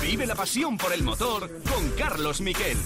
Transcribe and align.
Vive 0.00 0.26
la 0.26 0.34
pasión 0.34 0.78
por 0.78 0.90
el 0.90 1.02
motor 1.02 1.50
con 1.70 1.90
Carlos 1.98 2.40
Miquel. 2.40 2.78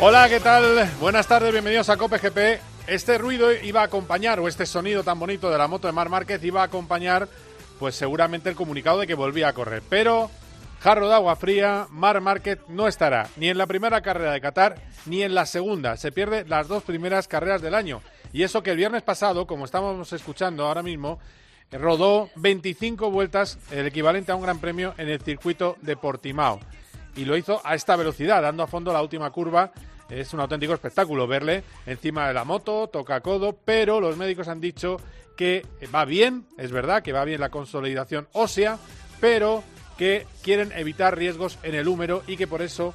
Hola, 0.00 0.28
¿qué 0.30 0.40
tal? 0.40 0.90
Buenas 0.98 1.26
tardes, 1.26 1.52
bienvenidos 1.52 1.90
a 1.90 1.98
Cope 1.98 2.18
GP. 2.18 2.73
Este 2.86 3.16
ruido 3.16 3.50
iba 3.50 3.80
a 3.80 3.84
acompañar, 3.84 4.38
o 4.40 4.46
este 4.46 4.66
sonido 4.66 5.02
tan 5.02 5.18
bonito 5.18 5.50
de 5.50 5.56
la 5.56 5.68
moto 5.68 5.86
de 5.86 5.94
Mar 5.94 6.10
Márquez 6.10 6.44
iba 6.44 6.60
a 6.60 6.66
acompañar, 6.66 7.28
pues 7.78 7.94
seguramente 7.94 8.50
el 8.50 8.56
comunicado 8.56 8.98
de 8.98 9.06
que 9.06 9.14
volvía 9.14 9.48
a 9.48 9.54
correr. 9.54 9.82
Pero, 9.88 10.30
jarro 10.80 11.08
de 11.08 11.14
agua 11.14 11.34
fría, 11.36 11.86
Mar 11.88 12.20
Márquez 12.20 12.58
no 12.68 12.86
estará 12.86 13.30
ni 13.36 13.48
en 13.48 13.56
la 13.56 13.66
primera 13.66 14.02
carrera 14.02 14.32
de 14.32 14.40
Qatar 14.42 14.76
ni 15.06 15.22
en 15.22 15.34
la 15.34 15.46
segunda. 15.46 15.96
Se 15.96 16.12
pierde 16.12 16.44
las 16.46 16.68
dos 16.68 16.82
primeras 16.82 17.26
carreras 17.26 17.62
del 17.62 17.74
año. 17.74 18.02
Y 18.34 18.42
eso 18.42 18.62
que 18.62 18.72
el 18.72 18.76
viernes 18.76 19.02
pasado, 19.02 19.46
como 19.46 19.64
estamos 19.64 20.12
escuchando 20.12 20.66
ahora 20.66 20.82
mismo, 20.82 21.18
rodó 21.72 22.28
25 22.36 23.10
vueltas, 23.10 23.58
el 23.70 23.86
equivalente 23.86 24.30
a 24.30 24.36
un 24.36 24.42
gran 24.42 24.58
premio 24.58 24.92
en 24.98 25.08
el 25.08 25.22
circuito 25.22 25.78
de 25.80 25.96
Portimao. 25.96 26.60
Y 27.16 27.24
lo 27.24 27.38
hizo 27.38 27.62
a 27.64 27.74
esta 27.74 27.96
velocidad, 27.96 28.42
dando 28.42 28.62
a 28.62 28.66
fondo 28.66 28.92
la 28.92 29.00
última 29.00 29.30
curva 29.30 29.72
es 30.08 30.32
un 30.32 30.40
auténtico 30.40 30.74
espectáculo 30.74 31.26
verle 31.26 31.64
encima 31.86 32.28
de 32.28 32.34
la 32.34 32.44
moto, 32.44 32.88
toca 32.88 33.20
codo, 33.20 33.56
pero 33.64 34.00
los 34.00 34.16
médicos 34.16 34.48
han 34.48 34.60
dicho 34.60 34.98
que 35.36 35.66
va 35.94 36.04
bien, 36.04 36.46
es 36.58 36.70
verdad 36.70 37.02
que 37.02 37.12
va 37.12 37.24
bien 37.24 37.40
la 37.40 37.50
consolidación 37.50 38.28
ósea, 38.32 38.78
pero 39.20 39.64
que 39.98 40.26
quieren 40.42 40.72
evitar 40.72 41.16
riesgos 41.16 41.58
en 41.62 41.74
el 41.74 41.88
húmero 41.88 42.22
y 42.26 42.36
que 42.36 42.46
por 42.46 42.62
eso 42.62 42.94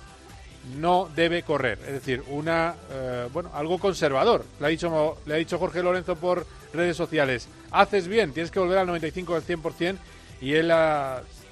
no 0.77 1.09
debe 1.15 1.43
correr. 1.43 1.79
Es 1.87 1.93
decir, 1.93 2.23
una 2.27 2.75
eh, 2.91 3.27
bueno, 3.33 3.49
algo 3.53 3.79
conservador. 3.79 4.45
Le 4.59 4.65
ha 4.65 4.69
dicho 4.69 5.17
le 5.25 5.33
ha 5.33 5.37
dicho 5.37 5.57
Jorge 5.57 5.81
Lorenzo 5.81 6.15
por 6.15 6.45
redes 6.73 6.97
sociales. 6.97 7.47
Haces 7.71 8.07
bien, 8.07 8.33
tienes 8.33 8.51
que 8.51 8.59
volver 8.59 8.77
al 8.77 8.87
95 8.87 9.39
del 9.39 9.59
100% 9.59 9.97
y 10.41 10.53
él 10.53 10.71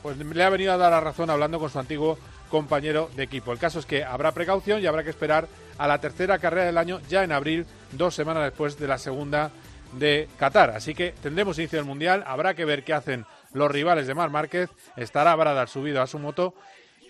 pues 0.01 0.17
le 0.17 0.43
ha 0.43 0.49
venido 0.49 0.73
a 0.73 0.77
dar 0.77 0.91
la 0.91 0.99
razón 0.99 1.29
hablando 1.29 1.59
con 1.59 1.69
su 1.69 1.79
antiguo 1.79 2.17
compañero 2.49 3.09
de 3.15 3.23
equipo. 3.23 3.51
El 3.51 3.59
caso 3.59 3.79
es 3.79 3.85
que 3.85 4.03
habrá 4.03 4.31
precaución 4.31 4.81
y 4.81 4.85
habrá 4.85 5.03
que 5.03 5.09
esperar 5.09 5.47
a 5.77 5.87
la 5.87 5.99
tercera 5.99 6.39
carrera 6.39 6.65
del 6.65 6.77
año 6.77 6.99
ya 7.09 7.23
en 7.23 7.31
abril, 7.31 7.65
dos 7.91 8.15
semanas 8.15 8.43
después 8.43 8.79
de 8.79 8.87
la 8.87 8.97
segunda 8.97 9.51
de 9.93 10.27
Qatar. 10.37 10.71
Así 10.71 10.93
que 10.93 11.13
tendremos 11.21 11.57
inicio 11.59 11.77
del 11.77 11.85
Mundial, 11.85 12.23
habrá 12.27 12.53
que 12.53 12.65
ver 12.65 12.83
qué 12.83 12.93
hacen 12.93 13.25
los 13.53 13.71
rivales 13.71 14.07
de 14.07 14.15
Mar 14.15 14.29
Márquez, 14.29 14.69
estará 14.95 15.35
Bradar 15.35 15.69
subido 15.69 16.01
a 16.01 16.07
su 16.07 16.19
moto 16.19 16.53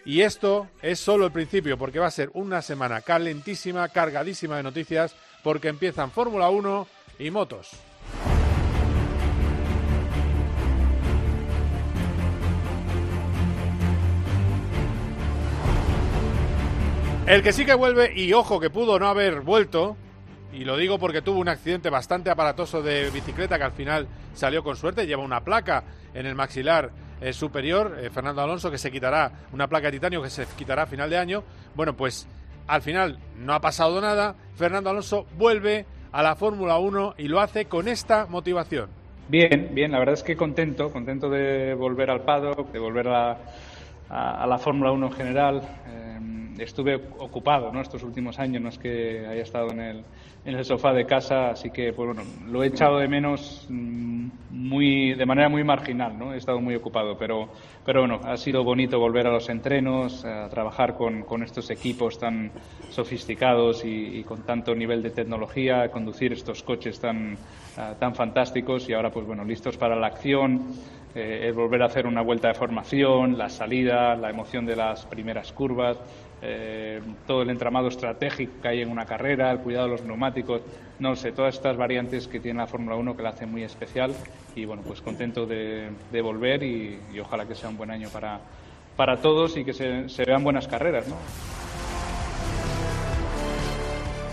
y 0.05 0.21
esto 0.21 0.67
es 0.81 0.99
solo 0.99 1.25
el 1.25 1.31
principio 1.31 1.77
porque 1.77 1.99
va 1.99 2.07
a 2.07 2.11
ser 2.11 2.29
una 2.33 2.61
semana 2.61 3.01
calentísima, 3.01 3.89
cargadísima 3.89 4.57
de 4.57 4.63
noticias 4.63 5.15
porque 5.43 5.67
empiezan 5.67 6.11
Fórmula 6.11 6.49
1 6.49 6.87
y 7.19 7.31
motos. 7.31 7.71
El 17.27 17.43
que 17.43 17.51
sí 17.51 17.65
que 17.65 17.73
vuelve, 17.73 18.13
y 18.15 18.31
ojo 18.31 18.57
que 18.57 18.69
pudo 18.69 18.97
no 18.99 19.07
haber 19.09 19.41
vuelto, 19.41 19.97
y 20.53 20.63
lo 20.63 20.77
digo 20.77 20.97
porque 20.97 21.21
tuvo 21.21 21.41
un 21.41 21.49
accidente 21.49 21.89
bastante 21.89 22.29
aparatoso 22.29 22.81
de 22.81 23.09
bicicleta 23.09 23.57
que 23.57 23.65
al 23.65 23.73
final 23.73 24.07
salió 24.33 24.63
con 24.63 24.77
suerte, 24.77 25.05
lleva 25.05 25.23
una 25.23 25.43
placa 25.43 25.83
en 26.13 26.25
el 26.25 26.35
maxilar 26.35 26.89
eh, 27.19 27.33
superior, 27.33 27.97
eh, 27.99 28.09
Fernando 28.09 28.41
Alonso, 28.41 28.71
que 28.71 28.77
se 28.77 28.89
quitará 28.89 29.29
una 29.51 29.67
placa 29.67 29.87
de 29.87 29.97
titanio 29.97 30.21
que 30.21 30.29
se 30.29 30.45
quitará 30.57 30.83
a 30.83 30.85
final 30.85 31.09
de 31.09 31.17
año. 31.17 31.43
Bueno, 31.75 31.97
pues 31.97 32.29
al 32.65 32.81
final 32.81 33.19
no 33.37 33.53
ha 33.53 33.59
pasado 33.59 33.99
nada, 33.99 34.35
Fernando 34.55 34.89
Alonso 34.89 35.27
vuelve 35.37 35.85
a 36.13 36.23
la 36.23 36.37
Fórmula 36.37 36.77
1 36.77 37.15
y 37.17 37.27
lo 37.27 37.41
hace 37.41 37.65
con 37.65 37.89
esta 37.89 38.25
motivación. 38.27 38.89
Bien, 39.27 39.71
bien, 39.73 39.91
la 39.91 39.99
verdad 39.99 40.13
es 40.13 40.23
que 40.23 40.37
contento, 40.37 40.93
contento 40.93 41.29
de 41.29 41.73
volver 41.73 42.09
al 42.09 42.21
paddock, 42.21 42.71
de 42.71 42.79
volver 42.79 43.09
a, 43.09 43.37
la 44.09 44.57
Fórmula 44.59 44.93
1 44.93 45.07
en 45.07 45.11
general. 45.11 45.61
Eh, 45.89 46.06
estuve 46.59 46.95
ocupado 46.95 47.71
¿no? 47.71 47.81
estos 47.81 48.03
últimos 48.03 48.39
años, 48.39 48.61
no 48.61 48.69
es 48.69 48.77
que 48.77 49.25
haya 49.27 49.43
estado 49.43 49.71
en 49.71 49.79
el, 49.79 50.03
en 50.45 50.55
el 50.55 50.65
sofá 50.65 50.93
de 50.93 51.05
casa, 51.05 51.49
así 51.49 51.69
que 51.69 51.93
pues 51.93 52.07
bueno, 52.07 52.23
lo 52.49 52.63
he 52.63 52.67
echado 52.67 52.97
de 52.97 53.07
menos 53.07 53.65
mm, 53.69 54.27
muy, 54.49 55.13
de 55.13 55.25
manera 55.25 55.49
muy 55.49 55.63
marginal, 55.63 56.17
¿no? 56.17 56.33
he 56.33 56.37
estado 56.37 56.59
muy 56.59 56.75
ocupado, 56.75 57.17
pero, 57.17 57.49
pero 57.85 58.01
bueno, 58.01 58.19
ha 58.23 58.37
sido 58.37 58.63
bonito 58.63 58.99
volver 58.99 59.27
a 59.27 59.31
los 59.31 59.49
entrenos, 59.49 60.25
a 60.25 60.49
trabajar 60.49 60.95
con, 60.95 61.23
con 61.23 61.43
estos 61.43 61.69
equipos 61.69 62.17
tan 62.19 62.51
sofisticados 62.89 63.83
y, 63.85 64.23
con 64.23 64.43
tanto 64.43 64.73
nivel 64.75 65.01
de 65.03 65.11
tecnología, 65.11 65.89
conducir 65.89 66.33
estos 66.33 66.63
coches 66.63 66.99
tan, 66.99 67.37
ah, 67.77 67.93
tan 67.99 68.15
fantásticos 68.15 68.89
y 68.89 68.93
ahora 68.93 69.11
pues 69.11 69.25
bueno, 69.25 69.43
listos 69.43 69.77
para 69.77 69.95
la 69.95 70.07
acción 70.07 70.73
eh, 71.17 71.47
el 71.47 71.53
volver 71.53 71.81
a 71.81 71.85
hacer 71.85 72.05
una 72.05 72.21
vuelta 72.21 72.49
de 72.49 72.53
formación, 72.53 73.37
la 73.37 73.49
salida, 73.49 74.15
la 74.15 74.29
emoción 74.29 74.67
de 74.67 74.75
las 74.75 75.05
primeras 75.07 75.51
curvas, 75.51 75.97
eh, 76.49 77.01
todo 77.27 77.41
el 77.41 77.49
entramado 77.49 77.89
estratégico 77.89 78.61
que 78.61 78.69
hay 78.69 78.81
en 78.81 78.89
una 78.89 79.05
carrera, 79.05 79.51
el 79.51 79.59
cuidado 79.59 79.87
de 79.87 79.91
los 79.91 80.03
neumáticos, 80.03 80.61
no 80.97 81.13
sé, 81.17 81.33
todas 81.33 81.55
estas 81.55 81.75
variantes 81.75 82.29
que 82.29 82.39
tiene 82.39 82.59
la 82.59 82.67
Fórmula 82.67 82.95
1 82.95 83.17
que 83.17 83.21
la 83.21 83.29
hacen 83.29 83.51
muy 83.51 83.63
especial 83.63 84.15
y 84.55 84.63
bueno, 84.63 84.81
pues 84.81 85.01
contento 85.01 85.45
de, 85.45 85.91
volver 86.23 86.63
y, 86.63 86.99
ojalá 87.19 87.45
que 87.45 87.53
sea 87.53 87.67
un 87.67 87.75
buen 87.75 87.91
año 87.91 88.07
para, 88.07 88.39
para 88.95 89.17
todos 89.17 89.57
y 89.57 89.65
que 89.65 89.73
se, 89.73 90.23
vean 90.25 90.41
buenas 90.41 90.69
carreras. 90.69 91.05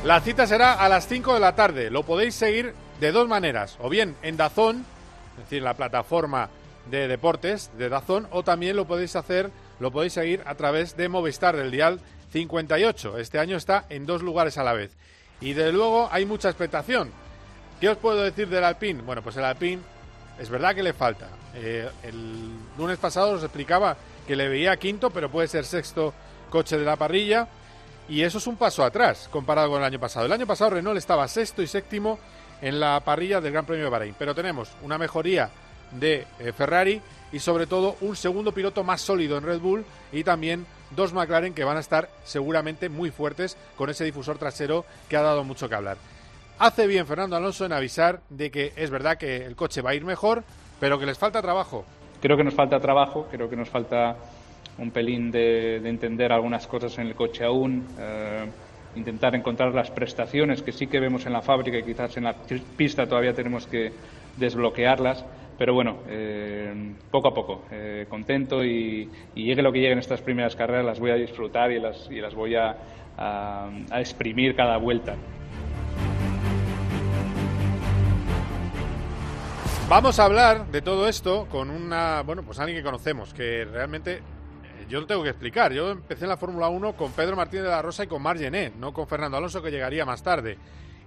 La 0.04 0.20
cita 0.20 0.46
será 0.46 0.74
a 0.74 0.88
las 0.88 1.08
5 1.08 1.34
de 1.34 1.40
la 1.40 1.56
tarde. 1.56 1.90
Lo 1.90 2.04
podéis 2.04 2.36
seguir 2.36 2.74
de 3.00 3.10
dos 3.10 3.26
maneras, 3.26 3.76
o 3.80 3.88
bien 3.88 4.14
en 4.22 4.36
Dazón, 4.36 4.84
es 5.36 5.44
decir, 5.44 5.62
la 5.62 5.74
plataforma 5.74 6.48
de 6.92 7.08
deportes 7.08 7.72
de 7.76 7.88
Dazón 7.88 8.28
o 8.30 8.44
también 8.44 8.76
lo 8.76 8.84
podéis 8.84 9.16
hacer, 9.16 9.50
lo 9.80 9.90
podéis 9.90 10.12
seguir 10.12 10.42
a 10.46 10.54
través 10.54 10.96
de 10.96 11.08
Movistar 11.08 11.56
del 11.56 11.70
dial 11.70 12.00
58. 12.32 13.18
Este 13.18 13.38
año 13.38 13.56
está 13.56 13.84
en 13.88 14.06
dos 14.06 14.22
lugares 14.22 14.58
a 14.58 14.64
la 14.64 14.72
vez. 14.72 14.92
Y 15.40 15.52
de 15.52 15.72
luego 15.72 16.08
hay 16.10 16.26
mucha 16.26 16.48
expectación. 16.48 17.10
¿Qué 17.80 17.88
os 17.88 17.98
puedo 17.98 18.22
decir 18.22 18.48
del 18.48 18.64
Alpine? 18.64 19.02
Bueno, 19.02 19.22
pues 19.22 19.36
el 19.36 19.44
Alpine 19.44 19.82
es 20.38 20.48
verdad 20.48 20.74
que 20.74 20.82
le 20.82 20.92
falta. 20.92 21.28
Eh, 21.54 21.88
el 22.02 22.50
lunes 22.78 22.98
pasado 22.98 23.32
os 23.32 23.42
explicaba 23.42 23.96
que 24.26 24.36
le 24.36 24.48
veía 24.48 24.76
quinto, 24.76 25.10
pero 25.10 25.30
puede 25.30 25.48
ser 25.48 25.64
sexto 25.64 26.14
coche 26.50 26.78
de 26.78 26.84
la 26.84 26.96
parrilla. 26.96 27.48
Y 28.08 28.22
eso 28.22 28.38
es 28.38 28.46
un 28.46 28.56
paso 28.56 28.84
atrás 28.84 29.28
comparado 29.30 29.70
con 29.70 29.78
el 29.78 29.84
año 29.84 30.00
pasado. 30.00 30.26
El 30.26 30.32
año 30.32 30.46
pasado 30.46 30.70
Renault 30.70 30.98
estaba 30.98 31.26
sexto 31.28 31.62
y 31.62 31.66
séptimo 31.66 32.18
en 32.60 32.80
la 32.80 33.00
parrilla 33.00 33.40
del 33.40 33.52
Gran 33.52 33.66
Premio 33.66 33.84
de 33.84 33.90
Bahrein. 33.90 34.14
Pero 34.18 34.34
tenemos 34.34 34.72
una 34.82 34.98
mejoría 34.98 35.50
de 35.92 36.26
eh, 36.38 36.52
Ferrari 36.52 37.00
y 37.32 37.38
sobre 37.38 37.66
todo 37.66 37.96
un 38.00 38.16
segundo 38.16 38.52
piloto 38.52 38.84
más 38.84 39.00
sólido 39.00 39.36
en 39.38 39.44
Red 39.44 39.60
Bull 39.60 39.84
y 40.12 40.24
también 40.24 40.66
dos 40.94 41.12
McLaren 41.12 41.54
que 41.54 41.64
van 41.64 41.76
a 41.76 41.80
estar 41.80 42.08
seguramente 42.24 42.88
muy 42.88 43.10
fuertes 43.10 43.56
con 43.76 43.90
ese 43.90 44.04
difusor 44.04 44.38
trasero 44.38 44.84
que 45.08 45.16
ha 45.16 45.22
dado 45.22 45.44
mucho 45.44 45.68
que 45.68 45.74
hablar. 45.74 45.96
Hace 46.58 46.86
bien 46.86 47.06
Fernando 47.06 47.36
Alonso 47.36 47.66
en 47.66 47.72
avisar 47.72 48.20
de 48.30 48.50
que 48.50 48.72
es 48.76 48.90
verdad 48.90 49.18
que 49.18 49.44
el 49.44 49.56
coche 49.56 49.82
va 49.82 49.90
a 49.90 49.94
ir 49.94 50.04
mejor, 50.04 50.44
pero 50.78 50.98
que 50.98 51.06
les 51.06 51.18
falta 51.18 51.42
trabajo. 51.42 51.84
Creo 52.20 52.36
que 52.36 52.44
nos 52.44 52.54
falta 52.54 52.78
trabajo, 52.78 53.26
creo 53.30 53.50
que 53.50 53.56
nos 53.56 53.68
falta 53.68 54.16
un 54.78 54.90
pelín 54.90 55.30
de, 55.30 55.76
entender 55.76 56.32
algunas 56.32 56.66
cosas 56.66 56.96
en 56.98 57.08
el 57.08 57.14
coche 57.14 57.44
aún, 57.44 57.86
eh, 57.98 58.46
intentar 58.96 59.34
encontrar 59.34 59.74
las 59.74 59.90
prestaciones 59.90 60.62
que 60.62 60.72
sí 60.72 60.86
que 60.86 61.00
vemos 61.00 61.26
en 61.26 61.32
la 61.32 61.42
fábrica 61.42 61.78
y 61.78 61.82
quizás 61.82 62.16
en 62.16 62.24
la 62.24 62.34
pista 62.76 63.06
todavía 63.06 63.34
tenemos 63.34 63.66
que 63.66 63.92
desbloquearlas 64.36 65.24
pero 65.56 65.74
bueno, 65.74 65.98
eh, 66.08 66.94
poco 67.10 67.28
a 67.28 67.34
poco, 67.34 67.62
eh, 67.70 68.06
contento 68.08 68.64
y, 68.64 69.08
llegue 69.34 69.62
lo 69.62 69.72
que 69.72 69.80
llegue 69.80 69.92
en 69.92 69.98
estas 69.98 70.20
primeras 70.20 70.56
carreras, 70.56 70.84
las 70.84 71.00
voy 71.00 71.10
a 71.10 71.14
disfrutar 71.14 71.70
y 71.70 71.80
las, 71.80 72.10
y 72.10 72.20
las 72.20 72.34
voy 72.34 72.56
a, 72.56 72.76
a, 73.16 74.00
exprimir 74.00 74.56
cada 74.56 74.76
vuelta. 74.76 75.14
Vamos 79.88 80.18
a 80.18 80.24
hablar 80.24 80.66
de 80.68 80.82
todo 80.82 81.08
esto 81.08 81.46
con 81.50 81.70
una, 81.70 82.22
bueno, 82.22 82.42
pues 82.42 82.58
alguien 82.58 82.78
que 82.78 82.84
conocemos, 82.84 83.34
que 83.34 83.64
realmente 83.64 84.14
eh, 84.14 84.86
yo 84.88 85.00
lo 85.00 85.06
tengo 85.06 85.22
que 85.22 85.28
explicar. 85.28 85.72
Yo 85.72 85.90
empecé 85.90 86.24
en 86.24 86.30
la 86.30 86.36
Fórmula 86.36 86.68
1 86.68 86.96
con 86.96 87.12
Pedro 87.12 87.36
Martínez 87.36 87.64
de 87.64 87.70
la 87.70 87.82
Rosa 87.82 88.04
y 88.04 88.06
con 88.06 88.22
Mar 88.22 88.36
no 88.78 88.92
con 88.92 89.06
Fernando 89.06 89.36
Alonso, 89.36 89.62
que 89.62 89.70
llegaría 89.70 90.04
más 90.04 90.22
tarde. 90.22 90.58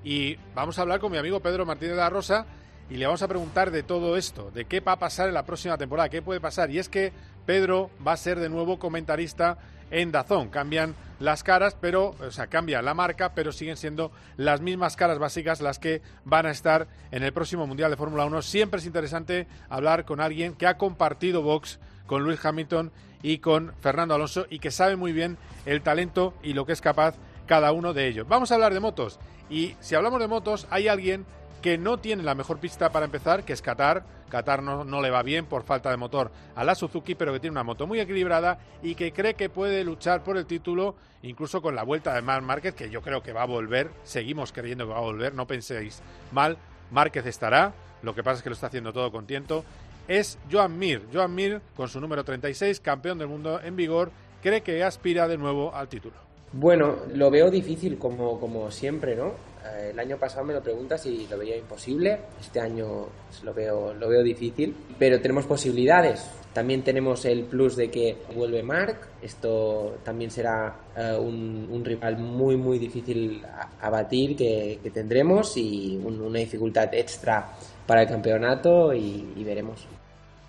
Y 0.04 0.38
vamos 0.56 0.78
a 0.78 0.84
hablar 0.84 1.00
con 1.00 1.12
mi 1.12 1.18
amigo 1.18 1.40
Pedro 1.40 1.66
Martínez 1.66 1.96
de 1.96 2.02
la 2.02 2.10
Rosa, 2.10 2.46
y 2.90 2.96
le 2.96 3.06
vamos 3.06 3.22
a 3.22 3.28
preguntar 3.28 3.72
de 3.72 3.84
todo 3.84 4.18
esto, 4.18 4.52
de 4.52 4.66
qué 4.66 4.80
va 4.80 4.94
a 4.94 5.00
pasar 5.00 5.28
en 5.28 5.34
la 5.34 5.46
próxima 5.46 5.78
temporada, 5.78 6.10
qué 6.10 6.22
puede 6.22 6.40
pasar. 6.40 6.72
Y 6.72 6.80
es 6.80 6.90
que 6.90 7.12
Pedro 7.46 7.90
va 8.06 8.14
a 8.14 8.18
ser 8.18 8.40
de 8.40 8.50
nuevo 8.50 8.80
comentarista 8.80 9.58
en 9.92 10.12
Dazón. 10.12 10.50
Cambian 10.50 10.96
las 11.20 11.44
caras, 11.44 11.76
pero, 11.80 12.16
o 12.20 12.32
sea, 12.32 12.48
cambia 12.48 12.82
la 12.82 12.94
marca, 12.94 13.34
pero 13.34 13.52
siguen 13.52 13.78
siendo 13.78 14.12
las 14.38 14.62
mismas 14.62 14.96
caras 14.96 15.20
básicas 15.20 15.62
las 15.62 15.80
que 15.80 16.02
van 16.26 16.46
a 16.46 16.52
estar 16.52 16.88
en 17.12 17.24
el 17.24 17.34
próximo 17.34 17.68
Mundial 17.68 17.92
de 17.92 17.98
Fórmula 17.98 18.26
1. 18.26 18.42
Siempre 18.42 18.80
es 18.80 18.86
interesante 18.86 19.48
hablar 19.70 20.06
con 20.06 20.22
alguien 20.22 20.54
que 20.54 20.68
ha 20.68 20.78
compartido 20.78 21.42
box 21.42 21.80
con 22.06 22.24
Luis 22.24 22.44
Hamilton 22.44 22.92
y 23.22 23.40
con 23.40 23.74
Fernando 23.82 24.16
Alonso 24.16 24.46
y 24.50 24.60
que 24.60 24.72
sabe 24.72 24.96
muy 24.96 25.12
bien 25.12 25.38
el 25.66 25.82
talento 25.82 26.34
y 26.44 26.54
lo 26.54 26.66
que 26.66 26.74
es 26.74 26.82
capaz 26.82 27.16
cada 27.48 27.72
uno 27.72 27.94
de 27.94 28.08
ellos. 28.08 28.28
Vamos 28.28 28.52
a 28.52 28.56
hablar 28.56 28.74
de 28.74 28.80
motos. 28.80 29.20
Y 29.50 29.76
si 29.80 29.96
hablamos 29.96 30.20
de 30.20 30.28
motos, 30.28 30.68
hay 30.70 30.88
alguien 30.88 31.26
que 31.62 31.78
no 31.78 31.98
tiene 31.98 32.24
la 32.24 32.36
mejor 32.36 32.60
pista 32.60 32.92
para 32.92 33.06
empezar, 33.06 33.44
que 33.44 33.54
es 33.54 33.62
Qatar. 33.62 34.04
Qatar 34.30 34.62
no, 34.62 35.02
le 35.02 35.10
va 35.10 35.24
bien 35.24 35.46
por 35.46 35.64
falta 35.64 35.90
de 35.90 35.98
motor 35.98 36.32
a 36.56 36.64
la 36.64 36.76
Suzuki, 36.76 37.16
pero 37.16 37.34
que 37.34 37.40
tiene 37.40 37.54
una 37.54 37.64
moto 37.64 37.88
muy 37.88 38.00
equilibrada 38.00 38.60
y 38.84 38.96
que 38.96 39.14
cree 39.14 39.36
que 39.36 39.50
puede 39.50 39.84
luchar 39.84 40.24
por 40.24 40.38
el 40.38 40.46
título, 40.46 40.96
incluso 41.24 41.62
con 41.62 41.76
la 41.76 41.84
vuelta 41.84 42.14
de 42.14 42.22
Marc 42.22 42.44
Márquez, 42.44 42.76
que 42.76 42.90
yo 42.90 43.02
creo 43.02 43.22
que 43.24 43.34
va 43.34 43.44
a 43.44 43.48
volver. 43.48 43.90
Seguimos 44.04 44.52
creyendo 44.52 44.86
que 44.86 44.94
va 44.94 45.00
a 45.00 45.02
volver, 45.02 45.34
no 45.34 45.48
penséis 45.48 46.02
mal. 46.32 46.58
Márquez 46.92 47.26
estará, 47.26 47.74
lo 48.04 48.14
que 48.14 48.24
pasa 48.24 48.38
es 48.38 48.44
que 48.44 48.50
lo 48.50 48.56
está 48.56 48.68
haciendo 48.68 48.94
todo 48.94 49.12
con 49.12 49.26
tiento. 49.26 49.64
Es 50.08 50.38
Joan 50.50 50.78
Mir. 50.78 51.04
Joan 51.14 51.34
Mir, 51.36 51.62
con 51.76 51.90
su 51.90 52.00
número 52.00 52.24
36, 52.24 52.80
campeón 52.80 53.18
del 53.18 53.28
mundo 53.28 53.60
en 53.62 53.76
vigor, 53.76 54.12
cree 54.42 54.62
que 54.62 54.84
aspira 54.84 55.28
de 55.28 55.38
nuevo 55.38 55.74
al 55.74 55.90
título. 55.90 56.16
Bueno, 56.54 56.96
lo 57.14 57.30
veo 57.30 57.52
difícil 57.52 57.98
como, 57.98 58.40
como 58.40 58.72
siempre, 58.72 59.16
¿no? 59.16 59.34
Eh, 59.76 59.90
el 59.92 60.00
año 60.00 60.18
pasado 60.18 60.46
me 60.46 60.54
lo 60.54 60.62
preguntas 60.62 61.06
y 61.06 61.28
lo 61.28 61.38
veía 61.38 61.58
imposible. 61.58 62.20
Este 62.40 62.60
año 62.60 63.08
lo 63.44 63.54
veo, 63.54 63.94
lo 63.94 64.10
veo 64.10 64.24
difícil, 64.24 64.76
pero 64.98 65.20
tenemos 65.22 65.46
posibilidades. 65.46 66.30
También 66.54 66.84
tenemos 66.84 67.24
el 67.26 67.44
plus 67.44 67.76
de 67.76 67.92
que 67.92 68.18
vuelve 68.34 68.64
Mark. 68.64 68.98
Esto 69.22 69.98
también 70.04 70.32
será 70.32 70.76
uh, 70.96 71.22
un, 71.22 71.68
un, 71.70 71.86
rival 71.86 72.18
muy, 72.18 72.58
muy 72.58 72.80
difícil 72.80 73.46
a, 73.46 73.86
a 73.86 73.90
batir 73.92 74.36
que, 74.36 74.80
que, 74.82 74.90
tendremos 74.90 75.56
y 75.56 76.00
un, 76.04 76.20
una 76.20 76.40
dificultad 76.40 76.92
extra 76.96 77.52
para 77.86 78.02
el 78.02 78.08
campeonato 78.08 78.92
y, 78.94 79.34
y 79.36 79.44
veremos. 79.44 79.86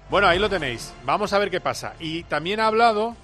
Bueno, 0.09 0.29
ahí 0.29 0.39
lo 0.39 0.49
tenéis. 0.49 0.95
Vamos 1.05 1.35
a 1.35 1.39
ver 1.39 1.51
qué 1.51 1.61
pasa. 1.61 1.93
Y 2.01 2.23
también 2.23 2.61
ha 2.61 2.69
hablado 2.69 3.15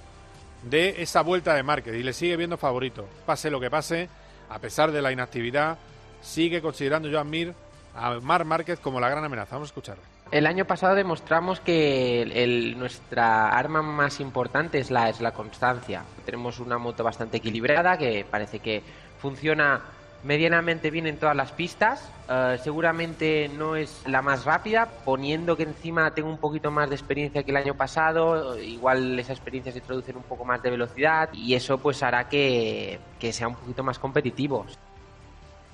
de 0.69 1.01
esa 1.01 1.21
vuelta 1.21 1.55
de 1.55 1.63
Márquez 1.63 1.95
y 1.95 2.03
le 2.03 2.13
sigue 2.13 2.37
viendo 2.37 2.57
favorito. 2.57 3.05
Pase 3.25 3.49
lo 3.49 3.59
que 3.59 3.71
pase, 3.71 4.09
a 4.49 4.59
pesar 4.59 4.91
de 4.91 5.01
la 5.01 5.11
inactividad, 5.11 5.77
sigue 6.21 6.61
considerando 6.61 7.09
Joan 7.11 7.29
Mir 7.29 7.53
a 7.95 8.19
Mar 8.19 8.45
Márquez 8.45 8.79
como 8.79 8.99
la 8.99 9.09
gran 9.09 9.23
amenaza. 9.23 9.55
Vamos 9.55 9.69
a 9.69 9.71
escucharle. 9.71 10.03
El 10.31 10.47
año 10.47 10.65
pasado 10.65 10.95
demostramos 10.95 11.59
que 11.59 12.23
el, 12.23 12.77
nuestra 12.79 13.49
arma 13.49 13.81
más 13.81 14.19
importante 14.19 14.79
es 14.79 14.89
la, 14.89 15.07
es 15.09 15.21
la 15.21 15.31
constancia. 15.31 16.03
Tenemos 16.25 16.59
una 16.59 16.77
moto 16.77 17.03
bastante 17.03 17.37
equilibrada 17.37 17.97
que 17.97 18.25
parece 18.29 18.59
que 18.59 18.81
funciona 19.21 19.81
medianamente 20.23 20.89
bien 20.91 21.07
en 21.07 21.17
todas 21.17 21.35
las 21.35 21.51
pistas. 21.51 22.11
Uh, 22.27 22.57
seguramente 22.63 23.49
no 23.55 23.75
es 23.75 24.01
la 24.07 24.21
más 24.21 24.45
rápida, 24.45 24.89
poniendo 25.05 25.55
que 25.55 25.63
encima 25.63 26.13
tengo 26.15 26.29
un 26.29 26.39
poquito 26.39 26.71
más 26.71 26.89
de 26.89 26.95
experiencia 26.95 27.43
que 27.43 27.51
el 27.51 27.57
año 27.57 27.75
pasado. 27.75 28.57
Igual 28.59 29.19
esa 29.19 29.33
experiencia 29.33 29.71
se 29.71 29.81
traduce 29.81 30.11
en 30.11 30.17
un 30.17 30.23
poco 30.23 30.45
más 30.45 30.61
de 30.63 30.71
velocidad 30.71 31.29
y 31.33 31.53
eso 31.53 31.77
pues 31.77 32.01
hará 32.01 32.27
que, 32.27 32.99
que 33.19 33.31
sea 33.31 33.47
un 33.47 33.55
poquito 33.55 33.83
más 33.83 33.99
competitivo. 33.99 34.65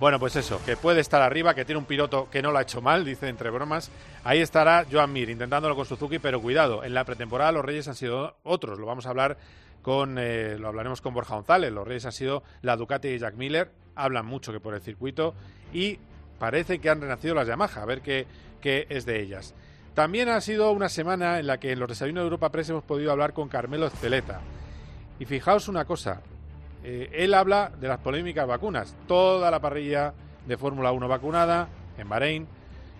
Bueno, 0.01 0.17
pues 0.17 0.35
eso, 0.35 0.59
que 0.65 0.75
puede 0.75 0.99
estar 0.99 1.21
arriba, 1.21 1.53
que 1.53 1.63
tiene 1.63 1.77
un 1.77 1.85
piloto 1.85 2.27
que 2.31 2.41
no 2.41 2.51
lo 2.51 2.57
ha 2.57 2.63
hecho 2.63 2.81
mal, 2.81 3.05
dice 3.05 3.29
entre 3.29 3.51
bromas. 3.51 3.91
Ahí 4.23 4.39
estará 4.39 4.83
Joan 4.91 5.13
Mir 5.13 5.29
intentándolo 5.29 5.75
con 5.75 5.85
Suzuki, 5.85 6.17
pero 6.17 6.41
cuidado, 6.41 6.83
en 6.83 6.95
la 6.95 7.03
pretemporada 7.03 7.51
los 7.51 7.63
Reyes 7.63 7.87
han 7.87 7.93
sido 7.93 8.35
otros, 8.41 8.79
lo 8.79 8.87
vamos 8.87 9.05
a 9.05 9.11
hablar 9.11 9.37
con, 9.81 10.17
eh, 10.19 10.57
lo 10.59 10.67
hablaremos 10.67 11.01
con 11.01 11.13
Borja 11.13 11.35
González, 11.35 11.71
los 11.71 11.87
Reyes 11.87 12.05
han 12.05 12.11
sido 12.11 12.43
la 12.61 12.77
Ducati 12.77 13.09
y 13.09 13.19
Jack 13.19 13.35
Miller, 13.35 13.71
hablan 13.95 14.25
mucho 14.25 14.51
que 14.51 14.59
por 14.59 14.73
el 14.73 14.81
circuito 14.81 15.33
y 15.73 15.99
parece 16.39 16.79
que 16.79 16.89
han 16.89 17.01
renacido 17.01 17.35
las 17.35 17.47
Yamaha, 17.47 17.81
a 17.81 17.85
ver 17.85 18.01
qué, 18.01 18.27
qué 18.59 18.87
es 18.89 19.05
de 19.05 19.21
ellas. 19.21 19.53
También 19.93 20.29
ha 20.29 20.39
sido 20.39 20.71
una 20.71 20.87
semana 20.87 21.39
en 21.39 21.47
la 21.47 21.59
que 21.59 21.73
en 21.73 21.79
los 21.79 21.89
desayunos 21.89 22.21
de 22.21 22.25
Europa 22.25 22.49
Press 22.49 22.69
hemos 22.69 22.83
podido 22.83 23.11
hablar 23.11 23.33
con 23.33 23.49
Carmelo 23.49 23.87
Ezpeleta. 23.87 24.39
Y 25.19 25.25
fijaos 25.25 25.67
una 25.67 25.85
cosa, 25.85 26.21
eh, 26.83 27.09
él 27.13 27.33
habla 27.33 27.71
de 27.79 27.87
las 27.87 27.99
polémicas 27.99 28.47
vacunas. 28.47 28.95
Toda 29.07 29.51
la 29.51 29.59
parrilla 29.59 30.13
de 30.47 30.57
Fórmula 30.57 30.91
1 30.91 31.07
vacunada 31.07 31.67
en 31.97 32.07
Bahrein 32.07 32.47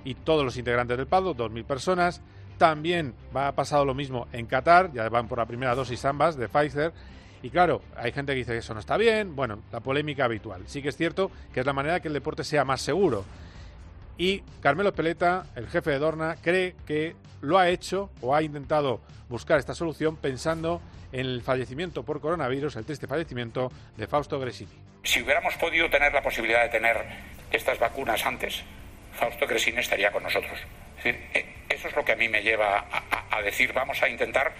y 0.04 0.16
todos 0.16 0.44
los 0.44 0.57
integrantes 0.57 0.98
del 0.98 1.07
PADO, 1.07 1.36
2.000 1.36 1.66
personas. 1.66 2.22
También 2.61 3.15
va 3.35 3.47
a 3.47 3.55
pasado 3.55 3.85
lo 3.85 3.95
mismo 3.95 4.27
en 4.31 4.45
Qatar, 4.45 4.93
ya 4.93 5.09
van 5.09 5.27
por 5.27 5.39
la 5.39 5.47
primera 5.47 5.73
dosis 5.73 6.05
ambas 6.05 6.37
de 6.37 6.47
Pfizer. 6.47 6.93
Y 7.41 7.49
claro, 7.49 7.81
hay 7.95 8.11
gente 8.11 8.33
que 8.33 8.37
dice 8.37 8.51
que 8.51 8.59
eso 8.59 8.75
no 8.75 8.79
está 8.79 8.97
bien. 8.97 9.35
Bueno, 9.35 9.63
la 9.71 9.79
polémica 9.79 10.25
habitual. 10.25 10.61
Sí 10.67 10.83
que 10.83 10.89
es 10.89 10.95
cierto 10.95 11.31
que 11.51 11.61
es 11.61 11.65
la 11.65 11.73
manera 11.73 12.01
que 12.01 12.07
el 12.07 12.13
deporte 12.13 12.43
sea 12.43 12.63
más 12.63 12.81
seguro. 12.81 13.25
Y 14.15 14.43
Carmelo 14.61 14.93
Peleta, 14.93 15.47
el 15.55 15.69
jefe 15.69 15.89
de 15.89 15.97
Dorna, 15.97 16.35
cree 16.39 16.75
que 16.85 17.15
lo 17.41 17.57
ha 17.57 17.67
hecho 17.67 18.11
o 18.21 18.35
ha 18.35 18.43
intentado 18.43 19.01
buscar 19.27 19.57
esta 19.57 19.73
solución 19.73 20.17
pensando 20.17 20.83
en 21.11 21.21
el 21.21 21.41
fallecimiento 21.41 22.03
por 22.03 22.21
coronavirus, 22.21 22.75
el 22.75 22.85
triste 22.85 23.07
fallecimiento 23.07 23.71
de 23.97 24.05
Fausto 24.05 24.39
Gresini. 24.39 24.69
Si 25.01 25.23
hubiéramos 25.23 25.55
podido 25.55 25.89
tener 25.89 26.13
la 26.13 26.21
posibilidad 26.21 26.61
de 26.61 26.69
tener 26.69 26.95
estas 27.51 27.79
vacunas 27.79 28.23
antes, 28.23 28.61
Fausto 29.13 29.47
Gresini 29.47 29.79
estaría 29.79 30.11
con 30.11 30.21
nosotros. 30.21 30.59
Es 30.99 31.03
decir, 31.03 31.50
eso 31.81 31.88
es 31.88 31.95
lo 31.95 32.06
que 32.06 32.12
a 32.12 32.16
mí 32.16 32.30
me 32.30 32.44
lleva 32.44 32.86
a, 33.31 33.42
decir 33.42 33.74
vamos 33.74 34.01
a 34.04 34.07
intentar 34.07 34.54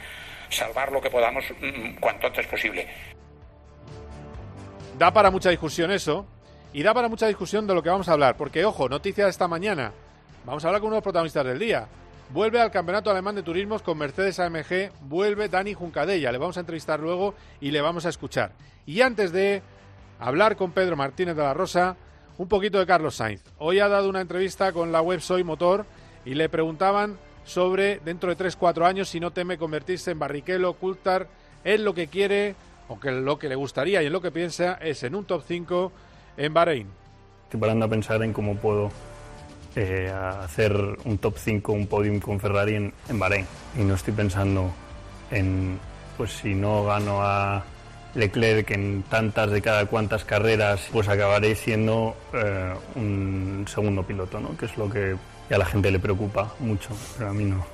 salvar 0.50 0.92
lo 0.92 1.00
que 1.00 1.12
podamos 1.12 1.46
mmm, 1.62 2.00
cuanto 2.00 2.28
antes 2.28 2.48
posible. 2.48 2.88
Da 4.98 5.14
para 5.14 5.30
mucha 5.30 5.52
discusión 5.52 5.92
eso, 5.92 6.26
y 6.74 6.82
da 6.82 6.96
para 6.96 7.10
mucha 7.10 7.28
discusión 7.28 7.68
de 7.68 7.76
lo 7.76 7.84
que 7.84 7.90
vamos 7.90 8.10
a 8.10 8.14
hablar, 8.14 8.38
porque 8.38 8.66
ojo, 8.66 8.90
noticia 8.90 9.26
de 9.26 9.30
esta 9.30 9.48
mañana, 9.48 9.92
vamos 10.46 10.66
a 10.66 10.70
hablar 10.70 10.82
con 10.82 10.88
uno 10.88 10.96
de 10.96 10.98
los 10.98 11.04
protagonistas 11.04 11.46
del 11.46 11.60
día. 11.60 11.88
Vuelve 12.30 12.60
al 12.60 12.72
Campeonato 12.72 13.12
Alemán 13.12 13.36
de 13.36 13.44
Turismos 13.44 13.84
con 13.84 14.00
Mercedes 14.00 14.40
AMG, 14.40 14.92
vuelve 15.02 15.48
Dani 15.48 15.74
Juncadella, 15.74 16.32
le 16.32 16.38
vamos 16.40 16.58
a 16.58 16.62
entrevistar 16.62 17.00
luego 17.00 17.36
y 17.60 17.70
le 17.70 17.82
vamos 17.82 18.08
a 18.08 18.10
escuchar. 18.10 18.54
Y 18.88 19.02
antes 19.02 19.32
de 19.32 19.62
hablar 20.20 20.56
con 20.56 20.72
Pedro 20.72 20.96
Martínez 20.96 21.36
de 21.36 21.44
la 21.44 21.54
Rosa, 21.54 21.98
un 22.38 22.48
poquito 22.48 22.80
de 22.80 22.88
Carlos 22.88 23.16
Sainz. 23.16 23.44
Hoy 23.60 23.80
ha 23.80 23.88
dado 23.88 24.10
una 24.10 24.22
entrevista 24.22 24.72
con 24.72 24.92
la 24.92 25.02
web 25.02 25.20
Soy 25.20 25.44
Motor 25.44 25.86
y 26.26 26.34
le 26.34 26.50
preguntaban 26.50 27.18
sobre 27.46 28.00
dentro 28.04 28.34
de 28.34 28.38
3-4 28.38 28.86
años 28.86 29.10
si 29.10 29.20
no 29.20 29.32
teme 29.32 29.58
convertirse 29.58 30.12
en 30.12 30.20
Barrichello, 30.20 30.74
Coulthard, 30.74 31.28
en 31.63 31.84
lo 31.84 31.94
que 31.94 32.08
quiere 32.08 32.56
o 32.88 33.00
que 33.00 33.12
lo 33.12 33.40
que 33.40 33.50
le 33.50 33.56
gustaría 33.56 34.01
y 34.04 34.08
en 34.08 34.13
lo 34.13 34.22
que 34.22 34.32
piensa 34.32 34.74
es 34.82 35.04
en 35.04 35.16
un 35.16 35.25
top 35.25 35.44
5 35.48 35.92
en 36.38 36.54
Bahrein. 36.54 36.88
Estoy 37.46 37.60
parando 37.60 37.86
a 37.86 37.90
pensar 37.90 38.22
en 38.24 38.34
cómo 38.34 38.56
puedo 38.56 38.92
eh, 39.75 40.12
hacer 40.13 40.74
un 41.06 41.18
top 41.18 41.36
5, 41.38 41.72
un 41.72 41.88
podium 41.88 42.20
con 42.20 42.40
Ferrari 42.40 42.75
en, 42.75 42.94
en, 43.10 43.20
Bahrein. 43.20 43.46
Y 43.78 43.84
no 43.84 43.96
estoy 43.96 44.13
pensando 44.13 44.72
en, 45.32 45.80
pues 46.18 46.32
si 46.32 46.54
no 46.54 46.86
gano 46.86 47.22
a 47.22 47.63
Leclerc 48.16 48.70
en 48.72 49.04
tantas 49.04 49.51
de 49.51 49.62
cada 49.62 49.86
cuantas 49.86 50.25
carreras, 50.25 50.88
pues 50.92 51.08
acabaré 51.08 51.56
siendo 51.56 52.16
eh, 52.34 52.74
un 52.96 53.66
segundo 53.68 54.04
piloto, 54.04 54.40
¿no? 54.40 54.58
que 54.58 54.66
es 54.66 54.78
lo 54.78 54.90
que 54.90 55.16
a 55.53 55.58
la 55.58 55.65
gente 55.65 55.91
le 55.91 56.00
preocupa 56.00 56.53
mucho, 56.60 56.89
pero 57.17 57.29
a 57.29 57.34
mí 57.34 57.43
no. 57.43 57.65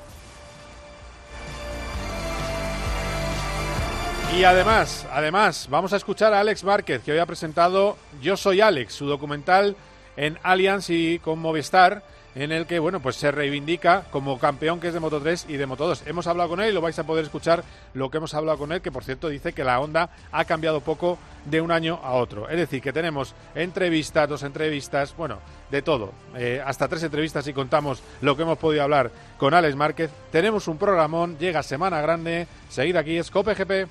Y 4.35 4.43
además, 4.43 5.07
además, 5.11 5.67
vamos 5.69 5.93
a 5.93 5.97
escuchar 5.97 6.33
a 6.33 6.41
Alex 6.41 6.63
Márquez, 6.63 7.01
que 7.01 7.11
hoy 7.11 7.17
ha 7.17 7.25
presentado 7.25 7.97
Yo 8.21 8.37
soy 8.37 8.61
Alex, 8.61 8.93
su 8.93 9.07
documental 9.07 9.75
en 10.15 10.37
Allianz 10.43 10.89
y 10.89 11.19
con 11.19 11.39
Movistar, 11.39 12.03
en 12.43 12.51
el 12.51 12.67
que, 12.67 12.77
bueno, 12.77 12.99
pues 12.99 13.15
se 13.15 13.31
reivindica 13.31 14.03
como 14.11 14.37
campeón 14.37 14.79
que 14.79 14.89
es 14.89 14.93
de 14.93 14.99
Moto 14.99 15.19
3 15.19 15.47
y 15.49 15.57
de 15.57 15.65
Moto 15.65 15.87
2. 15.87 16.03
Hemos 16.05 16.27
hablado 16.27 16.49
con 16.49 16.61
él 16.61 16.69
y 16.69 16.73
lo 16.73 16.81
vais 16.81 16.97
a 16.99 17.03
poder 17.03 17.25
escuchar 17.25 17.63
lo 17.95 18.11
que 18.11 18.17
hemos 18.17 18.33
hablado 18.35 18.59
con 18.59 18.71
él, 18.71 18.81
que 18.81 18.91
por 18.91 19.03
cierto 19.03 19.27
dice 19.27 19.53
que 19.53 19.63
la 19.63 19.79
Honda 19.79 20.09
ha 20.31 20.45
cambiado 20.45 20.81
poco 20.81 21.17
de 21.45 21.61
un 21.61 21.71
año 21.71 21.99
a 22.03 22.11
otro. 22.11 22.47
Es 22.47 22.57
decir, 22.57 22.81
que 22.81 22.93
tenemos 22.93 23.33
entrevistas, 23.55 24.29
dos 24.29 24.43
entrevistas, 24.43 25.15
bueno, 25.17 25.39
de 25.71 25.81
todo. 25.81 26.11
Eh, 26.35 26.61
hasta 26.63 26.87
tres 26.87 27.03
entrevistas 27.03 27.43
si 27.43 27.53
contamos 27.53 28.03
lo 28.21 28.35
que 28.35 28.43
hemos 28.43 28.59
podido 28.59 28.83
hablar 28.83 29.09
con 29.39 29.55
Alex 29.55 29.75
Márquez. 29.75 30.11
Tenemos 30.31 30.67
un 30.67 30.77
programón, 30.77 31.39
llega 31.39 31.63
Semana 31.63 32.01
Grande. 32.01 32.47
Seguid 32.69 32.97
aquí, 32.97 33.17
es 33.17 33.31
Cope 33.31 33.55
GP. 33.55 33.89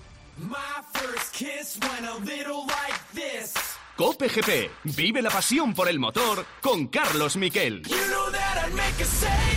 Cope 3.96 4.28
GP, 4.28 4.70
vive 4.94 5.22
la 5.22 5.30
pasión 5.30 5.74
por 5.74 5.88
el 5.88 5.98
motor 5.98 6.44
con 6.60 6.88
Carlos 6.88 7.36
Miquel. 7.36 7.82
You 8.68 8.74
know 8.74 9.55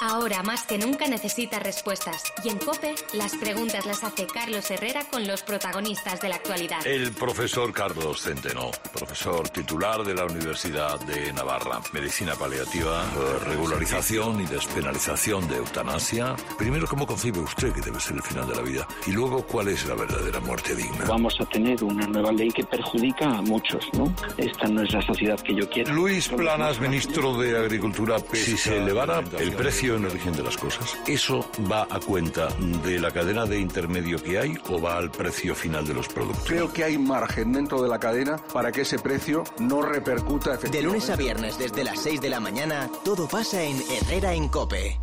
Ahora 0.00 0.44
más 0.44 0.62
que 0.62 0.78
nunca 0.78 1.08
necesita 1.08 1.58
respuestas. 1.58 2.22
Y 2.44 2.50
en 2.50 2.58
COPE, 2.58 2.94
las 3.14 3.34
preguntas 3.34 3.84
las 3.84 4.04
hace 4.04 4.28
Carlos 4.28 4.70
Herrera 4.70 5.04
con 5.10 5.26
los 5.26 5.42
protagonistas 5.42 6.20
de 6.20 6.28
la 6.28 6.36
actualidad. 6.36 6.86
El 6.86 7.10
profesor 7.12 7.72
Carlos 7.72 8.22
Centeno, 8.22 8.70
profesor 8.94 9.48
titular 9.48 10.04
de 10.04 10.14
la 10.14 10.24
Universidad 10.24 11.00
de 11.00 11.32
Navarra. 11.32 11.80
Medicina 11.92 12.34
paliativa, 12.36 13.02
eh, 13.02 13.44
regularización 13.46 14.40
y 14.40 14.46
despenalización 14.46 15.48
de 15.48 15.56
eutanasia. 15.56 16.36
Primero, 16.56 16.86
¿cómo 16.86 17.04
concibe 17.04 17.40
usted 17.40 17.72
que 17.72 17.80
debe 17.80 17.98
ser 17.98 18.16
el 18.16 18.22
final 18.22 18.46
de 18.46 18.54
la 18.54 18.62
vida? 18.62 18.86
Y 19.04 19.10
luego, 19.10 19.44
¿cuál 19.44 19.66
es 19.66 19.84
la 19.86 19.96
verdadera 19.96 20.38
muerte 20.38 20.76
digna? 20.76 21.06
Vamos 21.08 21.34
a 21.40 21.44
tener 21.46 21.82
una 21.82 22.06
nueva 22.06 22.30
ley 22.30 22.50
que 22.50 22.62
perjudica 22.62 23.26
a 23.30 23.42
muchos, 23.42 23.84
¿no? 23.94 24.14
Esta 24.36 24.68
no 24.68 24.80
es 24.82 24.92
la 24.92 25.02
sociedad 25.02 25.40
que 25.40 25.56
yo 25.56 25.68
quiero. 25.68 25.92
Luis 25.92 26.28
Planas, 26.28 26.78
ministro 26.78 27.36
de 27.36 27.58
Agricultura, 27.58 28.18
si 28.32 28.56
se 28.56 28.76
elevara 28.76 29.24
el 29.40 29.52
precio 29.54 29.87
en 29.96 30.04
origen 30.04 30.32
de 30.32 30.42
las 30.42 30.56
cosas, 30.56 30.96
¿eso 31.06 31.48
va 31.70 31.86
a 31.90 32.00
cuenta 32.00 32.48
de 32.84 32.98
la 32.98 33.10
cadena 33.10 33.46
de 33.46 33.58
intermedio 33.58 34.22
que 34.22 34.38
hay 34.38 34.58
o 34.68 34.80
va 34.80 34.96
al 34.96 35.10
precio 35.10 35.54
final 35.54 35.86
de 35.86 35.94
los 35.94 36.08
productos? 36.08 36.44
Creo 36.46 36.72
que 36.72 36.84
hay 36.84 36.98
margen 36.98 37.52
dentro 37.52 37.82
de 37.82 37.88
la 37.88 37.98
cadena 37.98 38.36
para 38.52 38.72
que 38.72 38.82
ese 38.82 38.98
precio 38.98 39.44
no 39.58 39.82
repercuta 39.82 40.54
efectivamente. 40.54 40.78
De 40.78 40.82
lunes 40.82 41.10
a 41.10 41.16
viernes 41.16 41.58
desde 41.58 41.84
las 41.84 42.00
6 42.00 42.20
de 42.20 42.28
la 42.28 42.40
mañana, 42.40 42.90
todo 43.04 43.28
pasa 43.28 43.62
en 43.62 43.82
Herrera 43.90 44.34
en 44.34 44.48
Cope. 44.48 44.98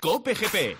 Cope 0.00 0.34
GP. 0.34 0.76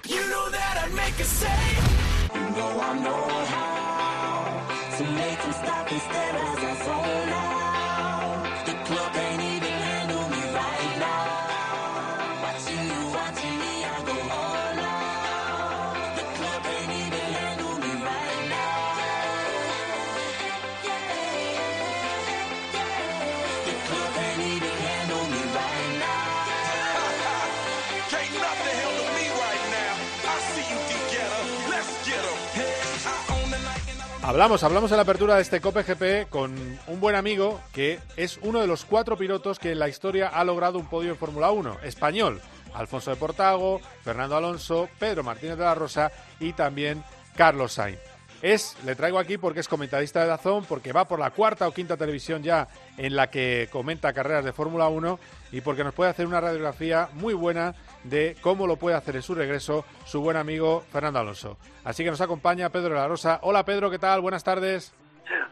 Hablamos, 34.32 34.64
hablamos 34.64 34.90
en 34.90 34.96
la 34.96 35.02
apertura 35.02 35.34
de 35.34 35.42
este 35.42 35.60
Cope 35.60 35.82
GP 35.82 36.30
con 36.30 36.54
un 36.86 37.00
buen 37.00 37.16
amigo 37.16 37.60
que 37.74 38.00
es 38.16 38.38
uno 38.40 38.62
de 38.62 38.66
los 38.66 38.86
cuatro 38.86 39.14
pilotos 39.18 39.58
que 39.58 39.72
en 39.72 39.78
la 39.78 39.90
historia 39.90 40.28
ha 40.28 40.42
logrado 40.42 40.78
un 40.78 40.86
podio 40.86 41.10
en 41.10 41.18
Fórmula 41.18 41.50
1, 41.50 41.80
español. 41.82 42.40
Alfonso 42.72 43.10
de 43.10 43.16
Portago, 43.16 43.82
Fernando 44.02 44.34
Alonso, 44.34 44.88
Pedro 44.98 45.22
Martínez 45.22 45.58
de 45.58 45.64
la 45.64 45.74
Rosa 45.74 46.10
y 46.40 46.54
también 46.54 47.04
Carlos 47.36 47.74
Sainz. 47.74 47.98
Es, 48.40 48.74
le 48.86 48.96
traigo 48.96 49.18
aquí 49.18 49.36
porque 49.36 49.60
es 49.60 49.68
comentarista 49.68 50.22
de 50.22 50.28
Dazón, 50.28 50.64
porque 50.64 50.94
va 50.94 51.06
por 51.06 51.20
la 51.20 51.32
cuarta 51.32 51.68
o 51.68 51.74
quinta 51.74 51.98
televisión 51.98 52.42
ya 52.42 52.68
en 52.96 53.14
la 53.14 53.28
que 53.28 53.68
comenta 53.70 54.14
carreras 54.14 54.46
de 54.46 54.54
Fórmula 54.54 54.88
1 54.88 55.18
y 55.52 55.60
porque 55.60 55.84
nos 55.84 55.92
puede 55.92 56.10
hacer 56.10 56.26
una 56.26 56.40
radiografía 56.40 57.10
muy 57.12 57.34
buena 57.34 57.74
de 58.04 58.36
cómo 58.40 58.66
lo 58.66 58.76
puede 58.76 58.96
hacer 58.96 59.16
en 59.16 59.22
su 59.22 59.34
regreso 59.34 59.84
su 60.04 60.20
buen 60.20 60.36
amigo 60.36 60.80
Fernando 60.90 61.20
Alonso. 61.20 61.58
Así 61.84 62.04
que 62.04 62.10
nos 62.10 62.20
acompaña 62.20 62.70
Pedro 62.70 62.90
de 62.90 63.00
la 63.00 63.08
Rosa. 63.08 63.40
Hola 63.42 63.64
Pedro, 63.64 63.90
¿qué 63.90 63.98
tal? 63.98 64.20
Buenas 64.20 64.44
tardes. 64.44 64.94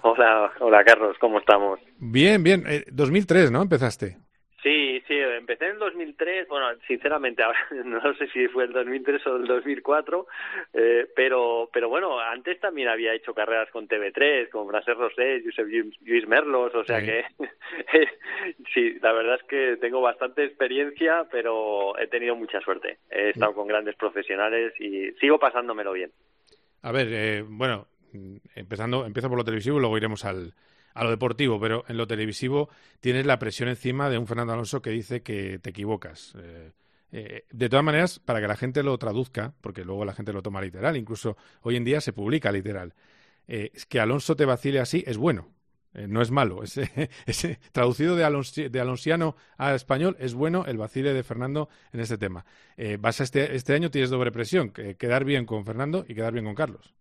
Hola, 0.03 0.51
hola 0.61 0.85
Carlos, 0.85 1.17
¿cómo 1.21 1.39
estamos? 1.39 1.79
Bien, 1.99 2.43
bien. 2.43 2.65
2003, 2.91 3.49
eh, 3.49 3.53
¿no? 3.53 3.63
Empezaste. 3.63 4.17
Empecé 5.41 5.65
en 5.65 5.73
el 5.73 5.79
2003, 5.79 6.49
bueno, 6.49 6.67
sinceramente 6.87 7.43
ahora 7.43 7.59
no 7.85 8.15
sé 8.15 8.29
si 8.29 8.47
fue 8.49 8.65
el 8.65 8.73
2003 8.73 9.27
o 9.27 9.37
el 9.37 9.47
2004, 9.47 10.27
eh, 10.75 11.07
pero 11.17 11.71
pero 11.73 11.89
bueno, 11.89 12.21
antes 12.21 12.61
también 12.61 12.89
había 12.89 13.15
hecho 13.15 13.35
carreras 13.35 13.71
con 13.71 13.89
TV3, 13.89 14.51
con 14.51 14.67
Braser 14.69 14.97
Rosé, 14.97 15.43
Josep 15.45 15.67
Luis 16.03 16.29
Merlos, 16.29 16.75
o 16.75 16.85
sea 16.85 17.03
que 17.03 17.25
sí, 18.75 18.99
la 19.01 19.13
verdad 19.13 19.37
es 19.41 19.47
que 19.49 19.77
tengo 19.81 20.01
bastante 20.01 20.45
experiencia, 20.45 21.27
pero 21.31 21.99
he 21.99 22.07
tenido 22.07 22.37
mucha 22.37 22.61
suerte. 22.61 22.99
He 23.11 23.31
estado 23.31 23.55
con 23.55 23.67
grandes 23.67 23.97
profesionales 23.97 24.75
y 24.79 25.11
sigo 25.13 25.39
pasándomelo 25.39 25.93
bien. 25.93 26.11
A 26.83 26.93
ver, 26.93 27.09
eh, 27.11 27.45
bueno, 27.47 27.87
empezando, 28.55 29.07
empiezo 29.07 29.29
por 29.29 29.39
lo 29.39 29.45
televisivo 29.45 29.79
y 29.79 29.81
luego 29.81 29.97
iremos 29.97 30.25
al, 30.25 30.53
a 30.95 31.05
lo 31.05 31.11
deportivo, 31.11 31.61
pero 31.61 31.85
en 31.89 31.97
lo 31.97 32.07
televisivo 32.07 32.69
tienes 33.01 33.27
la 33.27 33.39
presión 33.39 33.69
encima 33.69 34.11
de 34.11 34.19
un 34.19 34.27
Fernando 34.27 34.53
Alonso 34.53 34.83
que 34.83 34.91
dice 34.91 35.23
que 35.23 35.59
te 35.59 35.71
equivocas. 35.71 36.35
Eh, 36.39 36.73
eh, 37.13 37.45
de 37.51 37.69
todas 37.69 37.85
maneras, 37.85 38.19
para 38.21 38.41
que 38.41 38.49
la 38.49 38.57
gente 38.57 38.83
lo 38.83 38.97
traduzca, 38.99 39.55
porque 39.61 39.85
luego 39.85 40.05
la 40.05 40.15
gente 40.15 40.33
lo 40.33 40.43
toma 40.43 40.61
literal, 40.61 40.97
incluso 40.97 41.37
hoy 41.63 41.77
en 41.77 41.85
día 41.85 42.01
se 42.01 42.13
publica 42.13 42.53
literal, 42.53 42.95
eh, 43.49 43.73
que 43.89 44.01
Alonso 44.01 44.37
te 44.37 44.45
vacile 44.45 44.81
así 44.81 45.03
es 45.07 45.17
bueno, 45.17 45.49
no 45.93 46.23
es 46.23 46.31
malo. 46.31 46.63
Ese, 47.27 47.59
traducido 47.73 48.15
de, 48.15 48.69
de, 48.71 48.81
alonsiano 48.81 49.35
a 49.59 49.75
español 49.75 50.17
es 50.21 50.35
bueno 50.35 50.65
el 50.67 50.79
vacile 50.79 51.13
de 51.13 51.25
Fernando 51.25 51.69
en 51.93 51.99
este 51.99 52.17
tema. 52.17 52.45
vas 53.01 53.21
a 53.21 53.25
este, 53.25 53.57
este 53.57 53.75
año 53.75 53.91
tienes 53.91 54.11
doble 54.11 54.31
presión, 54.31 54.71
quedar 54.71 55.25
bien 55.25 55.47
con 55.47 55.67
Fernando 55.67 56.05
y 56.09 56.15
quedar 56.15 56.33
bien 56.33 56.45
con 56.45 56.55
Carlos. 56.55 56.95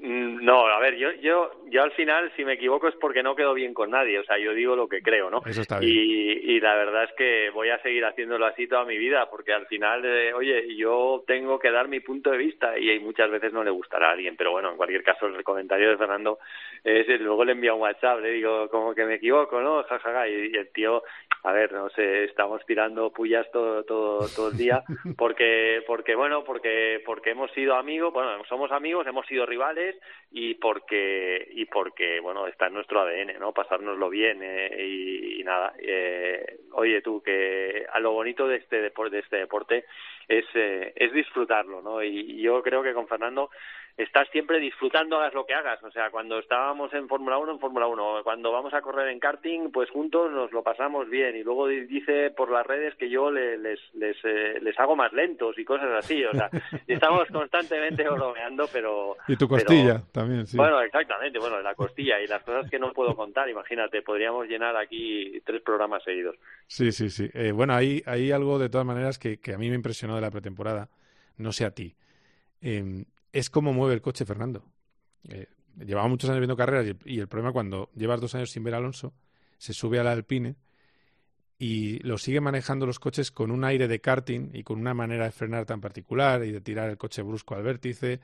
Mm, 0.00 0.44
no, 0.44 0.66
a 0.66 0.78
ver, 0.78 0.96
yo, 0.96 1.10
yo, 1.20 1.50
yo 1.66 1.82
al 1.82 1.92
final, 1.92 2.32
si 2.36 2.44
me 2.44 2.54
equivoco 2.54 2.88
es 2.88 2.94
porque 2.96 3.22
no 3.22 3.36
quedo 3.36 3.54
bien 3.54 3.74
con 3.74 3.90
nadie, 3.90 4.18
o 4.18 4.24
sea, 4.24 4.38
yo 4.38 4.54
digo 4.54 4.74
lo 4.74 4.88
que 4.88 5.02
creo, 5.02 5.30
¿no? 5.30 5.42
Eso 5.44 5.60
está 5.60 5.78
bien. 5.78 5.92
Y, 5.92 6.54
y 6.54 6.60
la 6.60 6.74
verdad 6.74 7.04
es 7.04 7.12
que 7.12 7.50
voy 7.50 7.70
a 7.70 7.80
seguir 7.82 8.04
haciéndolo 8.04 8.46
así 8.46 8.66
toda 8.66 8.84
mi 8.84 8.96
vida, 8.96 9.28
porque 9.30 9.52
al 9.52 9.66
final, 9.66 10.04
eh, 10.04 10.32
oye, 10.32 10.74
yo 10.76 11.24
tengo 11.26 11.58
que 11.58 11.70
dar 11.70 11.88
mi 11.88 12.00
punto 12.00 12.30
de 12.30 12.38
vista 12.38 12.78
y 12.78 12.98
muchas 13.00 13.30
veces 13.30 13.52
no 13.52 13.64
le 13.64 13.70
gustará 13.70 14.08
a 14.08 14.12
alguien, 14.12 14.36
pero 14.36 14.52
bueno, 14.52 14.70
en 14.70 14.76
cualquier 14.76 15.02
caso, 15.02 15.26
el 15.26 15.44
comentario 15.44 15.90
de 15.90 15.98
Fernando 15.98 16.38
es, 16.84 17.06
luego 17.20 17.44
le 17.44 17.52
envío 17.52 17.74
un 17.74 17.82
WhatsApp, 17.82 18.20
le 18.20 18.30
digo 18.30 18.68
como 18.70 18.94
que 18.94 19.04
me 19.04 19.14
equivoco, 19.14 19.60
¿no? 19.60 19.82
Jajaja, 19.84 20.28
y, 20.28 20.52
el 20.54 20.72
tío, 20.72 21.02
a 21.44 21.52
ver, 21.52 21.72
no 21.72 21.88
sé, 21.90 22.24
estamos 22.24 22.64
tirando 22.66 23.10
pullas 23.10 23.46
todo, 23.52 23.84
todo, 23.84 24.26
todo 24.34 24.50
el 24.50 24.56
día, 24.56 24.82
porque, 25.16 25.82
porque 25.86 26.14
bueno, 26.14 26.44
porque, 26.44 27.02
porque 27.04 27.30
hemos 27.30 27.50
sido 27.52 27.74
amigos, 27.76 28.12
bueno, 28.12 28.42
somos 28.48 28.72
amigos, 28.72 29.06
hemos 29.06 29.26
sido 29.26 29.46
rivales 29.46 29.81
y 30.30 30.54
porque 30.54 31.46
y 31.52 31.66
porque 31.66 32.20
bueno 32.20 32.46
está 32.46 32.68
en 32.68 32.74
nuestro 32.74 33.00
ADN 33.00 33.38
no 33.38 33.52
pasárnoslo 33.52 34.08
bien 34.08 34.40
eh, 34.42 35.36
y, 35.38 35.44
nada 35.44 35.74
eh, 35.78 36.60
oye 36.72 37.02
tú 37.02 37.22
que 37.22 37.84
a 37.92 38.00
lo 38.00 38.12
bonito 38.12 38.46
de 38.46 38.56
este 38.56 38.80
deporte 38.80 39.16
de 39.16 39.22
este 39.22 39.36
deporte 39.36 39.84
es 40.28 40.44
eh, 40.54 40.92
es 40.96 41.12
disfrutarlo 41.12 41.82
no 41.82 42.02
y 42.02 42.40
yo 42.40 42.62
creo 42.62 42.82
que 42.82 42.94
con 42.94 43.08
Fernando 43.08 43.50
estás 43.96 44.28
siempre 44.30 44.58
disfrutando, 44.58 45.16
hagas 45.16 45.34
lo 45.34 45.44
que 45.44 45.54
hagas. 45.54 45.82
O 45.82 45.90
sea, 45.90 46.10
cuando 46.10 46.38
estábamos 46.38 46.92
en 46.94 47.08
Fórmula 47.08 47.38
1, 47.38 47.52
en 47.52 47.58
Fórmula 47.58 47.86
1. 47.86 48.20
Cuando 48.22 48.52
vamos 48.52 48.72
a 48.74 48.80
correr 48.80 49.08
en 49.08 49.20
karting, 49.20 49.70
pues 49.70 49.90
juntos 49.90 50.30
nos 50.32 50.52
lo 50.52 50.62
pasamos 50.62 51.08
bien. 51.08 51.36
Y 51.36 51.42
luego 51.42 51.68
dice 51.68 52.30
por 52.30 52.50
las 52.50 52.66
redes 52.66 52.94
que 52.96 53.10
yo 53.10 53.30
les, 53.30 53.60
les, 53.94 54.16
eh, 54.24 54.58
les 54.60 54.78
hago 54.78 54.96
más 54.96 55.12
lentos 55.12 55.58
y 55.58 55.64
cosas 55.64 55.90
así. 55.98 56.24
O 56.24 56.32
sea, 56.32 56.48
estamos 56.86 57.28
constantemente 57.30 58.08
bromeando, 58.08 58.66
pero... 58.72 59.16
Y 59.28 59.36
tu 59.36 59.48
costilla 59.74 60.02
también, 60.12 60.46
sí. 60.46 60.56
Bueno, 60.56 60.80
exactamente. 60.80 61.38
Bueno, 61.38 61.60
la 61.60 61.74
costilla 61.74 62.20
y 62.20 62.26
las 62.26 62.42
cosas 62.42 62.70
que 62.70 62.78
no 62.78 62.92
puedo 62.92 63.14
contar. 63.14 63.48
Imagínate, 63.48 64.02
podríamos 64.02 64.46
llenar 64.46 64.76
aquí 64.76 65.40
tres 65.44 65.62
programas 65.62 66.02
seguidos. 66.04 66.36
Sí, 66.66 66.92
sí, 66.92 67.10
sí. 67.10 67.28
Eh, 67.34 67.52
bueno, 67.52 67.74
hay, 67.74 68.02
hay 68.06 68.32
algo 68.32 68.58
de 68.58 68.68
todas 68.68 68.86
maneras 68.86 69.18
que, 69.18 69.38
que 69.38 69.54
a 69.54 69.58
mí 69.58 69.68
me 69.68 69.76
impresionó 69.76 70.14
de 70.14 70.20
la 70.20 70.30
pretemporada. 70.30 70.88
No 71.36 71.52
sé 71.52 71.64
a 71.64 71.70
ti. 71.70 71.94
Eh, 72.60 73.04
es 73.32 73.50
cómo 73.50 73.72
mueve 73.72 73.94
el 73.94 74.02
coche 74.02 74.24
Fernando. 74.24 74.64
Eh, 75.28 75.46
llevaba 75.78 76.08
muchos 76.08 76.28
años 76.30 76.40
viendo 76.40 76.56
carreras 76.56 76.94
y, 77.04 77.18
el 77.18 77.28
problema 77.28 77.52
cuando 77.52 77.90
llevas 77.94 78.20
dos 78.20 78.34
años 78.34 78.50
sin 78.50 78.62
ver 78.62 78.74
a 78.74 78.76
Alonso, 78.78 79.14
se 79.58 79.72
sube 79.72 79.98
al 79.98 80.06
Alpine 80.06 80.56
y 81.58 81.98
lo 82.00 82.18
sigue 82.18 82.40
manejando 82.40 82.86
los 82.86 82.98
coches 82.98 83.30
con 83.30 83.50
un 83.50 83.64
aire 83.64 83.88
de 83.88 84.00
karting 84.00 84.50
y 84.52 84.62
con 84.62 84.78
una 84.78 84.94
manera 84.94 85.24
de 85.24 85.30
frenar 85.30 85.64
tan 85.64 85.80
particular 85.80 86.44
y 86.44 86.52
de 86.52 86.60
tirar 86.60 86.90
el 86.90 86.98
coche 86.98 87.22
brusco 87.22 87.54
al 87.54 87.62
vértice. 87.62 88.20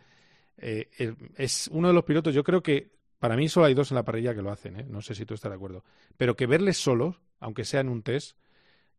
Eh, 0.58 0.88
es 1.36 1.68
uno 1.72 1.88
de 1.88 1.94
los 1.94 2.04
pilotos, 2.04 2.34
yo 2.34 2.44
creo 2.44 2.62
que 2.62 2.90
para 3.18 3.36
mí 3.36 3.48
solo 3.48 3.66
hay 3.66 3.74
dos 3.74 3.90
en 3.90 3.96
la 3.96 4.04
parrilla 4.04 4.34
que 4.34 4.42
lo 4.42 4.50
hacen, 4.50 4.80
¿eh? 4.80 4.86
no 4.88 5.00
sé 5.00 5.14
si 5.14 5.24
tú 5.24 5.34
estás 5.34 5.50
de 5.50 5.56
acuerdo, 5.56 5.84
pero 6.16 6.36
que 6.36 6.46
verles 6.46 6.76
solos, 6.76 7.20
aunque 7.40 7.64
sea 7.64 7.80
en 7.80 7.88
un 7.88 8.02
test, 8.02 8.36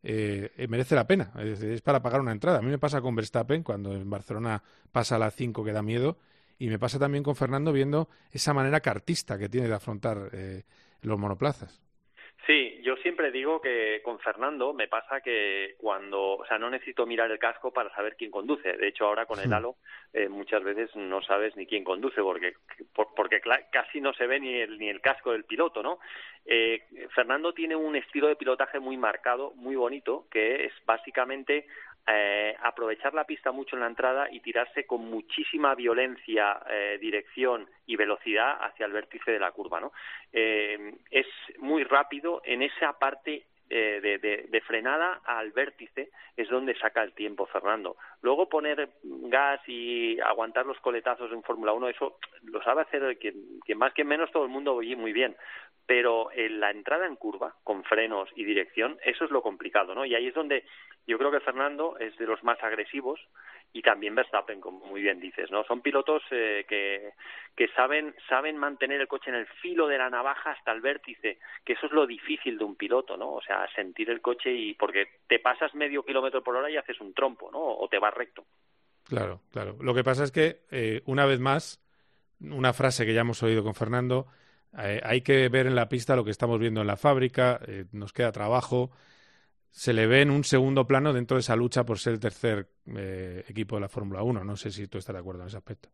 eh, 0.01 0.65
merece 0.69 0.95
la 0.95 1.07
pena. 1.07 1.31
Es, 1.37 1.81
para 1.81 2.01
pagar 2.01 2.21
una 2.21 2.31
entrada. 2.31 2.59
A 2.59 2.61
mí 2.61 2.69
me 2.69 2.79
pasa 2.79 3.01
con 3.01 3.15
Verstappen 3.15 3.63
cuando 3.63 3.93
en 3.93 4.09
Barcelona 4.09 4.63
pasa 4.91 5.19
la 5.19 5.31
5 5.31 5.63
que 5.63 5.73
da 5.73 5.81
miedo. 5.81 6.17
Y 6.57 6.67
me 6.67 6.79
pasa 6.79 6.99
también 6.99 7.23
con 7.23 7.35
Fernando 7.35 7.71
viendo 7.71 8.09
esa 8.31 8.53
manera 8.53 8.81
cartista 8.81 9.37
que 9.37 9.47
tiene 9.47 9.67
de 9.67 9.73
afrontar 9.73 10.29
eh, 10.33 10.63
los 11.01 11.17
monoplazas. 11.17 11.81
Sí, 12.45 12.78
siempre 13.19 13.37
digo 13.37 13.59
que 13.59 14.01
con 14.01 14.17
Fernando 14.19 14.73
me 14.73 14.87
pasa 14.87 15.19
que 15.19 15.75
cuando, 15.77 16.37
o 16.37 16.45
sea, 16.45 16.57
no 16.57 16.69
necesito 16.69 17.05
mirar 17.05 17.29
el 17.29 17.37
casco 17.37 17.69
para 17.69 17.93
saber 17.93 18.15
quién 18.15 18.31
conduce. 18.31 18.77
De 18.77 18.87
hecho, 18.87 19.07
ahora 19.07 19.25
con 19.25 19.41
el 19.41 19.51
halo 19.51 19.75
eh, 20.13 20.29
muchas 20.29 20.63
veces 20.63 20.95
no 20.95 21.21
sabes 21.21 21.53
ni 21.57 21.65
quién 21.65 21.83
conduce 21.83 22.21
porque 22.21 22.53
porque 22.93 23.41
casi 23.71 23.99
no 23.99 24.13
se 24.13 24.25
ve 24.25 24.39
ni 24.39 24.55
el 24.55 24.79
ni 24.79 24.87
el 24.87 25.01
casco 25.01 25.33
del 25.33 25.43
piloto, 25.43 25.83
¿no? 25.83 25.99
Eh, 26.45 26.81
Fernando 27.13 27.53
tiene 27.53 27.75
un 27.75 27.97
estilo 27.97 28.29
de 28.29 28.37
pilotaje 28.37 28.79
muy 28.79 28.95
marcado, 28.95 29.51
muy 29.55 29.75
bonito, 29.75 30.27
que 30.31 30.63
es 30.63 30.73
básicamente 30.85 31.67
eh, 32.11 32.55
aprovechar 32.63 33.13
la 33.13 33.25
pista 33.25 33.51
mucho 33.51 33.75
en 33.75 33.81
la 33.81 33.87
entrada 33.87 34.27
y 34.31 34.39
tirarse 34.39 34.85
con 34.85 35.05
muchísima 35.09 35.75
violencia, 35.75 36.59
eh, 36.69 36.97
dirección 36.99 37.69
y 37.85 37.95
velocidad 37.95 38.57
hacia 38.61 38.85
el 38.85 38.93
vértice 38.93 39.31
de 39.31 39.39
la 39.39 39.51
curva. 39.51 39.79
¿no? 39.79 39.91
Eh, 40.33 40.95
es 41.11 41.27
muy 41.59 41.83
rápido 41.83 42.41
en 42.43 42.63
esa 42.63 42.93
parte 42.97 43.45
eh, 43.71 43.99
de, 44.01 44.17
de, 44.17 44.47
de, 44.49 44.61
frenada 44.61 45.21
al 45.25 45.51
vértice 45.51 46.09
es 46.35 46.49
donde 46.49 46.75
saca 46.79 47.03
el 47.03 47.13
tiempo 47.13 47.45
Fernando. 47.45 47.97
Luego 48.23 48.49
poner 48.49 48.89
gas 49.03 49.61
y 49.67 50.19
aguantar 50.21 50.65
los 50.65 50.79
coletazos 50.79 51.31
en 51.31 51.43
Fórmula 51.43 51.73
1, 51.73 51.89
eso 51.89 52.17
lo 52.45 52.63
sabe 52.63 52.81
hacer 52.81 53.19
quien, 53.19 53.59
quien 53.63 53.77
más 53.77 53.93
que 53.93 54.03
menos 54.03 54.31
todo 54.31 54.43
el 54.43 54.49
mundo 54.49 54.73
oye 54.73 54.95
muy 54.95 55.13
bien. 55.13 55.35
Pero 55.85 56.31
en 56.31 56.59
la 56.59 56.71
entrada 56.71 57.05
en 57.05 57.15
curva, 57.15 57.55
con 57.63 57.83
frenos 57.83 58.29
y 58.35 58.43
dirección, 58.43 58.97
eso 59.03 59.25
es 59.25 59.31
lo 59.31 59.43
complicado, 59.43 59.93
¿no? 59.93 60.03
Y 60.03 60.15
ahí 60.15 60.27
es 60.27 60.33
donde 60.33 60.63
yo 61.05 61.19
creo 61.19 61.29
que 61.29 61.39
Fernando 61.39 61.95
es 61.99 62.17
de 62.17 62.25
los 62.25 62.43
más 62.43 62.61
agresivos 62.63 63.19
y 63.71 63.81
también 63.81 64.15
Verstappen, 64.15 64.59
como 64.59 64.85
muy 64.85 65.01
bien 65.01 65.19
dices, 65.19 65.51
¿no? 65.51 65.63
Son 65.63 65.81
pilotos 65.81 66.23
eh, 66.31 66.65
que, 66.67 67.13
que 67.55 67.67
saben, 67.69 68.15
saben 68.27 68.57
mantener 68.57 68.99
el 68.99 69.07
coche 69.07 69.29
en 69.29 69.35
el 69.35 69.47
filo 69.61 69.87
de 69.87 69.97
la 69.97 70.09
navaja 70.09 70.51
hasta 70.51 70.71
el 70.71 70.81
vértice, 70.81 71.37
que 71.63 71.73
eso 71.73 71.85
es 71.85 71.91
lo 71.91 72.07
difícil 72.07 72.57
de 72.57 72.63
un 72.63 72.75
piloto, 72.75 73.15
¿no? 73.15 73.33
O 73.33 73.41
sea, 73.41 73.67
sentir 73.75 74.09
el 74.09 74.21
coche 74.21 74.51
y 74.51 74.73
porque 74.73 75.19
te 75.27 75.39
pasas 75.39 75.75
medio 75.75 76.03
kilómetro 76.03 76.43
por 76.43 76.55
hora 76.55 76.69
y 76.69 76.77
haces 76.77 76.99
un 76.99 77.13
trompo, 77.13 77.51
¿no? 77.51 77.59
O 77.59 77.87
te 77.87 77.99
vas 77.99 78.13
recto. 78.13 78.45
Claro, 79.03 79.41
claro. 79.51 79.77
Lo 79.81 79.93
que 79.93 80.03
pasa 80.03 80.23
es 80.23 80.31
que, 80.31 80.61
eh, 80.71 81.01
una 81.05 81.25
vez 81.25 81.39
más, 81.39 81.83
una 82.39 82.73
frase 82.73 83.05
que 83.05 83.13
ya 83.13 83.21
hemos 83.21 83.43
oído 83.43 83.63
con 83.63 83.75
Fernando, 83.75 84.25
eh, 84.79 84.99
hay 85.03 85.21
que 85.21 85.47
ver 85.49 85.67
en 85.67 85.75
la 85.75 85.89
pista 85.89 86.15
lo 86.15 86.25
que 86.25 86.31
estamos 86.31 86.59
viendo 86.59 86.81
en 86.81 86.87
la 86.87 86.97
fábrica, 86.97 87.59
nos 87.91 88.13
queda 88.13 88.31
trabajo, 88.31 88.91
se 89.69 89.93
le 89.93 90.07
ve 90.07 90.21
en 90.21 90.31
un 90.31 90.43
segundo 90.43 90.85
plano 90.85 91.13
dentro 91.13 91.35
de 91.35 91.41
esa 91.41 91.55
lucha 91.55 91.85
por 91.85 91.99
ser 91.99 92.13
el 92.13 92.19
tercer 92.19 92.65
eh, 92.97 93.43
equipo 93.47 93.75
de 93.75 93.81
la 93.81 93.89
Fórmula 93.89 94.23
1. 94.23 94.43
No 94.43 94.55
sé 94.55 94.71
si 94.71 94.87
tú 94.87 94.97
estás 94.97 95.13
de 95.13 95.19
acuerdo 95.19 95.41
en 95.41 95.47
ese 95.47 95.57
aspecto. 95.57 95.89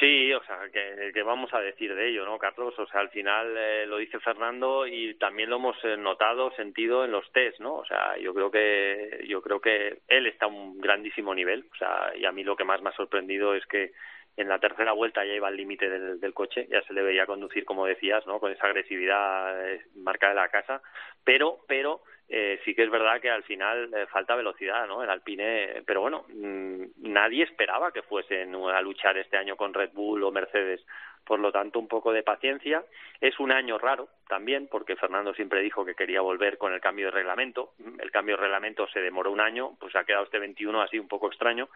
Sí, 0.00 0.32
o 0.32 0.42
sea, 0.44 0.58
que, 0.72 1.22
vamos 1.22 1.54
a 1.54 1.60
decir 1.60 1.94
de 1.94 2.08
ello, 2.08 2.24
¿no, 2.24 2.36
Carlos? 2.36 2.74
O 2.78 2.86
sea, 2.86 3.00
al 3.00 3.10
final 3.10 3.56
eh, 3.56 3.86
lo 3.86 3.96
dice 3.98 4.18
Fernando 4.18 4.86
y 4.86 5.14
también 5.14 5.48
lo 5.48 5.56
hemos 5.56 5.76
eh, 5.84 5.96
notado, 5.96 6.50
sentido 6.56 7.04
en 7.04 7.12
los 7.12 7.30
test, 7.32 7.60
¿no? 7.60 7.76
O 7.76 7.86
sea, 7.86 8.18
yo 8.18 8.34
creo 8.34 8.50
que 8.50 9.24
yo 9.28 9.40
creo 9.40 9.60
que 9.60 10.00
él 10.08 10.26
está 10.26 10.46
a 10.46 10.48
un 10.48 10.80
grandísimo 10.80 11.34
nivel, 11.34 11.66
o 11.72 11.76
sea, 11.76 12.12
y 12.16 12.24
a 12.24 12.32
mí 12.32 12.42
lo 12.42 12.56
que 12.56 12.64
más 12.64 12.82
me 12.82 12.90
ha 12.90 12.96
sorprendido 12.96 13.54
es 13.54 13.64
que 13.66 13.92
en 14.36 14.48
la 14.48 14.58
tercera 14.58 14.92
vuelta 14.92 15.24
ya 15.24 15.32
iba 15.32 15.46
al 15.46 15.56
límite 15.56 15.88
del, 15.88 16.18
del, 16.18 16.34
coche, 16.34 16.66
ya 16.68 16.82
se 16.82 16.92
le 16.92 17.02
veía 17.02 17.24
conducir, 17.24 17.64
como 17.64 17.86
decías, 17.86 18.26
¿no? 18.26 18.40
Con 18.40 18.50
esa 18.50 18.66
agresividad 18.66 19.54
marca 19.94 20.28
de 20.28 20.34
la 20.34 20.48
casa, 20.48 20.82
pero, 21.24 21.60
pero 21.68 22.02
eh, 22.28 22.60
sí 22.64 22.74
que 22.74 22.84
es 22.84 22.90
verdad 22.90 23.20
que 23.20 23.30
al 23.30 23.42
final 23.42 23.92
eh, 23.94 24.06
falta 24.06 24.34
velocidad, 24.34 24.86
¿no? 24.86 25.02
El 25.02 25.10
Alpine, 25.10 25.82
pero 25.86 26.00
bueno, 26.00 26.24
mm, 26.28 26.84
nadie 26.96 27.44
esperaba 27.44 27.92
que 27.92 28.02
fuesen 28.02 28.54
a 28.54 28.80
luchar 28.80 29.18
este 29.18 29.36
año 29.36 29.56
con 29.56 29.74
Red 29.74 29.90
Bull 29.92 30.24
o 30.24 30.30
Mercedes. 30.30 30.84
Por 31.24 31.40
lo 31.40 31.50
tanto, 31.52 31.78
un 31.78 31.88
poco 31.88 32.12
de 32.12 32.22
paciencia. 32.22 32.84
Es 33.20 33.40
un 33.40 33.50
año 33.50 33.78
raro 33.78 34.08
también, 34.28 34.68
porque 34.70 34.96
Fernando 34.96 35.32
siempre 35.32 35.62
dijo 35.62 35.84
que 35.84 35.94
quería 35.94 36.20
volver 36.20 36.58
con 36.58 36.74
el 36.74 36.80
cambio 36.80 37.06
de 37.06 37.12
reglamento. 37.12 37.72
El 37.98 38.10
cambio 38.10 38.36
de 38.36 38.42
reglamento 38.42 38.86
se 38.88 39.00
demoró 39.00 39.30
un 39.30 39.40
año, 39.40 39.76
pues 39.80 39.96
ha 39.96 40.04
quedado 40.04 40.24
este 40.24 40.38
21 40.38 40.82
así 40.82 40.98
un 40.98 41.08
poco 41.08 41.28
extraño. 41.28 41.68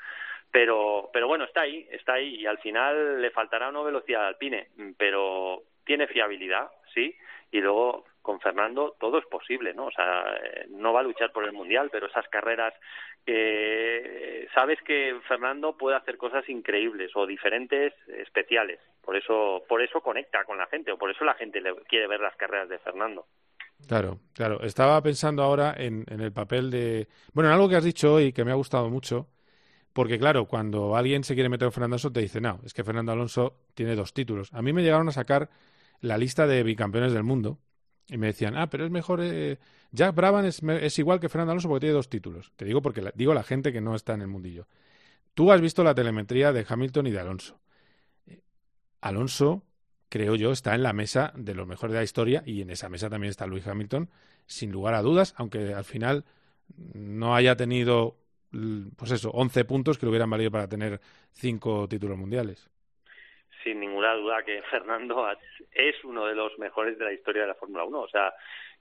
Pero, 0.50 1.08
pero 1.12 1.28
bueno, 1.28 1.44
está 1.44 1.62
ahí, 1.62 1.86
está 1.90 2.14
ahí. 2.14 2.34
Y 2.36 2.46
al 2.46 2.58
final 2.58 3.22
le 3.22 3.30
faltará 3.30 3.70
una 3.70 3.82
velocidad 3.82 4.22
al 4.22 4.34
Alpine, 4.34 4.68
pero 4.98 5.62
tiene 5.84 6.06
fiabilidad, 6.06 6.70
sí. 6.92 7.16
Y 7.50 7.60
luego 7.60 8.04
con 8.28 8.40
Fernando 8.40 8.94
todo 9.00 9.16
es 9.16 9.24
posible, 9.24 9.72
¿no? 9.72 9.86
O 9.86 9.90
sea, 9.90 10.22
no 10.68 10.92
va 10.92 11.00
a 11.00 11.02
luchar 11.02 11.32
por 11.32 11.44
el 11.44 11.52
mundial, 11.54 11.88
pero 11.90 12.08
esas 12.08 12.28
carreras 12.28 12.74
que 13.24 14.46
sabes 14.54 14.78
que 14.82 15.18
Fernando 15.26 15.78
puede 15.78 15.96
hacer 15.96 16.18
cosas 16.18 16.46
increíbles 16.50 17.10
o 17.14 17.26
diferentes, 17.26 17.94
especiales. 18.06 18.80
Por 19.00 19.16
eso, 19.16 19.64
por 19.66 19.80
eso 19.80 20.02
conecta 20.02 20.44
con 20.44 20.58
la 20.58 20.66
gente 20.66 20.92
o 20.92 20.98
por 20.98 21.10
eso 21.10 21.24
la 21.24 21.36
gente 21.36 21.62
le 21.62 21.74
quiere 21.88 22.06
ver 22.06 22.20
las 22.20 22.36
carreras 22.36 22.68
de 22.68 22.78
Fernando. 22.80 23.24
Claro, 23.86 24.18
claro. 24.34 24.60
Estaba 24.60 25.00
pensando 25.00 25.42
ahora 25.42 25.74
en, 25.78 26.04
en 26.10 26.20
el 26.20 26.30
papel 26.30 26.70
de, 26.70 27.08
bueno, 27.32 27.48
en 27.48 27.54
algo 27.54 27.70
que 27.70 27.76
has 27.76 27.84
dicho 27.84 28.12
hoy 28.12 28.34
que 28.34 28.44
me 28.44 28.50
ha 28.50 28.56
gustado 28.56 28.90
mucho. 28.90 29.26
Porque 29.94 30.18
claro, 30.18 30.44
cuando 30.44 30.96
alguien 30.96 31.24
se 31.24 31.32
quiere 31.32 31.48
meter 31.48 31.64
en 31.64 31.72
Fernando 31.72 31.94
Alonso 31.94 32.12
te 32.12 32.20
dice, 32.20 32.42
no, 32.42 32.60
es 32.62 32.74
que 32.74 32.84
Fernando 32.84 33.10
Alonso 33.10 33.54
tiene 33.72 33.96
dos 33.96 34.12
títulos. 34.12 34.52
A 34.52 34.60
mí 34.60 34.74
me 34.74 34.82
llegaron 34.82 35.08
a 35.08 35.12
sacar 35.12 35.48
la 36.02 36.18
lista 36.18 36.46
de 36.46 36.62
bicampeones 36.62 37.14
del 37.14 37.24
mundo 37.24 37.56
y 38.08 38.16
me 38.16 38.28
decían, 38.28 38.56
ah, 38.56 38.68
pero 38.70 38.84
es 38.84 38.90
mejor, 38.90 39.20
eh, 39.22 39.58
Jack 39.92 40.14
Brabham 40.14 40.44
es, 40.46 40.62
es, 40.62 40.98
igual 40.98 41.20
que 41.20 41.28
Fernando 41.28 41.52
Alonso 41.52 41.68
porque 41.68 41.80
tiene 41.80 41.94
dos 41.94 42.08
títulos. 42.08 42.52
Te 42.56 42.64
digo 42.64 42.80
porque 42.80 43.02
la, 43.02 43.12
digo 43.14 43.34
la 43.34 43.42
gente 43.42 43.72
que 43.72 43.80
no 43.80 43.94
está 43.94 44.14
en 44.14 44.22
el 44.22 44.28
mundillo. 44.28 44.66
Tú 45.34 45.52
has 45.52 45.60
visto 45.60 45.84
la 45.84 45.94
telemetría 45.94 46.52
de 46.52 46.64
Hamilton 46.66 47.06
y 47.06 47.10
de 47.10 47.20
Alonso. 47.20 47.60
Alonso, 49.00 49.62
creo 50.08 50.34
yo, 50.34 50.52
está 50.52 50.74
en 50.74 50.82
la 50.82 50.92
mesa 50.92 51.32
de 51.36 51.54
los 51.54 51.66
mejores 51.66 51.92
de 51.92 52.00
la 52.00 52.04
historia 52.04 52.42
y 52.44 52.62
en 52.62 52.70
esa 52.70 52.88
mesa 52.88 53.10
también 53.10 53.30
está 53.30 53.46
Luis 53.46 53.66
Hamilton, 53.66 54.10
sin 54.46 54.72
lugar 54.72 54.94
a 54.94 55.02
dudas, 55.02 55.34
aunque 55.36 55.74
al 55.74 55.84
final 55.84 56.24
no 56.94 57.36
haya 57.36 57.56
tenido, 57.56 58.18
pues 58.96 59.10
eso, 59.12 59.30
11 59.30 59.64
puntos 59.66 59.98
que 59.98 60.06
le 60.06 60.10
hubieran 60.10 60.30
valido 60.30 60.50
para 60.50 60.68
tener 60.68 61.00
cinco 61.32 61.88
títulos 61.88 62.18
mundiales 62.18 62.68
sin 63.62 63.80
ninguna 63.80 64.14
duda 64.14 64.42
que 64.42 64.62
Fernando 64.70 65.28
es 65.72 66.04
uno 66.04 66.26
de 66.26 66.34
los 66.34 66.58
mejores 66.58 66.98
de 66.98 67.04
la 67.04 67.12
historia 67.12 67.42
de 67.42 67.48
la 67.48 67.54
Fórmula 67.54 67.84
1. 67.84 68.00
O 68.00 68.08
sea, 68.08 68.32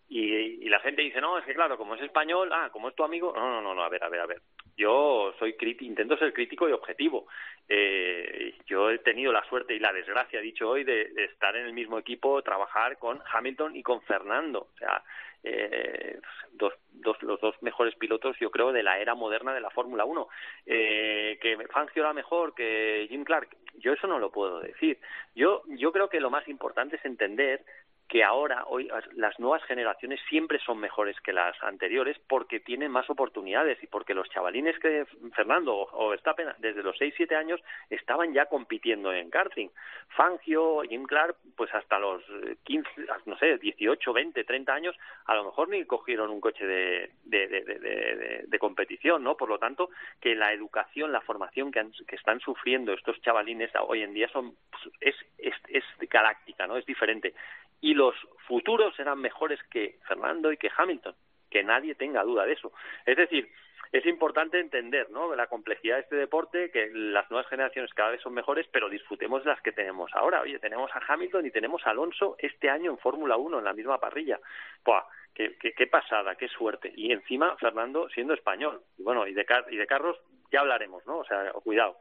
y, 0.09 0.69
la 0.69 0.79
gente 0.79 1.01
dice, 1.01 1.19
no, 1.19 1.37
es 1.37 1.45
que 1.45 1.53
claro, 1.53 1.77
como 1.77 1.95
es 1.95 2.01
español, 2.01 2.49
ah, 2.53 2.69
como 2.71 2.89
es 2.89 2.95
tu 2.95 3.03
amigo, 3.03 3.33
no, 3.35 3.49
no, 3.49 3.61
no, 3.61 3.73
no 3.73 3.83
a 3.83 3.89
ver, 3.89 4.03
a 4.03 4.09
ver, 4.09 4.21
a 4.21 4.25
ver. 4.25 4.41
Yo 4.77 5.33
soy 5.39 5.55
intento 5.81 6.17
ser 6.17 6.33
crítico 6.33 6.69
y 6.69 6.71
objetivo. 6.71 7.27
Eh, 7.67 8.55
yo 8.67 8.91
he 8.91 8.99
tenido 8.99 9.31
la 9.33 9.43
suerte 9.45 9.73
y 9.73 9.79
la 9.79 9.91
desgracia, 9.91 10.39
dicho 10.39 10.69
hoy, 10.69 10.83
de, 10.83 11.05
de, 11.09 11.25
estar 11.25 11.55
en 11.55 11.65
el 11.65 11.73
mismo 11.73 11.97
equipo, 11.97 12.41
trabajar 12.43 12.97
con 12.97 13.19
Hamilton 13.31 13.75
y 13.75 13.81
con 13.81 14.01
Fernando. 14.03 14.67
O 14.73 14.77
sea, 14.77 15.03
eh, 15.43 16.19
dos, 16.53 16.73
dos, 16.91 17.21
los 17.23 17.39
dos 17.39 17.55
mejores 17.61 17.95
pilotos, 17.95 18.37
yo 18.39 18.51
creo, 18.51 18.71
de 18.71 18.83
la 18.83 18.99
era 18.99 19.15
moderna 19.15 19.53
de 19.53 19.61
la 19.61 19.69
Fórmula 19.69 20.05
1. 20.05 20.27
Eh, 20.65 21.37
que 21.41 21.57
Fangio 21.67 22.03
era 22.03 22.13
mejor 22.13 22.53
que 22.53 23.05
Jim 23.09 23.23
Clark, 23.23 23.49
yo 23.77 23.93
eso 23.93 24.07
no 24.07 24.19
lo 24.19 24.31
puedo 24.31 24.59
decir. 24.59 24.99
Yo, 25.35 25.63
yo 25.67 25.91
creo 25.91 26.09
que 26.09 26.19
lo 26.19 26.29
más 26.29 26.47
importante 26.47 26.95
es 26.97 27.05
entender 27.05 27.63
que 28.07 28.23
ahora 28.23 28.63
hoy 28.67 28.89
las 29.15 29.37
nuevas 29.39 29.63
generaciones 29.63 30.19
siempre 30.29 30.59
son 30.59 30.79
mejores 30.79 31.19
que 31.21 31.33
las 31.33 31.61
anteriores 31.61 32.17
porque 32.27 32.59
tienen 32.59 32.91
más 32.91 33.09
oportunidades 33.09 33.81
y 33.83 33.87
porque 33.87 34.13
los 34.13 34.29
chavalines 34.29 34.79
que 34.79 35.05
Fernando 35.35 35.75
o 35.91 36.09
Verstappen 36.09 36.47
desde 36.59 36.83
los 36.83 36.97
6 36.97 37.13
7 37.17 37.35
años 37.35 37.61
estaban 37.89 38.33
ya 38.33 38.45
compitiendo 38.45 39.11
en 39.11 39.29
karting. 39.29 39.69
Fangio, 40.15 40.81
Jim 40.83 41.03
Clark, 41.03 41.35
pues 41.55 41.73
hasta 41.73 41.99
los 41.99 42.23
15, 42.63 42.89
no 43.25 43.37
sé, 43.37 43.57
18, 43.57 44.13
20, 44.13 44.43
30 44.43 44.73
años, 44.73 44.95
a 45.25 45.35
lo 45.35 45.45
mejor 45.45 45.67
ni 45.67 45.83
cogieron 45.85 46.29
un 46.29 46.39
coche 46.39 46.65
de, 46.65 47.11
de, 47.25 47.47
de, 47.47 47.61
de, 47.61 48.43
de 48.47 48.59
competición, 48.59 49.23
¿no? 49.23 49.35
Por 49.35 49.49
lo 49.49 49.59
tanto, 49.59 49.89
que 50.21 50.33
la 50.33 50.53
educación, 50.53 51.11
la 51.11 51.21
formación 51.21 51.71
que, 51.71 51.79
han, 51.79 51.91
que 52.07 52.15
están 52.15 52.39
sufriendo 52.39 52.93
estos 52.93 53.21
chavalines 53.21 53.71
hoy 53.87 54.01
en 54.01 54.13
día 54.13 54.29
son 54.29 54.55
pues, 54.71 54.93
es, 55.01 55.15
es, 55.37 55.55
es 55.67 55.83
galáctica, 56.09 56.67
¿no? 56.67 56.77
Es 56.77 56.85
diferente 56.85 57.33
y 57.81 57.93
los 57.93 58.15
futuros 58.47 58.95
serán 58.95 59.19
mejores 59.19 59.59
que 59.69 59.99
Fernando 60.07 60.51
y 60.51 60.57
que 60.57 60.71
Hamilton, 60.75 61.15
que 61.49 61.63
nadie 61.63 61.95
tenga 61.95 62.23
duda 62.23 62.45
de 62.45 62.53
eso. 62.53 62.71
Es 63.05 63.17
decir, 63.17 63.49
es 63.91 64.05
importante 64.05 64.59
entender 64.59 65.09
¿no? 65.11 65.33
la 65.35 65.47
complejidad 65.47 65.95
de 65.95 66.01
este 66.01 66.15
deporte, 66.15 66.71
que 66.71 66.89
las 66.93 67.29
nuevas 67.29 67.47
generaciones 67.49 67.93
cada 67.93 68.11
vez 68.11 68.21
son 68.21 68.33
mejores, 68.33 68.67
pero 68.71 68.89
disfrutemos 68.89 69.45
las 69.45 69.61
que 69.61 69.71
tenemos 69.71 70.11
ahora. 70.13 70.41
Oye, 70.41 70.59
tenemos 70.59 70.91
a 70.93 71.01
Hamilton 71.07 71.45
y 71.45 71.51
tenemos 71.51 71.85
a 71.85 71.91
Alonso 71.91 72.35
este 72.39 72.69
año 72.69 72.91
en 72.91 72.97
Fórmula 72.97 73.37
1, 73.37 73.59
en 73.59 73.65
la 73.65 73.73
misma 73.73 73.99
parrilla. 73.99 74.39
¡Buah! 74.83 75.03
Qué, 75.33 75.87
pasada, 75.91 76.33
qué 76.33 76.47
suerte. 76.47 76.91
Y 76.95 77.11
encima, 77.11 77.55
Fernando 77.57 78.09
siendo 78.09 78.33
español. 78.33 78.81
Y 78.97 79.03
bueno, 79.03 79.27
y 79.27 79.35
de, 79.35 79.45
Car 79.45 79.65
Carlos 79.87 80.17
ya 80.51 80.61
hablaremos, 80.61 81.05
¿no? 81.05 81.19
O 81.19 81.25
sea, 81.25 81.51
cuidado. 81.63 81.95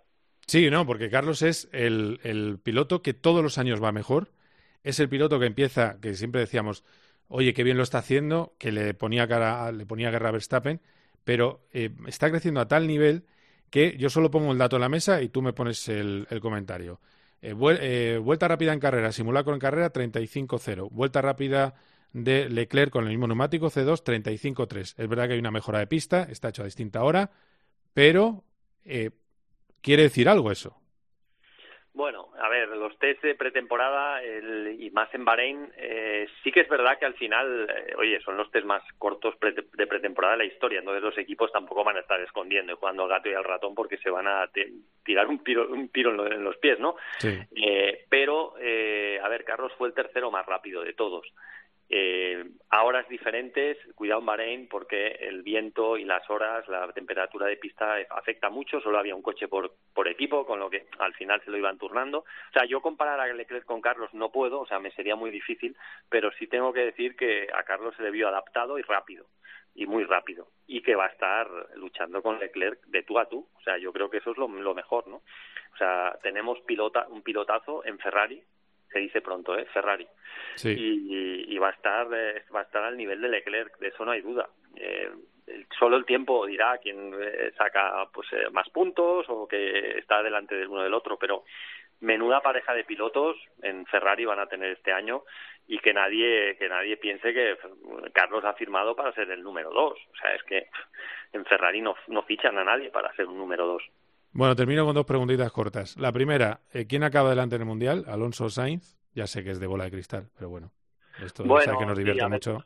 Sí, 0.46 0.70
no, 0.70 0.86
porque 0.86 1.10
Carlos 1.10 1.42
es 1.42 1.68
el 1.74 2.58
piloto 2.64 3.02
que 3.02 3.12
todos 3.12 3.42
los 3.42 3.58
años 3.58 3.82
va 3.82 3.92
mejor 3.92 4.28
es 4.86 5.00
el 5.00 5.08
piloto 5.08 5.40
que 5.40 5.46
empieza, 5.46 5.98
que 6.00 6.14
siempre 6.14 6.40
decíamos, 6.40 6.84
oye, 7.26 7.52
qué 7.54 7.64
bien 7.64 7.76
lo 7.76 7.82
está 7.82 7.98
haciendo, 7.98 8.54
que 8.56 8.70
le 8.70 8.94
ponía, 8.94 9.26
cara, 9.26 9.72
le 9.72 9.84
ponía 9.84 10.12
guerra 10.12 10.28
a 10.28 10.32
Verstappen, 10.32 10.80
pero 11.24 11.66
eh, 11.72 11.90
está 12.06 12.30
creciendo 12.30 12.60
a 12.60 12.68
tal 12.68 12.86
nivel 12.86 13.24
que 13.68 13.96
yo 13.98 14.10
solo 14.10 14.30
pongo 14.30 14.52
el 14.52 14.58
dato 14.58 14.76
en 14.76 14.82
la 14.82 14.88
mesa 14.88 15.22
y 15.22 15.28
tú 15.28 15.42
me 15.42 15.52
pones 15.52 15.88
el, 15.88 16.28
comentario. 16.40 17.00
Eh, 17.42 17.52
eh, 17.80 18.20
vuelta 18.22 18.46
rápida 18.46 18.72
en 18.72 18.78
carrera, 18.78 19.10
simulacro 19.10 19.54
en 19.54 19.58
carrera 19.58 19.92
35-0. 19.92 20.88
Vuelta 20.92 21.20
rápida 21.20 21.74
de 22.12 22.48
Leclerc 22.48 22.92
con 22.92 23.02
el 23.06 23.10
mismo 23.10 23.26
neumático 23.26 23.68
C2 23.68 24.04
35.3. 24.04 24.94
Es 24.96 25.08
verdad 25.08 25.26
que 25.26 25.32
hay 25.32 25.40
una 25.40 25.50
mejora 25.50 25.80
de 25.80 25.88
pista, 25.88 26.28
está 26.30 26.50
hecho 26.50 26.62
a 26.62 26.66
distinta 26.66 27.02
hora, 27.02 27.32
pero 27.92 28.44
quiere 29.80 30.04
decir 30.04 30.28
algo 30.28 30.52
eso. 30.52 30.76
Bueno, 31.96 32.28
a 32.38 32.50
ver, 32.50 32.68
los 32.68 32.98
test 32.98 33.22
de 33.22 33.34
pretemporada 33.36 34.22
el, 34.22 34.76
y 34.78 34.90
más 34.90 35.08
en 35.14 35.24
Bahrein, 35.24 35.72
eh, 35.78 36.28
sí 36.44 36.52
que 36.52 36.60
es 36.60 36.68
verdad 36.68 36.98
que 36.98 37.06
al 37.06 37.14
final, 37.14 37.66
eh, 37.70 37.94
oye, 37.96 38.20
son 38.20 38.36
los 38.36 38.50
test 38.50 38.66
más 38.66 38.82
cortos 38.98 39.34
de 39.40 39.86
pretemporada 39.86 40.34
de 40.34 40.44
la 40.44 40.52
historia, 40.52 40.80
entonces 40.80 41.02
los 41.02 41.16
equipos 41.16 41.50
tampoco 41.50 41.84
van 41.84 41.96
a 41.96 42.00
estar 42.00 42.20
escondiendo 42.20 42.70
y 42.70 42.76
jugando 42.76 43.04
al 43.04 43.08
gato 43.08 43.30
y 43.30 43.32
al 43.32 43.44
ratón 43.44 43.74
porque 43.74 43.96
se 43.96 44.10
van 44.10 44.28
a 44.28 44.46
tirar 45.02 45.26
un 45.26 45.42
tiro, 45.42 45.68
un 45.70 45.88
tiro 45.88 46.30
en, 46.30 46.44
los 46.44 46.58
pies, 46.58 46.78
¿no? 46.78 46.96
Sí. 47.16 47.34
Eh, 47.56 48.04
pero, 48.10 48.56
eh, 48.60 49.18
a 49.22 49.28
ver, 49.30 49.44
Carlos 49.44 49.72
fue 49.78 49.88
el 49.88 49.94
tercero 49.94 50.30
más 50.30 50.44
rápido 50.44 50.82
de 50.82 50.92
todos. 50.92 51.26
Eh, 51.88 52.44
a 52.70 52.82
horas 52.82 53.08
diferentes, 53.08 53.78
cuidado 53.94 54.20
en 54.20 54.26
Bahrein 54.26 54.68
porque 54.68 55.06
el 55.06 55.42
viento 55.42 55.96
y 55.96 56.04
las 56.04 56.28
horas, 56.28 56.66
la 56.68 56.92
temperatura 56.92 57.46
de 57.46 57.56
pista 57.56 57.96
afecta 58.10 58.50
mucho, 58.50 58.80
solo 58.80 58.98
había 58.98 59.14
un 59.14 59.22
coche 59.22 59.46
por, 59.46 59.72
por 59.94 60.08
equipo, 60.08 60.44
con 60.44 60.58
lo 60.58 60.68
que 60.68 60.86
al 60.98 61.14
final 61.14 61.40
se 61.44 61.50
lo 61.50 61.58
iban 61.58 61.78
turnando. 61.78 62.20
O 62.20 62.52
sea, 62.52 62.64
yo 62.64 62.80
comparar 62.80 63.20
a 63.20 63.32
Leclerc 63.32 63.64
con 63.64 63.80
Carlos 63.80 64.12
no 64.14 64.32
puedo, 64.32 64.60
o 64.60 64.66
sea, 64.66 64.80
me 64.80 64.90
sería 64.90 65.14
muy 65.14 65.30
difícil, 65.30 65.76
pero 66.08 66.32
sí 66.32 66.48
tengo 66.48 66.72
que 66.72 66.86
decir 66.86 67.14
que 67.14 67.46
a 67.54 67.62
Carlos 67.62 67.94
se 67.96 68.02
le 68.02 68.10
vio 68.10 68.28
adaptado 68.28 68.78
y 68.78 68.82
rápido, 68.82 69.26
y 69.76 69.86
muy 69.86 70.02
rápido, 70.04 70.48
y 70.66 70.82
que 70.82 70.96
va 70.96 71.06
a 71.06 71.10
estar 71.10 71.48
luchando 71.76 72.20
con 72.20 72.40
Leclerc 72.40 72.84
de 72.86 73.04
tú 73.04 73.18
a 73.20 73.28
tú. 73.28 73.48
O 73.54 73.60
sea, 73.62 73.78
yo 73.78 73.92
creo 73.92 74.10
que 74.10 74.18
eso 74.18 74.32
es 74.32 74.38
lo, 74.38 74.48
lo 74.48 74.74
mejor, 74.74 75.06
¿no? 75.06 75.22
O 75.72 75.76
sea, 75.78 76.18
tenemos 76.22 76.58
un 77.10 77.22
pilotazo 77.22 77.84
en 77.84 77.98
Ferrari, 77.98 78.42
se 78.96 79.02
dice 79.02 79.20
pronto, 79.20 79.58
¿eh? 79.58 79.66
Ferrari. 79.66 80.06
Y, 80.64 81.54
y, 81.54 81.58
va 81.58 81.68
a 81.68 81.72
estar 81.72 82.08
eh, 82.14 82.44
va 82.54 82.60
a 82.60 82.62
estar 82.62 82.82
al 82.82 82.96
nivel 82.96 83.20
de 83.20 83.28
Leclerc, 83.28 83.78
de 83.78 83.88
eso 83.88 84.04
no 84.06 84.12
hay 84.12 84.22
duda. 84.22 84.48
Eh, 84.74 85.10
solo 85.78 85.98
el 85.98 86.06
tiempo 86.06 86.46
dirá 86.46 86.78
quién 86.78 87.12
eh, 87.20 87.52
saca 87.58 88.08
pues 88.12 88.26
eh, 88.32 88.48
más 88.52 88.68
puntos 88.70 89.26
o 89.28 89.46
que 89.46 89.98
está 89.98 90.22
delante 90.22 90.54
del 90.54 90.68
uno 90.68 90.82
del 90.82 90.94
otro, 90.94 91.18
pero 91.18 91.44
menuda 92.00 92.40
pareja 92.40 92.72
de 92.72 92.84
pilotos 92.84 93.36
en 93.62 93.84
Ferrari 93.86 94.24
van 94.24 94.40
a 94.40 94.46
tener 94.46 94.72
este 94.72 94.92
año 94.92 95.24
y 95.68 95.78
que 95.78 95.92
nadie 95.92 96.56
que 96.58 96.68
nadie 96.68 96.96
piense 96.96 97.34
que 97.34 97.58
Carlos 98.14 98.44
ha 98.44 98.54
firmado 98.54 98.96
para 98.96 99.12
ser 99.12 99.30
el 99.30 99.42
número 99.42 99.70
dos. 99.70 99.98
O 100.10 100.16
sea, 100.16 100.34
es 100.34 100.42
que 100.44 100.68
en 101.34 101.44
Ferrari 101.44 101.82
no, 101.82 101.96
no 102.08 102.22
fichan 102.22 102.56
a 102.56 102.64
nadie 102.64 102.90
para 102.90 103.14
ser 103.14 103.26
un 103.26 103.36
número 103.36 103.66
dos. 103.66 103.82
Bueno, 104.36 104.54
termino 104.54 104.84
con 104.84 104.94
dos 104.94 105.06
preguntitas 105.06 105.50
cortas. 105.50 105.96
La 105.96 106.12
primera, 106.12 106.60
¿quién 106.88 107.02
acaba 107.04 107.30
delante 107.30 107.56
en 107.56 107.62
el 107.62 107.66
Mundial? 107.66 108.04
Alonso 108.06 108.50
Sainz. 108.50 108.98
Ya 109.14 109.26
sé 109.26 109.42
que 109.42 109.50
es 109.50 109.58
de 109.58 109.66
bola 109.66 109.84
de 109.84 109.90
cristal, 109.90 110.28
pero 110.36 110.50
bueno, 110.50 110.72
esto 111.24 111.42
bueno, 111.44 111.78
que 111.78 111.86
nos 111.86 111.96
divierte 111.96 112.28
mucho. 112.28 112.62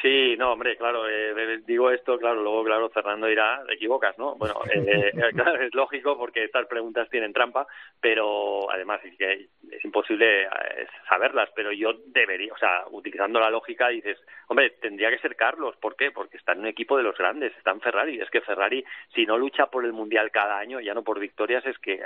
Sí, 0.00 0.29
no, 0.40 0.52
hombre, 0.54 0.74
claro, 0.78 1.06
eh, 1.06 1.60
digo 1.66 1.90
esto, 1.90 2.18
claro, 2.18 2.42
luego, 2.42 2.64
claro, 2.64 2.88
Fernando 2.88 3.26
dirá, 3.26 3.62
te 3.66 3.74
equivocas, 3.74 4.16
¿no? 4.16 4.36
Bueno, 4.36 4.54
eh, 4.74 5.12
claro, 5.34 5.60
es 5.60 5.74
lógico 5.74 6.16
porque 6.16 6.44
estas 6.44 6.66
preguntas 6.66 7.10
tienen 7.10 7.34
trampa, 7.34 7.66
pero 8.00 8.72
además 8.72 9.00
es 9.04 9.18
que 9.18 9.48
es 9.70 9.84
imposible 9.84 10.44
eh, 10.44 10.86
saberlas, 11.06 11.50
pero 11.54 11.72
yo 11.72 11.92
debería, 12.06 12.54
o 12.54 12.56
sea, 12.56 12.84
utilizando 12.90 13.38
la 13.38 13.50
lógica 13.50 13.88
dices, 13.88 14.16
hombre, 14.48 14.70
tendría 14.80 15.10
que 15.10 15.18
ser 15.18 15.36
Carlos, 15.36 15.76
¿por 15.76 15.94
qué? 15.94 16.10
Porque 16.10 16.38
está 16.38 16.52
en 16.52 16.60
un 16.60 16.68
equipo 16.68 16.96
de 16.96 17.02
los 17.02 17.18
grandes, 17.18 17.54
está 17.58 17.72
en 17.72 17.82
Ferrari, 17.82 18.18
es 18.18 18.30
que 18.30 18.40
Ferrari, 18.40 18.82
si 19.14 19.26
no 19.26 19.36
lucha 19.36 19.66
por 19.66 19.84
el 19.84 19.92
Mundial 19.92 20.30
cada 20.30 20.56
año, 20.56 20.80
ya 20.80 20.94
no 20.94 21.04
por 21.04 21.20
victorias, 21.20 21.66
es 21.66 21.78
que, 21.80 22.02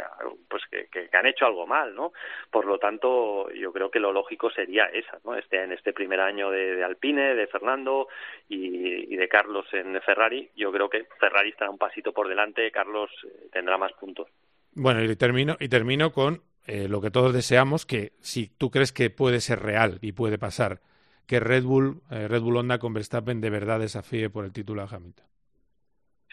pues 0.49 0.65
que, 0.69 0.89
que, 0.89 1.17
han 1.17 1.27
hecho 1.27 1.47
algo 1.47 1.69
mal, 1.69 1.95
¿no? 1.95 2.13
Por 2.51 2.67
lo 2.67 2.79
tanto, 2.79 3.49
yo 3.53 3.73
creo 3.73 3.93
que 3.93 4.01
lo 4.01 4.13
lógico 4.13 4.51
sería 4.51 4.87
esa, 4.87 5.21
¿no? 5.25 5.37
Este, 5.37 5.63
en 5.63 5.71
este 5.71 5.93
primer 5.93 6.19
año 6.19 6.51
de, 6.51 6.75
de 6.75 6.85
Alpine, 6.85 7.37
de 7.37 7.47
Fernando 7.47 8.09
y, 8.49 9.17
de 9.17 9.29
Carlos 9.29 9.67
en 9.73 10.01
Ferrari, 10.03 10.51
yo 10.57 10.73
creo 10.73 10.89
que 10.89 11.05
Ferrari 11.19 11.51
estará 11.51 11.71
un 11.71 11.79
pasito 11.79 12.13
por 12.13 12.29
delante, 12.29 12.71
Carlos 12.71 13.11
eh, 13.25 13.49
tendrá 13.53 13.79
más 13.79 13.93
puntos. 13.95 14.29
Bueno, 14.75 15.03
y 15.03 15.17
termino, 15.17 15.57
y 15.61 15.69
termino 15.69 16.11
con 16.13 16.43
eh, 16.67 16.89
lo 16.89 17.01
que 17.01 17.11
todos 17.11 17.33
deseamos, 17.33 17.87
que 17.87 18.13
si 18.21 18.49
tú 18.49 18.71
crees 18.71 18.93
que 18.93 19.11
puede 19.11 19.41
ser 19.41 19.61
real 19.61 19.99
y 20.03 20.13
puede 20.13 20.39
pasar, 20.39 20.81
que 21.27 21.41
Red 21.41 21.65
Bull, 21.65 22.01
eh, 22.11 22.29
Red 22.29 22.41
Bull 22.43 22.57
Honda 22.57 22.79
con 22.79 22.93
Verstappen 22.93 23.41
de 23.41 23.51
verdad 23.51 23.81
desafíe 23.81 24.31
por 24.31 24.45
el 24.45 24.53
título 24.53 24.83
a 24.83 24.89
Hamilton. 24.91 25.27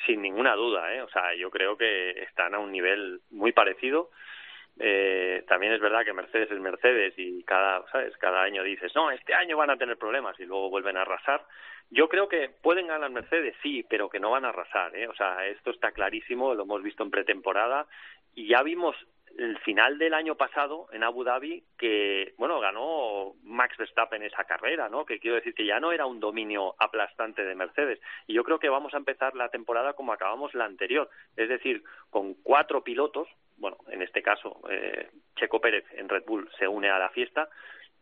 Sin 0.05 0.21
ninguna 0.21 0.55
duda, 0.55 0.93
¿eh? 0.95 1.01
O 1.01 1.09
sea, 1.09 1.35
yo 1.35 1.51
creo 1.51 1.77
que 1.77 2.11
están 2.23 2.55
a 2.55 2.59
un 2.59 2.71
nivel 2.71 3.21
muy 3.29 3.51
parecido. 3.51 4.09
Eh, 4.79 5.43
también 5.47 5.73
es 5.73 5.81
verdad 5.81 6.05
que 6.05 6.13
Mercedes 6.13 6.49
es 6.51 6.59
Mercedes 6.59 7.13
y 7.17 7.43
cada, 7.43 7.85
¿sabes? 7.91 8.15
Cada 8.17 8.41
año 8.41 8.63
dices, 8.63 8.91
no, 8.95 9.11
este 9.11 9.33
año 9.33 9.57
van 9.57 9.69
a 9.69 9.77
tener 9.77 9.97
problemas 9.97 10.39
y 10.39 10.45
luego 10.45 10.69
vuelven 10.69 10.97
a 10.97 11.01
arrasar. 11.01 11.45
Yo 11.89 12.07
creo 12.07 12.29
que 12.29 12.49
pueden 12.49 12.87
ganar 12.87 13.09
Mercedes, 13.11 13.55
sí, 13.61 13.85
pero 13.89 14.09
que 14.09 14.19
no 14.19 14.31
van 14.31 14.45
a 14.45 14.49
arrasar, 14.49 14.95
¿eh? 14.95 15.07
O 15.07 15.13
sea, 15.13 15.45
esto 15.47 15.71
está 15.71 15.91
clarísimo, 15.91 16.55
lo 16.55 16.63
hemos 16.63 16.81
visto 16.81 17.03
en 17.03 17.11
pretemporada 17.11 17.85
y 18.33 18.47
ya 18.47 18.63
vimos 18.63 18.95
el 19.37 19.57
final 19.59 19.97
del 19.97 20.13
año 20.13 20.35
pasado 20.35 20.87
en 20.91 21.03
Abu 21.03 21.23
Dhabi 21.23 21.63
que 21.77 22.33
bueno 22.37 22.59
ganó 22.59 23.33
Max 23.43 23.77
Verstappen 23.77 24.23
esa 24.23 24.43
carrera 24.43 24.89
no 24.89 25.05
que 25.05 25.19
quiero 25.19 25.35
decir 25.35 25.53
que 25.53 25.65
ya 25.65 25.79
no 25.79 25.91
era 25.91 26.05
un 26.05 26.19
dominio 26.19 26.75
aplastante 26.79 27.43
de 27.43 27.55
Mercedes 27.55 27.99
y 28.27 28.33
yo 28.33 28.43
creo 28.43 28.59
que 28.59 28.69
vamos 28.69 28.93
a 28.93 28.97
empezar 28.97 29.35
la 29.35 29.49
temporada 29.49 29.93
como 29.93 30.13
acabamos 30.13 30.53
la 30.53 30.65
anterior 30.65 31.09
es 31.35 31.49
decir 31.49 31.83
con 32.09 32.33
cuatro 32.35 32.83
pilotos 32.83 33.27
bueno 33.61 33.77
en 33.89 34.01
este 34.01 34.21
caso 34.21 34.59
eh, 34.69 35.07
Checo 35.37 35.61
Pérez 35.61 35.85
en 35.93 36.09
Red 36.09 36.25
Bull 36.25 36.49
se 36.59 36.67
une 36.67 36.89
a 36.89 36.99
la 36.99 37.09
fiesta 37.09 37.47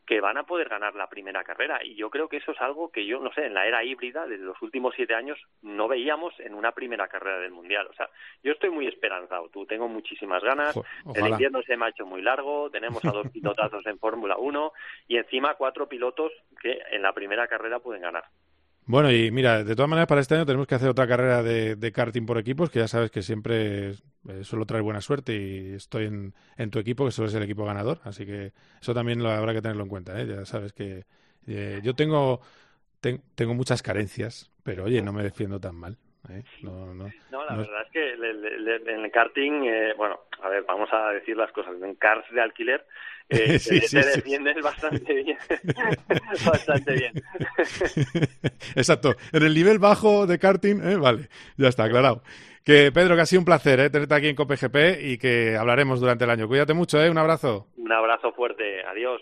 que 0.09 0.21
van 0.21 0.39
a 0.39 0.43
poder 0.43 0.69
ganar 0.69 0.95
la 0.95 1.07
primera 1.07 1.43
carrera. 1.43 1.81
Y 1.83 1.93
yo 1.93 2.09
creo 2.09 2.27
que 2.27 2.37
eso 2.37 2.51
es 2.51 2.61
algo 2.61 2.91
que 2.91 3.05
yo, 3.05 3.19
no 3.19 3.31
sé, 3.31 3.45
en 3.45 3.53
la 3.53 3.67
era 3.67 3.83
híbrida, 3.83 4.25
desde 4.25 4.43
los 4.43 4.59
últimos 4.63 4.95
siete 4.95 5.13
años, 5.13 5.37
no 5.61 5.87
veíamos 5.87 6.33
en 6.39 6.55
una 6.55 6.71
primera 6.71 7.07
carrera 7.07 7.37
del 7.37 7.51
Mundial. 7.51 7.85
O 7.85 7.93
sea, 7.93 8.09
yo 8.41 8.53
estoy 8.53 8.71
muy 8.71 8.87
esperanzado, 8.87 9.49
tú, 9.49 9.67
tengo 9.67 9.87
muchísimas 9.87 10.43
ganas. 10.43 10.75
el 11.13 11.27
invierno 11.27 11.61
se 11.61 11.77
me 11.77 11.85
ha 11.85 11.89
hecho 11.89 12.07
muy 12.07 12.23
largo, 12.23 12.71
tenemos 12.71 13.05
a 13.05 13.11
dos 13.11 13.27
pilotazos 13.31 13.85
en 13.85 13.99
Fórmula 13.99 14.35
1 14.39 14.71
y 15.09 15.17
encima 15.17 15.53
cuatro 15.53 15.87
pilotos 15.87 16.31
que 16.59 16.79
en 16.89 17.03
la 17.03 17.13
primera 17.13 17.47
carrera 17.47 17.77
pueden 17.77 18.01
ganar. 18.01 18.23
Bueno, 18.89 19.11
y 19.11 19.29
mira, 19.29 19.63
de 19.63 19.75
todas 19.75 19.87
maneras, 19.87 20.07
para 20.07 20.19
este 20.19 20.33
año 20.33 20.47
tenemos 20.47 20.65
que 20.65 20.73
hacer 20.73 20.89
otra 20.89 21.07
carrera 21.07 21.43
de, 21.43 21.75
de 21.75 21.91
karting 21.91 22.25
por 22.25 22.39
equipos, 22.39 22.71
que 22.71 22.79
ya 22.79 22.87
sabes 22.87 23.11
que 23.11 23.21
siempre 23.21 23.91
eh, 23.91 24.43
suelo 24.43 24.65
traer 24.65 24.81
buena 24.81 24.99
suerte 24.99 25.35
y 25.35 25.73
estoy 25.75 26.05
en, 26.05 26.71
tu 26.71 26.79
equipo, 26.79 27.05
que 27.05 27.11
suele 27.11 27.29
ser 27.29 27.43
el 27.43 27.43
equipo 27.43 27.65
ganador, 27.65 28.01
así 28.03 28.25
que 28.25 28.51
eso 28.81 28.95
también 28.95 29.21
lo 29.21 29.29
habrá 29.29 29.53
que 29.53 29.61
tenerlo 29.61 29.83
en 29.83 29.89
cuenta. 29.89 30.19
¿eh? 30.19 30.25
Ya 30.25 30.43
sabes 30.43 30.73
que 30.73 31.05
eh, 31.45 31.81
yo 31.83 31.93
tengo, 31.93 32.41
tengo 33.35 33.53
muchas 33.53 33.83
carencias, 33.83 34.49
pero 34.63 34.85
oye, 34.85 35.03
no 35.03 35.13
me 35.13 35.21
defiendo 35.21 35.59
tan 35.59 35.75
mal. 35.75 35.99
¿Eh? 36.31 36.43
No, 36.61 36.93
no, 36.93 37.09
no, 37.31 37.45
la 37.45 37.55
verdad 37.55 37.81
es 37.85 37.91
que 37.91 38.13
en 38.13 39.05
el 39.05 39.11
karting, 39.11 39.63
eh, 39.65 39.93
bueno, 39.97 40.19
a 40.41 40.49
ver, 40.49 40.63
vamos 40.67 40.89
a 40.91 41.11
decir 41.11 41.35
las 41.35 41.51
cosas. 41.51 41.73
En 41.81 41.95
cars 41.95 42.25
de 42.31 42.41
alquiler 42.41 42.85
eh, 43.29 43.59
sí, 43.59 43.79
te, 43.79 44.03
defiendes 44.03 44.61
bastante 44.61 45.13
bien. 45.13 45.37
bastante 46.45 46.93
bien. 46.93 47.13
Exacto. 48.75 49.15
En 49.31 49.43
el 49.43 49.53
nivel 49.53 49.79
bajo 49.79 50.25
de 50.25 50.39
karting, 50.39 50.81
¿eh? 50.83 50.95
vale, 50.97 51.29
ya 51.57 51.67
está, 51.69 51.85
aclarado. 51.85 52.23
Que 52.63 52.91
Pedro, 52.91 53.15
que 53.15 53.21
ha 53.21 53.25
sido 53.25 53.39
un 53.41 53.45
placer 53.45 53.79
¿eh? 53.79 53.89
tenerte 53.89 54.13
aquí 54.13 54.27
en 54.27 54.35
COPGP 54.35 54.75
y 55.01 55.17
que 55.17 55.55
hablaremos 55.55 55.99
durante 55.99 56.25
el 56.25 56.29
año. 56.29 56.47
Cuídate 56.47 56.73
mucho, 56.73 57.01
¿eh? 57.01 57.09
un 57.09 57.17
abrazo. 57.17 57.67
Un 57.77 57.91
abrazo 57.91 58.31
fuerte, 58.33 58.83
adiós. 58.83 59.21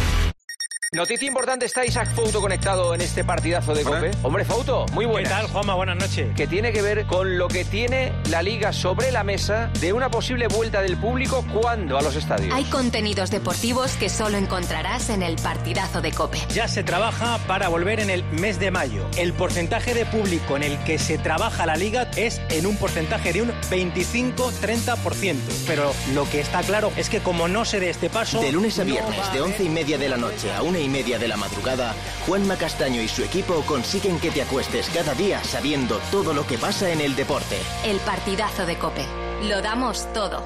Noticia 0.93 1.25
importante, 1.25 1.65
está 1.65 1.85
Isaac 1.85 2.13
Fouto 2.13 2.41
conectado 2.41 2.93
en 2.93 2.99
este 2.99 3.23
partidazo 3.23 3.73
de 3.73 3.83
Cope. 3.83 4.11
Hombre, 4.23 4.43
Fouto, 4.43 4.85
muy 4.91 5.05
buenas. 5.05 5.31
¿Qué 5.31 5.37
tal, 5.37 5.47
Juanma? 5.49 5.73
Buenas 5.75 5.95
noches. 5.95 6.35
Que 6.35 6.47
tiene 6.47 6.73
que 6.73 6.81
ver 6.81 7.05
con 7.05 7.37
lo 7.37 7.47
que 7.47 7.63
tiene 7.63 8.11
la 8.29 8.43
Liga 8.43 8.73
sobre 8.73 9.09
la 9.09 9.23
mesa 9.23 9.71
de 9.79 9.93
una 9.93 10.11
posible 10.11 10.49
vuelta 10.49 10.81
del 10.81 10.97
público 10.97 11.45
cuando 11.53 11.97
a 11.97 12.01
los 12.01 12.17
estadios. 12.17 12.53
Hay 12.53 12.65
contenidos 12.65 13.31
deportivos 13.31 13.95
que 13.95 14.09
solo 14.09 14.35
encontrarás 14.37 15.09
en 15.09 15.23
el 15.23 15.37
partidazo 15.37 16.01
de 16.01 16.11
Cope. 16.11 16.39
Ya 16.49 16.67
se 16.67 16.83
trabaja 16.83 17.37
para 17.47 17.69
volver 17.69 18.01
en 18.01 18.09
el 18.09 18.25
mes 18.25 18.59
de 18.59 18.69
mayo. 18.69 19.07
El 19.15 19.31
porcentaje 19.31 19.93
de 19.93 20.05
público 20.05 20.57
en 20.57 20.63
el 20.63 20.77
que 20.83 20.99
se 20.99 21.17
trabaja 21.17 21.65
la 21.65 21.77
Liga 21.77 22.11
es 22.17 22.41
en 22.49 22.65
un 22.65 22.75
porcentaje 22.75 23.31
de 23.31 23.43
un 23.43 23.51
25-30%. 23.69 25.37
Pero 25.65 25.93
lo 26.13 26.29
que 26.29 26.41
está 26.41 26.59
claro 26.63 26.91
es 26.97 27.09
que 27.09 27.21
como 27.21 27.47
no 27.47 27.63
se 27.63 27.79
dé 27.79 27.89
este 27.89 28.09
paso... 28.09 28.41
De 28.41 28.51
lunes 28.51 28.77
a 28.77 28.83
viernes, 28.83 29.31
de 29.31 29.39
once 29.39 29.63
y 29.63 29.69
media 29.69 29.97
de 29.97 30.09
la 30.09 30.17
noche 30.17 30.51
a 30.51 30.61
una 30.63 30.80
y 30.81 30.89
media 30.89 31.17
de 31.19 31.27
la 31.27 31.37
madrugada, 31.37 31.95
Juanma 32.25 32.57
Castaño 32.57 33.01
y 33.01 33.07
su 33.07 33.23
equipo 33.23 33.61
consiguen 33.61 34.19
que 34.19 34.31
te 34.31 34.41
acuestes 34.41 34.89
cada 34.89 35.13
día 35.13 35.43
sabiendo 35.43 35.99
todo 36.11 36.33
lo 36.33 36.45
que 36.45 36.57
pasa 36.57 36.91
en 36.91 37.01
el 37.01 37.15
deporte. 37.15 37.57
El 37.85 37.99
partidazo 37.99 38.65
de 38.65 38.77
Cope. 38.77 39.05
Lo 39.43 39.61
damos 39.61 40.11
todo. 40.13 40.43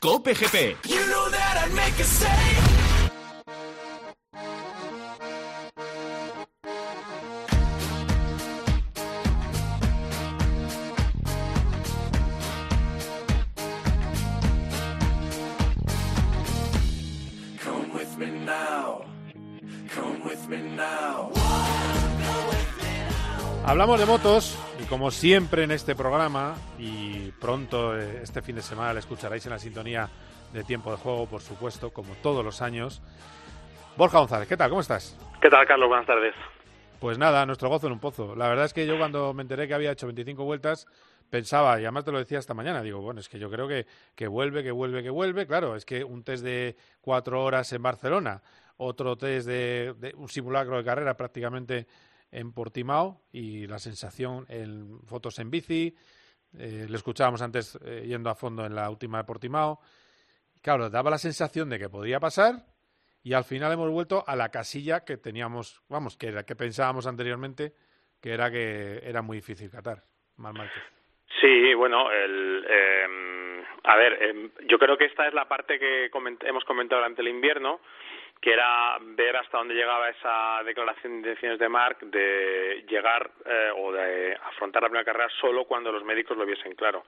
Cope 0.00 0.34
GP. 0.34 0.76
Hablamos 23.64 24.00
de 24.00 24.06
motos 24.06 24.58
y 24.82 24.84
como 24.84 25.10
siempre 25.10 25.64
en 25.64 25.70
este 25.70 25.94
programa 25.94 26.54
y 26.78 27.30
pronto 27.32 27.98
eh, 27.98 28.20
este 28.22 28.40
fin 28.40 28.56
de 28.56 28.62
semana 28.62 28.94
le 28.94 29.00
escucharéis 29.00 29.44
en 29.44 29.52
la 29.52 29.58
sintonía 29.58 30.08
de 30.52 30.64
tiempo 30.64 30.90
de 30.90 30.96
juego, 30.96 31.26
por 31.26 31.42
supuesto, 31.42 31.90
como 31.90 32.14
todos 32.22 32.44
los 32.44 32.62
años. 32.62 33.02
Borja 33.96 34.20
González, 34.20 34.48
¿qué 34.48 34.56
tal? 34.56 34.70
¿Cómo 34.70 34.80
estás? 34.80 35.18
¿Qué 35.42 35.50
tal, 35.50 35.66
Carlos? 35.66 35.88
Buenas 35.88 36.06
tardes. 36.06 36.34
Pues 36.98 37.18
nada, 37.18 37.44
nuestro 37.46 37.68
gozo 37.68 37.86
en 37.86 37.92
un 37.92 38.00
pozo. 38.00 38.34
La 38.34 38.48
verdad 38.48 38.64
es 38.64 38.72
que 38.72 38.86
yo 38.86 38.98
cuando 38.98 39.34
me 39.34 39.42
enteré 39.42 39.68
que 39.68 39.74
había 39.74 39.92
hecho 39.92 40.06
25 40.06 40.44
vueltas 40.44 40.86
pensaba, 41.30 41.78
y 41.78 41.84
además 41.84 42.04
te 42.04 42.12
lo 42.12 42.18
decía 42.18 42.38
esta 42.38 42.54
mañana, 42.54 42.82
digo, 42.82 43.00
bueno, 43.00 43.20
es 43.20 43.28
que 43.28 43.38
yo 43.38 43.50
creo 43.50 43.68
que, 43.68 43.86
que 44.14 44.26
vuelve, 44.26 44.62
que 44.62 44.70
vuelve, 44.70 45.02
que 45.02 45.10
vuelve. 45.10 45.46
Claro, 45.46 45.76
es 45.76 45.84
que 45.84 46.02
un 46.02 46.24
test 46.24 46.42
de 46.42 46.76
cuatro 47.00 47.44
horas 47.44 47.72
en 47.72 47.82
Barcelona, 47.82 48.40
otro 48.78 49.16
test 49.16 49.46
de, 49.46 49.94
un 50.16 50.28
simulacro 50.28 50.78
de 50.78 50.84
carrera 50.84 51.16
prácticamente 51.16 51.86
en 52.30 52.52
Portimao 52.52 53.22
y 53.32 53.66
la 53.66 53.78
sensación 53.78 54.46
en 54.48 55.00
fotos 55.06 55.38
en 55.38 55.50
bici. 55.50 55.94
Eh, 56.58 56.86
le 56.88 56.96
escuchábamos 56.96 57.42
antes 57.42 57.78
eh, 57.84 58.04
yendo 58.06 58.30
a 58.30 58.34
fondo 58.34 58.64
en 58.64 58.74
la 58.74 58.88
última 58.90 59.18
de 59.18 59.24
Portimao. 59.24 59.80
Claro, 60.62 60.90
daba 60.90 61.10
la 61.10 61.18
sensación 61.18 61.68
de 61.68 61.78
que 61.78 61.88
podía 61.88 62.20
pasar 62.20 62.64
y 63.22 63.32
al 63.32 63.44
final 63.44 63.72
hemos 63.72 63.90
vuelto 63.90 64.24
a 64.26 64.36
la 64.36 64.50
casilla 64.50 65.04
que 65.04 65.16
teníamos, 65.16 65.82
vamos, 65.88 66.16
que 66.16 66.28
era 66.28 66.44
que 66.44 66.56
pensábamos 66.56 67.06
anteriormente, 67.06 67.72
que 68.20 68.32
era 68.32 68.50
que 68.50 69.00
era 69.02 69.22
muy 69.22 69.38
difícil 69.38 69.70
catar. 69.70 70.02
Mal 70.36 70.54
Sí, 71.40 71.74
bueno, 71.74 72.10
el, 72.10 72.64
eh, 72.68 73.06
a 73.84 73.96
ver, 73.96 74.22
em, 74.22 74.50
yo 74.68 74.78
creo 74.78 74.96
que 74.96 75.06
esta 75.06 75.26
es 75.26 75.34
la 75.34 75.48
parte 75.48 75.78
que 75.78 76.10
hemos 76.44 76.64
comentado 76.64 77.00
durante 77.00 77.22
el 77.22 77.28
invierno 77.28 77.80
que 78.40 78.52
era 78.52 78.98
ver 79.00 79.36
hasta 79.36 79.58
dónde 79.58 79.74
llegaba 79.74 80.08
esa 80.08 80.62
declaración 80.64 81.12
de 81.12 81.18
intenciones 81.18 81.58
de 81.58 81.68
Mark 81.68 81.98
de 82.00 82.84
llegar 82.88 83.30
eh, 83.44 83.70
o 83.76 83.92
de 83.92 84.36
afrontar 84.44 84.82
la 84.82 84.88
primera 84.88 85.04
carrera 85.04 85.28
solo 85.40 85.64
cuando 85.64 85.90
los 85.90 86.04
médicos 86.04 86.36
lo 86.36 86.46
viesen 86.46 86.74
claro. 86.74 87.04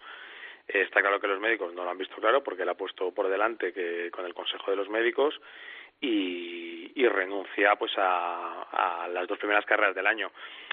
está 0.67 1.01
claro 1.01 1.21
que 1.21 1.29
los 1.29 1.41
médicos 1.41 1.73
no 1.75 1.85
lo 1.85 1.91
han 1.91 1.99
visto 1.99 2.17
claro 2.17 2.43
porque 2.43 2.63
él 2.63 2.69
ha 2.69 2.75
puesto 2.75 3.13
por 3.13 3.29
delante 3.29 3.73
que 3.73 4.11
con 4.11 4.25
el 4.25 4.35
consejo 4.35 4.71
de 4.71 4.77
los 4.77 4.89
médicos 4.89 5.41
y, 6.01 6.93
y 6.95 7.09
renuncia 7.09 7.77
pues 7.77 7.93
a, 7.97 9.09
las 9.13 9.27
dos 9.27 9.39
primeras 9.39 9.65
carreras 9.65 9.95
del 9.95 10.07
año. 10.07 10.31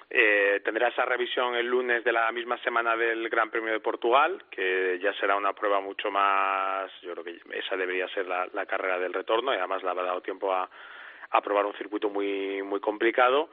Eh, 0.10 0.62
tendrá 0.64 0.88
esa 0.88 1.04
revisión 1.04 1.56
el 1.56 1.68
lunes 1.68 2.04
de 2.04 2.14
la 2.14 2.32
misma 2.32 2.58
semana 2.60 2.96
del 2.96 3.28
Gran 3.30 3.50
Premio 3.50 3.74
de 3.74 3.80
Portugal, 3.80 4.44
que 4.50 5.00
ya 5.02 5.14
será 5.14 5.36
una 5.36 5.54
prueba 5.54 5.82
mucho 5.82 6.10
más, 6.10 6.90
yo 7.02 7.12
creo 7.14 7.24
que 7.24 7.42
esa 7.58 7.76
debería 7.76 8.08
ser 8.10 8.26
la, 8.26 8.48
la 8.54 8.66
carrera 8.66 9.00
del 9.00 9.14
retorno 9.14 9.54
y 9.54 9.58
además 9.58 9.84
le 9.84 9.90
habrá 9.90 10.04
dado 10.04 10.22
tiempo 10.22 10.54
a, 10.54 10.70
a 11.32 11.42
probar 11.42 11.66
un 11.66 11.74
circuito 11.74 12.10
muy, 12.10 12.62
muy 12.64 12.80
complicado 12.80 13.50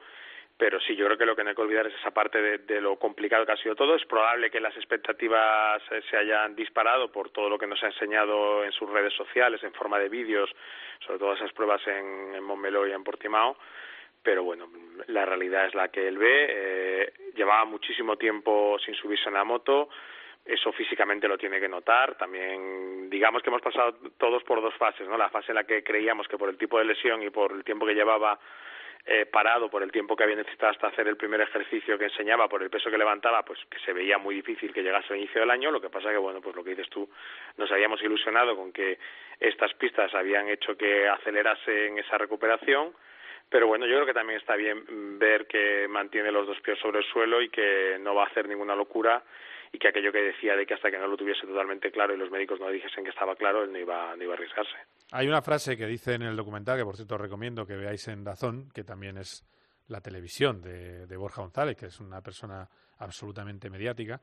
pero 0.57 0.79
sí, 0.79 0.95
yo 0.95 1.05
creo 1.05 1.17
que 1.17 1.25
lo 1.25 1.35
que 1.35 1.43
no 1.43 1.49
hay 1.49 1.55
que 1.55 1.61
olvidar 1.61 1.87
es 1.87 1.95
esa 1.95 2.11
parte 2.11 2.41
de, 2.41 2.57
de, 2.59 2.79
lo 2.79 2.97
complicado 2.97 3.45
que 3.45 3.51
ha 3.51 3.57
sido 3.57 3.75
todo. 3.75 3.95
Es 3.95 4.05
probable 4.05 4.49
que 4.49 4.59
las 4.59 4.75
expectativas 4.77 5.81
se 6.09 6.17
hayan 6.17 6.55
disparado 6.55 7.11
por 7.11 7.29
todo 7.29 7.49
lo 7.49 7.57
que 7.57 7.67
nos 7.67 7.83
ha 7.83 7.87
enseñado 7.87 8.63
en 8.63 8.71
sus 8.71 8.89
redes 8.89 9.13
sociales, 9.13 9.61
en 9.63 9.73
forma 9.73 9.99
de 9.99 10.09
vídeos, 10.09 10.49
sobre 11.05 11.19
todo 11.19 11.33
esas 11.33 11.51
pruebas 11.51 11.85
en, 11.87 12.35
en 12.35 12.43
Montmeló 12.43 12.87
y 12.87 12.91
en 12.91 13.03
Portimao, 13.03 13.57
pero 14.25 14.43
bueno, 14.43 14.67
la 15.07 15.23
realidad 15.23 15.67
es 15.67 15.75
la 15.75 15.89
que 15.89 16.07
él 16.07 16.17
ve. 16.17 16.47
Eh, 16.49 17.13
llevaba 17.35 17.63
muchísimo 17.65 18.17
tiempo 18.17 18.77
sin 18.83 18.95
subirse 18.95 19.27
en 19.27 19.35
la 19.35 19.43
moto, 19.43 19.89
eso 20.43 20.71
físicamente 20.71 21.27
lo 21.27 21.37
tiene 21.37 21.59
que 21.59 21.69
notar. 21.69 22.15
También, 22.15 23.07
digamos 23.09 23.43
que 23.43 23.49
hemos 23.49 23.61
pasado 23.61 23.95
todos 24.17 24.43
por 24.43 24.61
dos 24.61 24.73
fases, 24.75 25.07
¿no? 25.07 25.15
La 25.15 25.29
fase 25.29 25.51
en 25.51 25.55
la 25.55 25.63
que 25.63 25.83
creíamos 25.83 26.27
que 26.27 26.39
por 26.39 26.49
el 26.49 26.57
tipo 26.57 26.79
de 26.79 26.85
lesión 26.85 27.21
y 27.21 27.29
por 27.29 27.51
el 27.51 27.63
tiempo 27.63 27.85
que 27.85 27.93
llevaba 27.93 28.39
eh, 29.05 29.25
parado, 29.25 29.69
por 29.69 29.83
el 29.83 29.91
tiempo 29.91 30.15
que 30.15 30.23
había 30.23 30.35
necesitado 30.35 30.71
hasta 30.71 30.87
hacer 30.87 31.07
el 31.07 31.17
primer 31.17 31.41
ejercicio 31.41 31.97
que 31.97 32.05
enseñaba, 32.05 32.47
por 32.47 32.63
el 32.63 32.69
peso 32.69 32.89
que 32.89 32.97
levantaba, 32.97 33.43
pues 33.43 33.59
que 33.69 33.79
se 33.79 33.93
veía 33.93 34.17
muy 34.17 34.35
difícil 34.35 34.73
que 34.73 34.81
llegase 34.81 35.13
al 35.13 35.19
inicio 35.19 35.41
del 35.41 35.51
año. 35.51 35.71
Lo 35.71 35.79
que 35.79 35.89
pasa 35.89 36.09
que, 36.09 36.17
bueno, 36.17 36.41
pues 36.41 36.55
lo 36.55 36.63
que 36.63 36.71
dices 36.71 36.89
tú, 36.89 37.09
nos 37.57 37.71
habíamos 37.71 38.01
ilusionado 38.01 38.55
con 38.55 38.71
que 38.71 38.97
estas 39.39 39.73
pistas 39.75 40.13
habían 40.13 40.49
hecho 40.49 40.75
que 40.75 41.07
acelerase 41.07 41.87
en 41.87 41.99
esa 41.99 42.17
recuperación 42.17 42.93
pero 43.49 43.67
bueno, 43.67 43.85
yo 43.85 43.95
creo 43.95 44.05
que 44.07 44.13
también 44.13 44.39
está 44.39 44.55
bien 44.55 45.19
ver 45.19 45.45
que 45.47 45.87
mantiene 45.87 46.31
los 46.31 46.47
dos 46.47 46.59
pies 46.61 46.79
sobre 46.79 46.99
el 46.99 47.05
suelo 47.05 47.41
y 47.41 47.49
que 47.49 47.97
no 47.99 48.15
va 48.15 48.23
a 48.23 48.27
hacer 48.27 48.47
ninguna 48.47 48.75
locura 48.75 49.23
y 49.75 49.77
que 49.77 49.89
aquello 49.89 50.11
que 50.11 50.21
decía 50.21 50.55
de 50.55 50.65
que 50.65 50.73
hasta 50.73 50.89
que 50.89 50.97
no 50.97 51.07
lo 51.07 51.17
tuviese 51.17 51.45
totalmente 51.45 51.91
claro 51.91 52.13
y 52.13 52.17
los 52.17 52.31
médicos 52.31 52.59
no 52.59 52.69
dijesen 52.69 53.03
que 53.03 53.09
estaba 53.09 53.35
claro, 53.35 53.63
él 53.63 53.73
no 53.73 53.77
iba, 53.77 54.15
no 54.15 54.23
iba 54.23 54.33
a 54.33 54.35
arriesgarse. 54.35 54.75
Hay 55.11 55.27
una 55.27 55.41
frase 55.41 55.75
que 55.75 55.85
dice 55.85 56.13
en 56.13 56.21
el 56.21 56.35
documental, 56.37 56.77
que 56.77 56.85
por 56.85 56.95
cierto 56.95 57.17
recomiendo 57.17 57.65
que 57.65 57.75
veáis 57.75 58.07
en 58.07 58.23
Dazón, 58.23 58.69
que 58.73 58.85
también 58.85 59.17
es 59.17 59.45
la 59.87 59.99
televisión 59.99 60.61
de, 60.61 61.05
de 61.05 61.17
Borja 61.17 61.41
González, 61.41 61.75
que 61.75 61.87
es 61.87 61.99
una 61.99 62.21
persona 62.21 62.69
absolutamente 62.99 63.69
mediática, 63.69 64.21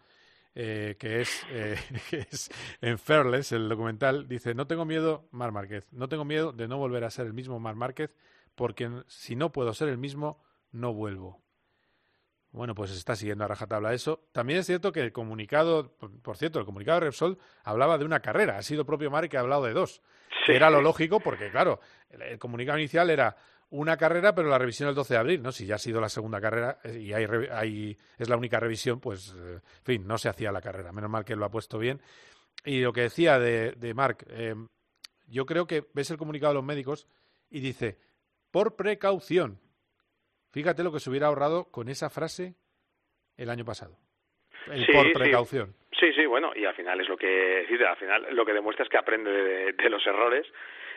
eh, 0.55 0.97
que, 0.99 1.21
es, 1.21 1.47
eh, 1.51 1.77
que 2.11 2.21
es 2.31 2.51
en 2.81 2.99
Fairless, 2.99 3.53
el 3.53 3.69
documental, 3.69 4.27
dice, 4.27 4.55
no 4.55 4.67
tengo 4.67 4.87
miedo, 4.87 5.29
Mar 5.33 5.53
Márquez, 5.53 5.93
no 5.93 6.09
tengo 6.09 6.25
miedo 6.25 6.53
de 6.53 6.67
no 6.67 6.79
volver 6.79 7.05
a 7.05 7.11
ser 7.11 7.27
el 7.27 7.35
mismo 7.35 7.61
Mar 7.61 7.75
Márquez 7.75 8.15
porque 8.55 8.91
si 9.07 9.37
no 9.37 9.53
puedo 9.53 9.75
ser 9.75 9.89
el 9.89 9.99
mismo, 9.99 10.43
no 10.73 10.95
vuelvo. 10.95 11.43
Bueno, 12.53 12.75
pues 12.75 12.91
está 12.91 13.17
siguiendo 13.17 13.45
a 13.45 13.49
rajatabla 13.49 13.95
eso. 13.95 14.29
También 14.31 14.59
es 14.59 14.67
cierto 14.67 14.93
que 14.93 15.01
el 15.01 15.11
comunicado, 15.11 15.97
por 16.23 16.37
cierto, 16.37 16.59
el 16.59 16.67
comunicado 16.67 17.01
de 17.01 17.07
Repsol 17.07 17.39
hablaba 17.65 17.97
de 17.97 18.05
una 18.05 18.21
carrera. 18.21 18.59
Ha 18.59 18.63
sido 18.63 18.85
propio 18.85 19.11
Mar 19.11 19.27
que 19.31 19.39
ha 19.39 19.41
hablado 19.41 19.65
de 19.65 19.73
dos. 19.73 20.03
era 20.47 20.69
lo 20.69 20.83
lógico 20.83 21.19
porque, 21.19 21.51
claro, 21.51 21.81
el, 22.11 22.39
comunicado 22.39 22.79
inicial 22.79 23.09
era 23.09 23.35
una 23.71 23.97
carrera, 23.97 24.35
pero 24.35 24.51
la 24.51 24.59
revisión 24.59 24.91
el 24.91 24.95
12 24.95 25.15
de 25.15 25.21
abril, 25.21 25.43
¿no? 25.43 25.51
Si 25.51 25.65
ya 25.65 25.77
ha 25.77 25.79
sido 25.79 25.99
la 25.99 26.11
segunda 26.11 26.43
carrera 26.43 26.79
eh, 26.85 26.99
y 26.99 27.15
hay, 27.15 27.27
hay, 27.51 27.99
es 28.19 28.29
la 28.29 28.37
única 28.37 28.61
revisión, 28.61 29.01
pues, 29.01 29.35
eh, 29.35 29.55
en 29.55 29.85
fin, 29.85 30.07
no 30.07 30.19
se 30.19 30.29
hacía 30.29 30.53
la 30.53 30.61
carrera. 30.61 30.93
Menos 30.93 31.09
mal 31.09 31.25
que 31.25 31.35
lo 31.35 31.47
ha 31.47 31.51
puesto 31.51 31.79
bien. 31.79 32.03
Y 32.67 32.81
lo 32.81 32.93
que 32.93 33.01
decía 33.01 33.39
de, 33.39 33.73
de 33.73 33.95
Marc, 33.95 34.27
eh, 34.29 34.55
yo 35.27 35.47
creo 35.47 35.67
que 35.67 35.89
ves 35.95 36.11
el 36.11 36.19
comunicado 36.19 36.51
de 36.53 36.57
los 36.57 36.65
médicos 36.65 37.09
y 37.49 37.61
dice, 37.61 37.99
por 38.51 38.77
precaución. 38.77 39.59
Fíjate 40.53 40.85
lo 40.85 40.93
que 40.93 41.01
se 41.01 41.09
hubiera 41.09 41.29
ahorrado 41.29 41.71
con 41.71 41.89
esa 41.89 42.11
frase 42.11 42.55
el 43.37 43.49
año 43.49 43.65
pasado. 43.65 43.97
El 44.71 44.87
por 44.87 45.13
precaución. 45.13 45.75
Sí. 45.99 46.13
sí. 46.13 46.27
bueno, 46.27 46.53
y 46.55 46.65
al 46.65 46.75
final 46.75 47.01
es 47.01 47.09
lo 47.09 47.17
que 47.17 47.67
al 47.89 47.97
final 47.97 48.27
lo 48.31 48.45
que 48.45 48.53
demuestra 48.53 48.85
es 48.85 48.91
que 48.91 48.99
aprende 48.99 49.31
de, 49.73 49.91
los 49.91 50.07
errores. 50.07 50.47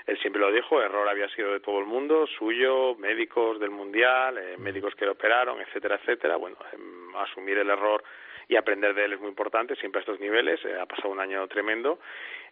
Él 0.05 0.19
siempre 0.19 0.39
lo 0.39 0.51
dijo, 0.51 0.81
error 0.81 1.07
había 1.09 1.27
sido 1.29 1.53
de 1.53 1.61
todo 1.61 1.79
el 1.79 1.85
mundo, 1.85 2.27
suyo, 2.37 2.95
médicos 2.95 3.59
del 3.59 3.71
mundial, 3.71 4.37
eh, 4.37 4.55
médicos 4.57 4.93
que 4.93 5.05
lo 5.05 5.13
operaron, 5.13 5.59
etcétera, 5.61 5.95
etcétera. 5.95 6.35
Bueno, 6.35 6.57
em, 6.73 7.15
asumir 7.15 7.57
el 7.57 7.69
error 7.71 8.03
y 8.47 8.55
aprender 8.55 8.93
de 8.93 9.05
él 9.05 9.13
es 9.13 9.19
muy 9.19 9.29
importante, 9.29 9.75
siempre 9.75 9.99
a 9.99 10.01
estos 10.01 10.19
niveles. 10.19 10.63
Eh, 10.63 10.79
ha 10.79 10.85
pasado 10.85 11.09
un 11.09 11.19
año 11.19 11.47
tremendo. 11.47 11.99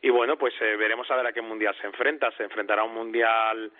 Y 0.01 0.09
bueno, 0.09 0.35
pues 0.37 0.53
eh, 0.61 0.75
veremos 0.77 1.09
a 1.11 1.15
ver 1.15 1.27
a 1.27 1.33
qué 1.33 1.41
mundial 1.41 1.75
se 1.79 1.85
enfrenta. 1.85 2.31
Se 2.31 2.43
enfrentará 2.43 2.81
a 2.81 2.85
un 2.85 2.95
mundial 2.95 3.71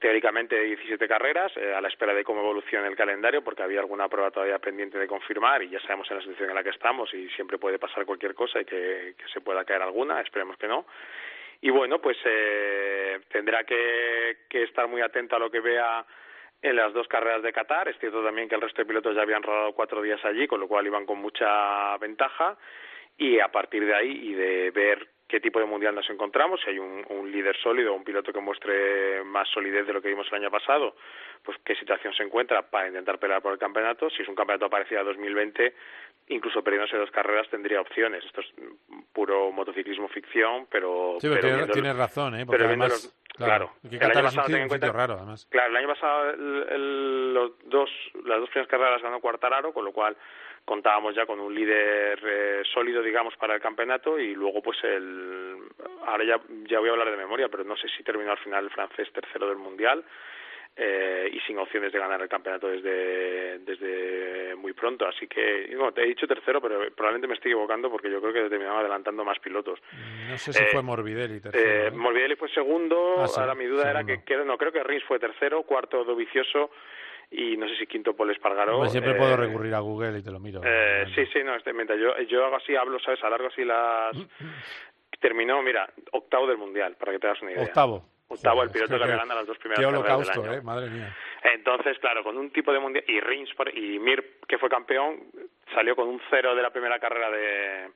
teóricamente 0.00 0.60
17 0.60 1.06
carreras, 1.06 1.52
eh, 1.56 1.74
a 1.74 1.80
la 1.80 1.88
espera 1.88 2.12
de 2.12 2.24
cómo 2.24 2.40
evolucione 2.40 2.88
el 2.88 2.96
calendario, 2.96 3.42
porque 3.42 3.62
había 3.62 3.80
alguna 3.80 4.08
prueba 4.08 4.30
todavía 4.30 4.58
pendiente 4.58 4.98
de 4.98 5.06
confirmar 5.06 5.62
y 5.62 5.68
ya 5.68 5.80
sabemos 5.80 6.10
en 6.10 6.16
la 6.16 6.22
situación 6.22 6.50
en 6.50 6.56
la 6.56 6.64
que 6.64 6.70
estamos 6.70 7.12
y 7.14 7.28
siempre 7.30 7.58
puede 7.58 7.78
pasar 7.78 8.04
cualquier 8.04 8.34
cosa 8.34 8.60
y 8.60 8.64
que, 8.64 9.14
se 9.32 9.40
pueda 9.40 9.64
caer 9.64 9.82
alguna, 9.82 10.20
esperemos 10.20 10.56
que 10.56 10.66
no. 10.66 10.86
Y 11.60 11.70
bueno, 11.70 12.00
pues 12.00 12.18
eh, 12.24 13.20
tendrá 13.30 13.64
que, 13.64 14.38
que 14.48 14.64
estar 14.64 14.88
muy 14.88 15.00
atento 15.00 15.36
a 15.36 15.38
lo 15.38 15.50
que 15.50 15.60
vea 15.60 16.04
en 16.62 16.76
las 16.76 16.92
dos 16.92 17.06
carreras 17.08 17.42
de 17.42 17.52
Qatar. 17.52 17.88
Es 17.88 17.98
cierto 17.98 18.22
también 18.22 18.48
que 18.48 18.56
el 18.56 18.60
resto 18.60 18.82
de 18.82 18.86
pilotos 18.86 19.14
ya 19.14 19.22
habían 19.22 19.42
rodado 19.42 19.72
cuatro 19.72 20.02
días 20.02 20.22
allí, 20.24 20.46
con 20.46 20.60
lo 20.60 20.68
cual 20.68 20.86
iban 20.86 21.06
con 21.06 21.18
mucha 21.18 21.96
ventaja. 21.98 22.56
Y 23.16 23.38
a 23.38 23.48
partir 23.48 23.86
de 23.86 23.94
ahí 23.94 24.30
y 24.30 24.34
de 24.34 24.70
ver 24.72 25.08
qué 25.28 25.40
tipo 25.40 25.58
de 25.58 25.66
mundial 25.66 25.94
nos 25.94 26.08
encontramos, 26.08 26.60
si 26.62 26.70
hay 26.70 26.78
un, 26.78 27.04
un, 27.08 27.30
líder 27.30 27.56
sólido, 27.56 27.94
un 27.94 28.04
piloto 28.04 28.32
que 28.32 28.40
muestre 28.40 29.24
más 29.24 29.48
solidez 29.48 29.86
de 29.86 29.92
lo 29.92 30.00
que 30.00 30.08
vimos 30.08 30.26
el 30.28 30.42
año 30.42 30.50
pasado, 30.50 30.94
pues 31.42 31.58
qué 31.64 31.74
situación 31.76 32.14
se 32.14 32.22
encuentra 32.22 32.62
para 32.62 32.88
intentar 32.88 33.18
pelear 33.18 33.42
por 33.42 33.52
el 33.52 33.58
campeonato. 33.58 34.08
Si 34.10 34.22
es 34.22 34.28
un 34.28 34.34
campeonato 34.34 34.70
parecido 34.70 35.00
a 35.00 35.04
2020, 35.04 35.74
incluso 36.28 36.62
perdiéndose 36.62 36.96
dos 36.96 37.10
carreras 37.10 37.48
tendría 37.48 37.80
opciones. 37.80 38.24
Esto 38.24 38.40
es 38.40 38.52
puro 39.12 39.50
motociclismo 39.52 40.08
ficción, 40.08 40.66
pero... 40.70 41.16
Sí, 41.20 41.28
pero, 41.28 41.66
tienes 41.68 41.96
razón, 41.96 42.34
¿eh? 42.38 42.46
Porque 42.46 42.64
además, 42.64 43.16
claro, 43.36 43.72
el 43.82 44.02
año 44.02 44.22
pasado 44.22 44.56
en 44.56 44.68
cuenta, 44.68 44.92
raro, 44.92 45.14
además. 45.14 45.46
Claro, 45.50 45.70
el 45.70 45.76
año 45.76 45.88
pasado 45.88 46.30
el, 46.30 47.34
los 47.34 47.52
dos, 47.64 47.90
las 48.24 48.40
dos 48.40 48.48
primeras 48.50 48.70
carreras 48.70 49.02
ganó 49.02 49.20
Cuartararo, 49.20 49.72
con 49.72 49.84
lo 49.84 49.92
cual 49.92 50.16
contábamos 50.64 51.14
ya 51.14 51.26
con 51.26 51.38
un 51.38 51.54
líder 51.54 52.20
eh, 52.24 52.62
sólido, 52.74 53.00
digamos, 53.00 53.36
para 53.36 53.54
el 53.54 53.60
campeonato 53.60 54.18
y 54.18 54.34
luego 54.34 54.60
pues 54.60 54.82
el... 54.82 55.58
Ahora 56.06 56.24
ya, 56.24 56.40
ya 56.68 56.80
voy 56.80 56.88
a 56.88 56.92
hablar 56.92 57.10
de 57.10 57.16
memoria, 57.16 57.48
pero 57.48 57.64
no 57.64 57.76
sé 57.76 57.88
si 57.96 58.02
terminó 58.02 58.32
al 58.32 58.38
final 58.38 58.64
el 58.64 58.70
francés 58.70 59.10
tercero 59.12 59.48
del 59.48 59.58
Mundial. 59.58 60.04
Eh, 60.78 61.30
y 61.32 61.40
sin 61.40 61.58
opciones 61.58 61.90
de 61.90 61.98
ganar 61.98 62.20
el 62.20 62.28
campeonato 62.28 62.68
desde, 62.68 63.60
desde 63.60 64.54
muy 64.56 64.74
pronto. 64.74 65.06
Así 65.08 65.26
que, 65.26 65.74
bueno, 65.74 65.92
te 65.92 66.02
he 66.02 66.06
dicho 66.06 66.26
tercero, 66.26 66.60
pero 66.60 66.78
probablemente 66.94 67.26
me 67.26 67.32
estoy 67.32 67.52
equivocando 67.52 67.90
porque 67.90 68.10
yo 68.10 68.20
creo 68.20 68.32
que 68.34 68.50
terminaba 68.50 68.80
adelantando 68.80 69.24
más 69.24 69.38
pilotos. 69.38 69.80
No 70.28 70.36
sé 70.36 70.52
si 70.52 70.64
fue 70.66 70.82
Morbidelli 70.82 71.40
tercero. 71.40 71.86
Eh, 71.86 71.90
Morbidelli 71.92 72.36
fue 72.36 72.50
segundo, 72.50 73.16
ah, 73.18 73.26
ahora 73.38 73.54
mi 73.54 73.64
duda 73.64 73.90
era 73.90 74.04
que, 74.04 74.36
no, 74.44 74.58
creo 74.58 74.70
que 74.70 74.84
Rins 74.84 75.04
fue 75.04 75.18
tercero, 75.18 75.62
cuarto 75.62 76.04
Dovicioso 76.04 76.70
y 77.30 77.56
no 77.56 77.66
sé 77.68 77.76
si 77.76 77.86
quinto 77.86 78.14
Paul 78.14 78.32
Espargaró. 78.32 78.76
Pues 78.76 78.92
siempre 78.92 79.14
puedo 79.14 79.34
recurrir 79.34 79.74
a 79.74 79.80
Google 79.80 80.18
y 80.18 80.22
te 80.22 80.30
lo 80.30 80.40
miro. 80.40 80.60
sí, 81.14 81.24
sí, 81.32 81.42
no, 81.42 81.54
este, 81.56 81.72
yo, 81.98 82.18
yo 82.28 82.44
hago 82.44 82.56
así, 82.56 82.76
hablo, 82.76 82.98
¿sabes? 83.00 83.24
Alargo 83.24 83.48
así 83.48 83.64
las... 83.64 84.14
Terminó, 85.18 85.62
mira, 85.62 85.88
octavo 86.12 86.46
del 86.46 86.58
Mundial, 86.58 86.96
para 86.98 87.12
que 87.12 87.18
te 87.18 87.26
das 87.26 87.40
una 87.40 87.52
idea. 87.52 87.64
Octavo. 87.64 88.15
Octavo 88.28 88.62
el 88.62 88.70
piloto 88.70 88.98
que, 88.98 89.04
que 89.04 89.16
gana 89.16 89.34
las 89.34 89.46
dos 89.46 89.58
primeras 89.58 89.80
qué 89.80 89.86
holocausto, 89.86 90.42
del 90.42 90.50
año. 90.50 90.58
Eh, 90.58 90.62
madre 90.62 90.90
mía. 90.90 91.16
Entonces, 91.42 91.98
claro, 91.98 92.24
con 92.24 92.36
un 92.36 92.50
tipo 92.50 92.72
de 92.72 92.80
mundial 92.80 93.04
y 93.06 93.20
Rins 93.20 93.50
y 93.74 93.98
Mir 93.98 94.38
que 94.48 94.58
fue 94.58 94.68
campeón 94.68 95.20
salió 95.74 95.94
con 95.94 96.08
un 96.08 96.20
cero 96.30 96.54
de 96.54 96.62
la 96.62 96.70
primera 96.70 96.98
carrera 96.98 97.30
de 97.30 97.90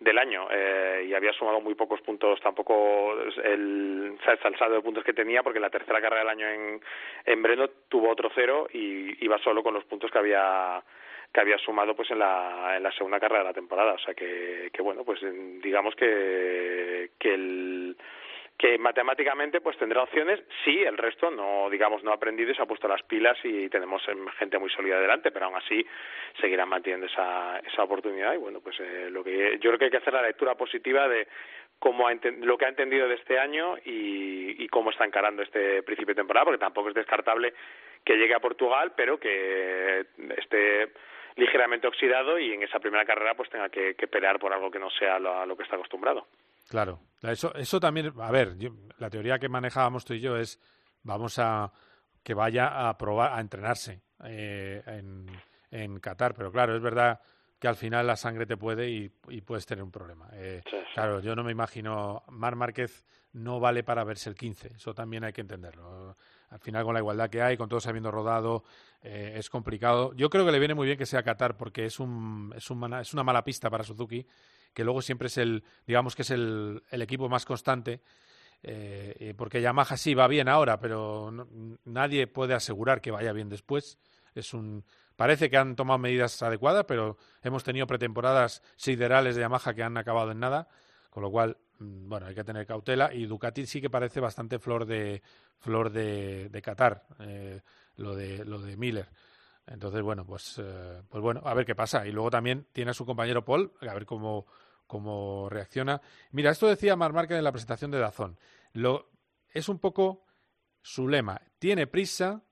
del 0.00 0.16
año 0.16 0.46
eh, 0.50 1.06
y 1.08 1.14
había 1.14 1.32
sumado 1.32 1.60
muy 1.60 1.74
pocos 1.74 2.00
puntos 2.02 2.40
tampoco 2.40 3.14
el, 3.42 4.16
salsado 4.22 4.74
de 4.74 4.80
puntos 4.80 5.02
que 5.02 5.12
tenía 5.12 5.42
porque 5.42 5.58
en 5.58 5.62
la 5.62 5.70
tercera 5.70 6.00
carrera 6.00 6.20
del 6.20 6.28
año 6.28 6.48
en, 6.48 6.80
en 7.26 7.42
Breno 7.42 7.68
tuvo 7.88 8.08
otro 8.10 8.30
cero 8.32 8.68
y 8.72 9.24
iba 9.24 9.38
solo 9.38 9.60
con 9.62 9.74
los 9.74 9.84
puntos 9.84 10.10
que 10.12 10.18
había 10.18 10.82
que 11.32 11.40
había 11.40 11.58
sumado 11.58 11.96
pues 11.96 12.10
en 12.12 12.20
la, 12.20 12.76
en 12.76 12.82
la 12.84 12.92
segunda 12.92 13.18
carrera 13.18 13.40
de 13.40 13.48
la 13.48 13.54
temporada 13.54 13.94
o 13.94 13.98
sea 13.98 14.14
que, 14.14 14.70
que 14.72 14.82
bueno 14.82 15.02
pues 15.02 15.20
digamos 15.60 15.96
que 15.96 17.10
que 17.18 17.34
el 17.34 17.96
que 18.58 18.76
matemáticamente 18.76 19.60
pues 19.60 19.78
tendrá 19.78 20.02
opciones, 20.02 20.40
sí, 20.64 20.82
el 20.82 20.98
resto 20.98 21.30
no, 21.30 21.70
digamos, 21.70 22.02
no 22.02 22.10
ha 22.10 22.14
aprendido 22.14 22.50
y 22.50 22.56
se 22.56 22.62
ha 22.62 22.66
puesto 22.66 22.88
las 22.88 23.02
pilas 23.04 23.38
y 23.44 23.68
tenemos 23.68 24.02
em, 24.08 24.26
gente 24.30 24.58
muy 24.58 24.68
sólida 24.68 25.00
delante, 25.00 25.30
pero 25.30 25.46
aún 25.46 25.54
así 25.54 25.86
seguirán 26.40 26.68
manteniendo 26.68 27.06
esa, 27.06 27.60
esa 27.60 27.84
oportunidad 27.84 28.34
y 28.34 28.38
bueno, 28.38 28.60
pues 28.60 28.78
eh, 28.80 29.10
lo 29.10 29.22
que 29.22 29.58
yo 29.60 29.70
creo 29.70 29.78
que 29.78 29.84
hay 29.84 29.90
que 29.92 29.98
hacer 29.98 30.12
la 30.12 30.22
lectura 30.22 30.56
positiva 30.56 31.06
de 31.06 31.28
cómo 31.78 32.08
ha 32.08 32.14
lo 32.40 32.58
que 32.58 32.64
ha 32.64 32.68
entendido 32.68 33.06
de 33.06 33.14
este 33.14 33.38
año 33.38 33.76
y, 33.84 34.64
y 34.64 34.68
cómo 34.68 34.90
está 34.90 35.04
encarando 35.04 35.42
este 35.42 35.84
principio 35.84 36.16
de 36.16 36.20
temporada, 36.22 36.46
porque 36.46 36.58
tampoco 36.58 36.88
es 36.88 36.96
descartable 36.96 37.54
que 38.04 38.16
llegue 38.16 38.34
a 38.34 38.40
Portugal, 38.40 38.92
pero 38.96 39.20
que 39.20 40.06
esté 40.36 40.88
ligeramente 41.36 41.86
oxidado 41.86 42.40
y 42.40 42.52
en 42.52 42.64
esa 42.64 42.80
primera 42.80 43.04
carrera 43.04 43.34
pues 43.34 43.50
tenga 43.50 43.68
que, 43.68 43.94
pelear 43.94 44.40
por 44.40 44.52
algo 44.52 44.68
que 44.68 44.80
no 44.80 44.90
sea 44.90 45.20
lo, 45.20 45.46
lo 45.46 45.56
que 45.56 45.62
está 45.62 45.76
acostumbrado. 45.76 46.26
Claro, 46.68 47.00
eso, 47.22 47.54
eso 47.54 47.80
también, 47.80 48.12
a 48.20 48.30
ver, 48.30 48.56
la 48.98 49.10
teoría 49.10 49.38
que 49.38 49.48
manejábamos 49.48 50.04
tú 50.04 50.14
y 50.14 50.20
yo 50.20 50.36
es, 50.36 50.60
vamos 51.02 51.38
a 51.38 51.72
que 52.22 52.34
vaya 52.34 52.88
a 52.88 52.98
probar, 52.98 53.32
a 53.32 53.40
entrenarse 53.40 54.02
eh, 54.24 54.82
en, 54.86 55.26
en 55.70 55.98
Qatar, 55.98 56.34
pero 56.34 56.52
claro, 56.52 56.76
es 56.76 56.82
verdad 56.82 57.20
que 57.58 57.68
al 57.68 57.76
final 57.76 58.06
la 58.06 58.16
sangre 58.16 58.46
te 58.46 58.56
puede 58.56 58.88
y, 58.88 59.08
puedes 59.40 59.66
tener 59.66 59.82
un 59.82 59.90
problema. 59.90 60.28
Eh, 60.32 60.62
claro, 60.94 61.20
yo 61.20 61.34
no 61.34 61.42
me 61.42 61.52
imagino, 61.52 62.22
Mar 62.28 62.54
Márquez 62.54 63.04
no 63.32 63.58
vale 63.58 63.82
para 63.82 64.04
verse 64.04 64.30
el 64.30 64.36
15, 64.36 64.74
eso 64.76 64.94
también 64.94 65.24
hay 65.24 65.32
que 65.32 65.40
entenderlo. 65.40 66.16
Al 66.50 66.60
final 66.60 66.84
con 66.84 66.94
la 66.94 67.00
igualdad 67.00 67.28
que 67.28 67.42
hay, 67.42 67.56
con 67.56 67.68
todos 67.68 67.86
habiendo 67.86 68.10
rodado, 68.10 68.62
eh, 69.02 69.34
es 69.36 69.50
complicado. 69.50 70.12
Yo 70.14 70.30
creo 70.30 70.46
que 70.46 70.52
le 70.52 70.58
viene 70.58 70.74
muy 70.74 70.86
bien 70.86 70.98
que 70.98 71.06
sea 71.06 71.22
Qatar 71.22 71.56
porque 71.56 71.84
es, 71.84 71.98
un, 71.98 72.52
es, 72.56 72.70
un, 72.70 72.92
es 72.94 73.12
una 73.12 73.24
mala 73.24 73.42
pista 73.42 73.68
para 73.68 73.84
Suzuki 73.84 74.24
que 74.72 74.84
luego 74.84 75.02
siempre 75.02 75.26
es 75.28 75.38
el, 75.38 75.64
digamos 75.86 76.14
que 76.14 76.22
es 76.22 76.30
el, 76.30 76.82
el 76.90 77.02
equipo 77.02 77.28
más 77.28 77.44
constante, 77.44 78.00
eh, 78.62 79.34
porque 79.36 79.60
Yamaha 79.60 79.96
sí 79.96 80.14
va 80.14 80.26
bien 80.26 80.48
ahora, 80.48 80.80
pero 80.80 81.32
nadie 81.84 82.26
puede 82.26 82.54
asegurar 82.54 83.00
que 83.00 83.10
vaya 83.10 83.32
bien 83.32 83.48
después. 83.48 83.98
Es 84.34 84.52
un, 84.52 84.84
parece 85.16 85.48
que 85.50 85.56
han 85.56 85.76
tomado 85.76 85.98
medidas 85.98 86.42
adecuadas, 86.42 86.84
pero 86.86 87.16
hemos 87.42 87.64
tenido 87.64 87.86
pretemporadas 87.86 88.62
siderales 88.76 89.36
de 89.36 89.42
Yamaha 89.42 89.74
que 89.74 89.82
han 89.82 89.96
acabado 89.96 90.32
en 90.32 90.40
nada, 90.40 90.68
con 91.10 91.22
lo 91.22 91.30
cual, 91.30 91.56
mm, 91.78 92.08
bueno, 92.08 92.26
hay 92.26 92.34
que 92.34 92.44
tener 92.44 92.66
cautela. 92.66 93.12
Y 93.14 93.26
Ducati 93.26 93.66
sí 93.66 93.80
que 93.80 93.90
parece 93.90 94.20
bastante 94.20 94.58
flor 94.58 94.86
de 94.86 95.22
flor 95.58 95.90
de, 95.90 96.48
de 96.48 96.62
Qatar, 96.62 97.04
eh, 97.20 97.60
lo 97.96 98.14
de 98.14 98.44
lo 98.44 98.60
de 98.60 98.76
Miller. 98.76 99.08
Entonces, 99.70 100.02
bueno, 100.02 100.24
pues, 100.24 100.58
eh, 100.58 101.02
pues 101.08 101.22
bueno, 101.22 101.42
a 101.44 101.54
ver 101.54 101.66
qué 101.66 101.74
pasa. 101.74 102.06
Y 102.06 102.12
luego 102.12 102.30
también 102.30 102.66
tiene 102.72 102.90
a 102.90 102.94
su 102.94 103.04
compañero 103.04 103.44
Paul, 103.44 103.72
a 103.80 103.94
ver 103.94 104.06
cómo, 104.06 104.46
cómo 104.86 105.48
reacciona. 105.48 106.00
Mira, 106.32 106.50
esto 106.50 106.66
decía 106.66 106.96
Mar 106.96 107.12
Márquez 107.12 107.38
en 107.38 107.44
la 107.44 107.52
presentación 107.52 107.90
de 107.90 107.98
Dazón. 107.98 108.38
Lo, 108.72 109.10
es 109.52 109.68
un 109.68 109.78
poco 109.78 110.24
su 110.82 111.08
lema. 111.08 111.40
Tiene 111.58 111.86
prisa, 111.86 112.42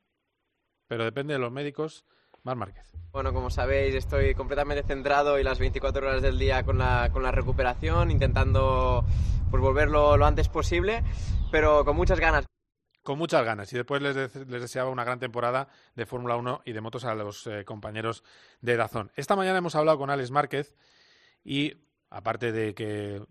pero 0.86 1.04
depende 1.04 1.34
de 1.34 1.40
los 1.40 1.52
médicos. 1.52 2.04
Mar 2.42 2.56
Márquez. 2.56 2.92
Bueno, 3.10 3.32
como 3.32 3.50
sabéis, 3.50 3.94
estoy 3.94 4.34
completamente 4.34 4.86
centrado 4.86 5.38
y 5.40 5.42
las 5.42 5.58
24 5.58 6.06
horas 6.06 6.22
del 6.22 6.38
día 6.38 6.62
con 6.64 6.78
la, 6.78 7.10
con 7.12 7.22
la 7.22 7.32
recuperación, 7.32 8.10
intentando 8.10 9.04
pues, 9.50 9.60
volverlo 9.60 10.16
lo 10.16 10.26
antes 10.26 10.48
posible, 10.48 11.02
pero 11.50 11.84
con 11.84 11.96
muchas 11.96 12.20
ganas 12.20 12.44
con 13.06 13.18
muchas 13.18 13.44
ganas 13.44 13.72
y 13.72 13.76
después 13.76 14.02
les, 14.02 14.34
deseaba 14.48 14.90
una 14.90 15.04
gran 15.04 15.20
temporada 15.20 15.68
de 15.94 16.06
Fórmula 16.06 16.36
1 16.36 16.62
y 16.64 16.72
de 16.72 16.80
motos 16.80 17.04
a 17.04 17.14
los 17.14 17.46
eh, 17.46 17.64
compañeros 17.64 18.24
de 18.60 18.76
Dazón. 18.76 19.12
Esta 19.14 19.36
mañana 19.36 19.58
hemos 19.58 19.76
hablado 19.76 19.96
con 19.96 20.10
Alex 20.10 20.32
Márquez 20.32 20.74
y 21.44 21.74
aparte 22.10 22.50
de 22.50 22.74
que 22.74 23.22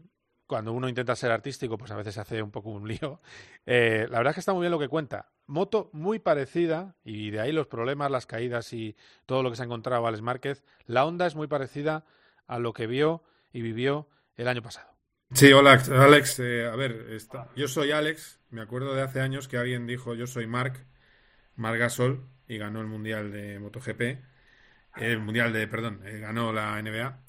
cuando 0.48 0.72
uno 0.72 0.88
intenta 0.88 1.14
ser 1.18 1.32
artístico 1.32 1.78
pues 1.78 1.92
a 1.92 1.98
veces 1.98 2.14
se 2.14 2.22
hace 2.22 2.42
un 2.42 2.52
poco 2.52 2.70
un 2.70 2.88
lío, 2.88 3.20
eh, 3.66 4.08
la 4.10 4.20
verdad 4.20 4.32
es 4.32 4.36
que 4.36 4.40
está 4.40 4.54
muy 4.54 4.62
bien 4.62 4.72
lo 4.72 4.80
que 4.80 4.88
cuenta. 4.88 5.30
Moto 5.46 5.90
muy 5.92 6.20
parecida 6.20 6.96
y 7.04 7.30
de 7.32 7.42
ahí 7.42 7.52
los 7.52 7.68
problemas, 7.68 8.10
las 8.10 8.26
caídas 8.26 8.72
y 8.72 8.96
todo 9.26 9.44
lo 9.44 9.50
que 9.50 9.58
se 9.58 9.64
ha 9.64 9.66
encontrado 9.66 10.08
Alex 10.08 10.22
Márquez. 10.22 10.64
La 10.86 11.06
onda 11.06 11.28
es 11.28 11.36
muy 11.36 11.48
parecida 11.48 12.06
a 12.48 12.60
lo 12.60 12.72
que 12.72 12.88
vio 12.88 13.24
y 13.52 13.62
vivió 13.62 14.08
el 14.38 14.48
año 14.48 14.62
pasado. 14.62 14.96
Sí, 15.34 15.52
hola 15.52 15.84
Alex. 15.92 16.40
Eh, 16.40 16.66
a 16.66 16.76
ver, 16.78 17.18
yo 17.58 17.68
soy 17.68 17.92
Alex. 17.92 18.40
Me 18.56 18.62
acuerdo 18.62 18.96
de 18.96 19.02
hace 19.02 19.20
años 19.20 19.50
que 19.50 19.58
alguien 19.58 19.86
dijo 19.86 20.14
yo 20.14 20.28
soy 20.28 20.48
Marc, 20.48 20.78
Marc 21.58 21.78
Gasol, 21.78 22.26
y 22.48 22.58
ganó 22.58 22.80
el 22.80 22.88
Mundial 22.88 23.34
de 23.34 23.60
MotoGP. 23.60 24.24
El 24.96 25.20
Mundial 25.20 25.52
de, 25.52 25.68
perdón, 25.68 26.00
eh, 26.06 26.20
ganó 26.20 26.54
la 26.54 26.82
NBA. 26.82 27.20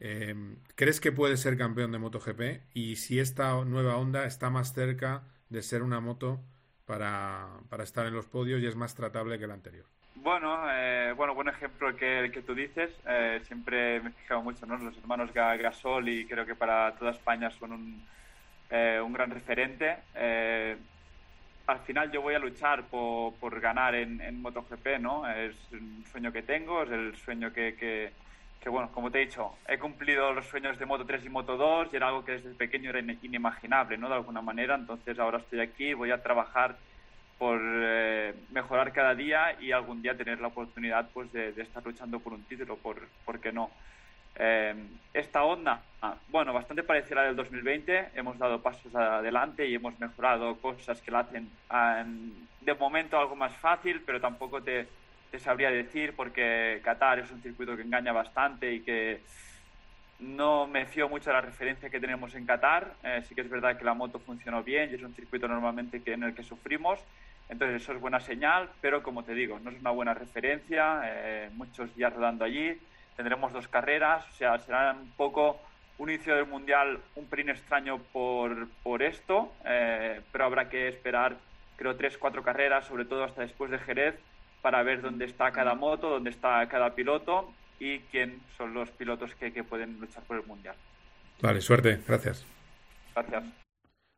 Eh, 0.00 0.34
¿Crees 0.74 1.00
que 1.00 1.12
puede 1.12 1.36
ser 1.36 1.56
campeón 1.56 1.92
de 1.92 2.00
MotoGP? 2.00 2.64
Y 2.74 2.96
si 2.96 3.20
esta 3.20 3.64
nueva 3.64 3.96
onda 3.96 4.24
está 4.24 4.50
más 4.50 4.74
cerca 4.74 5.22
de 5.50 5.62
ser 5.62 5.84
una 5.84 6.00
moto 6.00 6.42
para, 6.84 7.46
para 7.68 7.84
estar 7.84 8.06
en 8.06 8.14
los 8.14 8.26
podios 8.26 8.60
y 8.60 8.66
es 8.66 8.74
más 8.74 8.96
tratable 8.96 9.38
que 9.38 9.46
la 9.46 9.54
anterior. 9.54 9.86
Bueno, 10.16 10.64
eh, 10.68 11.14
bueno, 11.16 11.32
buen 11.36 11.46
ejemplo 11.46 11.94
que 11.94 12.24
el 12.24 12.32
que 12.32 12.42
tú 12.42 12.56
dices. 12.56 12.90
Eh, 13.06 13.40
siempre 13.44 14.00
me 14.00 14.10
he 14.10 14.12
fijado 14.14 14.42
mucho, 14.42 14.66
¿no? 14.66 14.76
Los 14.78 14.98
hermanos 14.98 15.32
Gasol 15.32 16.08
y 16.08 16.26
creo 16.26 16.44
que 16.44 16.56
para 16.56 16.96
toda 16.96 17.12
España 17.12 17.52
son 17.52 17.70
un, 17.70 18.04
eh, 18.72 19.00
un 19.00 19.12
gran 19.12 19.30
referente. 19.30 19.98
al 21.66 21.78
final 21.80 22.10
yo 22.10 22.22
voy 22.22 22.34
a 22.34 22.38
luchar 22.38 22.84
por, 22.84 23.34
por 23.34 23.60
ganar 23.60 23.94
en, 23.94 24.20
en, 24.20 24.42
MotoGP, 24.42 24.98
¿no? 24.98 25.28
Es 25.28 25.54
un 25.72 26.04
sueño 26.10 26.32
que 26.32 26.42
tengo, 26.42 26.82
es 26.82 26.90
el 26.90 27.16
sueño 27.16 27.52
que, 27.52 27.76
que, 28.60 28.68
bueno, 28.68 28.90
como 28.92 29.10
te 29.10 29.20
he 29.20 29.26
dicho, 29.26 29.56
he 29.68 29.78
cumplido 29.78 30.32
los 30.32 30.46
sueños 30.46 30.78
de 30.78 30.86
Moto 30.86 31.04
3 31.04 31.24
y 31.24 31.28
Moto 31.28 31.56
2 31.56 31.88
y 31.92 31.96
era 31.96 32.08
algo 32.08 32.24
que 32.24 32.32
desde 32.32 32.54
pequeño 32.54 32.90
era 32.90 33.00
inimaginable, 33.00 33.98
¿no? 33.98 34.08
De 34.08 34.14
alguna 34.14 34.40
manera. 34.40 34.74
Entonces 34.74 35.18
ahora 35.18 35.38
estoy 35.38 35.60
aquí, 35.60 35.94
voy 35.94 36.10
a 36.10 36.22
trabajar 36.22 36.76
por 37.42 37.60
eh, 37.60 38.34
mejorar 38.52 38.92
cada 38.92 39.16
día 39.16 39.60
y 39.60 39.72
algún 39.72 40.00
día 40.00 40.16
tener 40.16 40.40
la 40.40 40.46
oportunidad 40.46 41.10
pues 41.12 41.32
de, 41.32 41.48
estar 41.60 41.84
luchando 41.84 42.20
por 42.20 42.34
un 42.34 42.44
título, 42.44 42.76
por, 42.76 43.08
¿por 43.24 43.40
qué 43.40 43.50
no? 43.50 43.68
Eh, 44.36 44.74
esta 45.12 45.44
onda, 45.44 45.82
ah, 46.00 46.16
bueno, 46.28 46.52
bastante 46.52 46.82
parecida 46.82 47.20
a 47.20 47.22
la 47.22 47.28
del 47.28 47.36
2020, 47.36 48.10
hemos 48.14 48.38
dado 48.38 48.62
pasos 48.62 48.94
adelante 48.94 49.66
y 49.66 49.74
hemos 49.74 49.98
mejorado 50.00 50.56
cosas 50.56 51.00
que 51.02 51.10
la 51.10 51.20
hacen 51.20 51.50
ah, 51.68 52.04
de 52.60 52.74
momento 52.74 53.18
algo 53.18 53.36
más 53.36 53.54
fácil, 53.56 54.02
pero 54.06 54.20
tampoco 54.20 54.62
te, 54.62 54.86
te 55.30 55.38
sabría 55.38 55.70
decir 55.70 56.14
porque 56.16 56.80
Qatar 56.82 57.18
es 57.18 57.30
un 57.30 57.42
circuito 57.42 57.76
que 57.76 57.82
engaña 57.82 58.12
bastante 58.12 58.72
y 58.72 58.80
que 58.80 59.20
no 60.22 60.66
me 60.66 60.86
fío 60.86 61.08
mucho 61.08 61.30
de 61.30 61.34
la 61.34 61.40
referencia 61.40 61.90
que 61.90 62.00
tenemos 62.00 62.34
en 62.34 62.46
Qatar. 62.46 62.94
Eh, 63.02 63.22
sí 63.26 63.34
que 63.34 63.40
es 63.40 63.50
verdad 63.50 63.76
que 63.76 63.84
la 63.84 63.94
moto 63.94 64.18
funcionó 64.20 64.62
bien 64.62 64.90
y 64.90 64.94
es 64.94 65.02
un 65.02 65.14
circuito 65.14 65.48
normalmente 65.48 66.02
que, 66.02 66.12
en 66.12 66.22
el 66.22 66.34
que 66.34 66.42
sufrimos. 66.42 67.00
Entonces 67.48 67.82
eso 67.82 67.92
es 67.92 68.00
buena 68.00 68.20
señal, 68.20 68.70
pero 68.80 69.02
como 69.02 69.24
te 69.24 69.34
digo, 69.34 69.58
no 69.58 69.70
es 69.70 69.80
una 69.80 69.90
buena 69.90 70.14
referencia, 70.14 71.02
eh, 71.04 71.50
muchos 71.54 71.94
días 71.94 72.12
rodando 72.12 72.44
allí, 72.44 72.78
tendremos 73.16 73.52
dos 73.52 73.68
carreras, 73.68 74.24
o 74.28 74.32
sea, 74.36 74.58
será 74.58 74.92
un 74.92 75.10
poco 75.12 75.60
un 75.98 76.10
inicio 76.10 76.34
del 76.34 76.46
Mundial 76.46 76.98
un 77.14 77.26
pelín 77.26 77.50
extraño 77.50 77.98
por, 78.12 78.68
por 78.82 79.02
esto, 79.02 79.52
eh, 79.64 80.20
pero 80.32 80.44
habrá 80.44 80.68
que 80.68 80.88
esperar, 80.88 81.36
creo, 81.76 81.96
tres, 81.96 82.18
cuatro 82.18 82.42
carreras, 82.42 82.86
sobre 82.86 83.04
todo 83.04 83.24
hasta 83.24 83.42
después 83.42 83.70
de 83.70 83.78
Jerez, 83.78 84.14
para 84.62 84.82
ver 84.82 85.00
dónde 85.00 85.26
está 85.26 85.50
cada 85.52 85.74
moto, 85.74 86.08
dónde 86.08 86.30
está 86.30 86.66
cada 86.68 86.94
piloto 86.94 87.52
y 87.78 87.98
quién 88.10 88.40
son 88.56 88.74
los 88.74 88.90
pilotos 88.90 89.34
que, 89.34 89.52
que 89.52 89.64
pueden 89.64 90.00
luchar 90.00 90.22
por 90.24 90.36
el 90.36 90.46
Mundial. 90.46 90.76
Vale, 91.40 91.60
suerte, 91.60 92.00
gracias. 92.06 92.46
Gracias. 93.14 93.44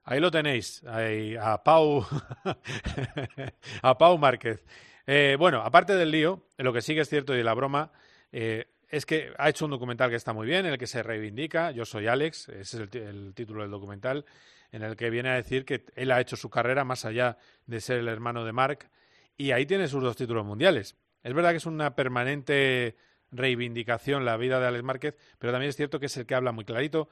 Ahí 0.05 0.20
lo 0.20 0.30
tenéis, 0.30 0.84
ahí, 0.84 1.34
a 1.40 1.62
Pau, 1.64 2.05
a 3.82 3.99
Pau 3.99 4.18
Márquez. 4.18 4.62
Eh, 5.07 5.36
bueno, 5.38 5.62
aparte 5.62 5.95
del 5.95 6.11
lío, 6.11 6.47
lo 6.59 6.72
que 6.74 6.82
sí 6.82 6.95
que 6.95 7.01
es 7.01 7.09
cierto 7.09 7.34
y 7.34 7.38
de 7.38 7.45
la 7.45 7.55
broma, 7.55 7.90
eh, 8.30 8.66
es 8.89 9.07
que 9.07 9.32
ha 9.39 9.49
hecho 9.49 9.64
un 9.64 9.72
documental 9.72 10.11
que 10.11 10.16
está 10.16 10.32
muy 10.32 10.47
bien, 10.47 10.66
en 10.66 10.72
el 10.72 10.78
que 10.78 10.87
se 10.87 11.03
reivindica, 11.03 11.70
yo 11.70 11.85
soy 11.85 12.07
Alex, 12.07 12.49
ese 12.49 12.85
es 12.85 12.95
el, 12.95 13.35
título 13.35 13.62
del 13.62 13.70
documental, 13.70 14.24
en 14.72 14.82
el 14.82 14.97
que 14.97 15.11
viene 15.11 15.30
a 15.30 15.35
decir 15.35 15.64
que 15.64 15.85
él 15.95 16.11
ha 16.11 16.20
hecho 16.20 16.37
su 16.37 16.51
carrera 16.51 16.85
más 16.85 17.05
allá 17.05 17.37
de 17.66 17.80
ser 17.80 17.99
el 17.99 18.09
hermano 18.09 18.45
de 18.45 18.53
Mark, 18.53 18.91
y 19.37 19.53
ahí 19.53 19.66
tiene 19.66 19.89
sus 19.89 20.03
dos 20.03 20.16
títulos 20.16 20.45
mundiales. 20.45 20.97
Es 21.22 21.32
verdad 21.32 21.51
que 21.51 21.57
es 21.57 21.66
una 21.66 21.95
permanente 21.95 22.97
reivindicación 23.30 24.24
la 24.24 24.37
vida 24.37 24.61
de 24.61 24.66
Alex 24.66 24.85
Márquez, 24.85 25.16
pero 25.39 25.53
también 25.53 25.70
es 25.70 25.76
cierto 25.76 25.99
que 25.99 26.07
es 26.07 26.16
el 26.16 26.26
que 26.26 26.35
habla 26.35 26.53
muy 26.53 26.64
clarito. 26.64 27.09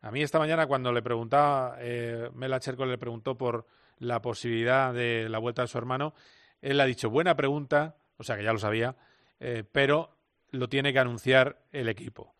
A 0.00 0.10
mí 0.10 0.22
esta 0.22 0.38
mañana 0.38 0.66
cuando 0.66 0.92
le 0.92 1.02
preguntaba, 1.02 1.76
eh, 1.80 2.30
Mela 2.34 2.60
Cherco 2.60 2.86
le 2.86 2.98
preguntó 2.98 3.36
por 3.36 3.66
la 3.98 4.20
posibilidad 4.20 4.92
de 4.92 5.28
la 5.28 5.38
vuelta 5.38 5.62
de 5.62 5.68
su 5.68 5.78
hermano, 5.78 6.14
él 6.60 6.80
ha 6.80 6.84
dicho, 6.84 7.10
buena 7.10 7.36
pregunta, 7.36 7.96
o 8.16 8.22
sea 8.22 8.36
que 8.36 8.44
ya 8.44 8.52
lo 8.52 8.58
sabía, 8.58 8.96
eh, 9.40 9.64
pero 9.70 10.15
lo 10.58 10.68
tiene 10.68 10.92
que 10.92 10.98
anunciar 10.98 11.64
el 11.72 11.88
equipo. 11.88 12.34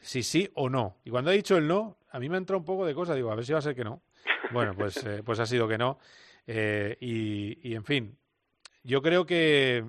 Si 0.00 0.22
sí 0.22 0.50
o 0.54 0.68
no. 0.68 0.98
Y 1.04 1.10
cuando 1.10 1.30
ha 1.30 1.34
dicho 1.34 1.56
el 1.56 1.66
no, 1.68 1.98
a 2.10 2.18
mí 2.18 2.28
me 2.28 2.36
ha 2.36 2.38
entrado 2.38 2.58
un 2.58 2.64
poco 2.64 2.86
de 2.86 2.94
cosa. 2.94 3.14
Digo, 3.14 3.30
a 3.30 3.34
ver 3.34 3.44
si 3.44 3.52
va 3.52 3.58
a 3.58 3.62
ser 3.62 3.74
que 3.74 3.84
no. 3.84 4.02
Bueno, 4.52 4.74
pues, 4.74 4.96
eh, 5.04 5.22
pues 5.24 5.38
ha 5.38 5.46
sido 5.46 5.68
que 5.68 5.78
no. 5.78 5.98
Eh, 6.46 6.96
y, 7.00 7.68
y, 7.68 7.74
en 7.74 7.84
fin, 7.84 8.18
yo 8.82 9.02
creo 9.02 9.26
que 9.26 9.84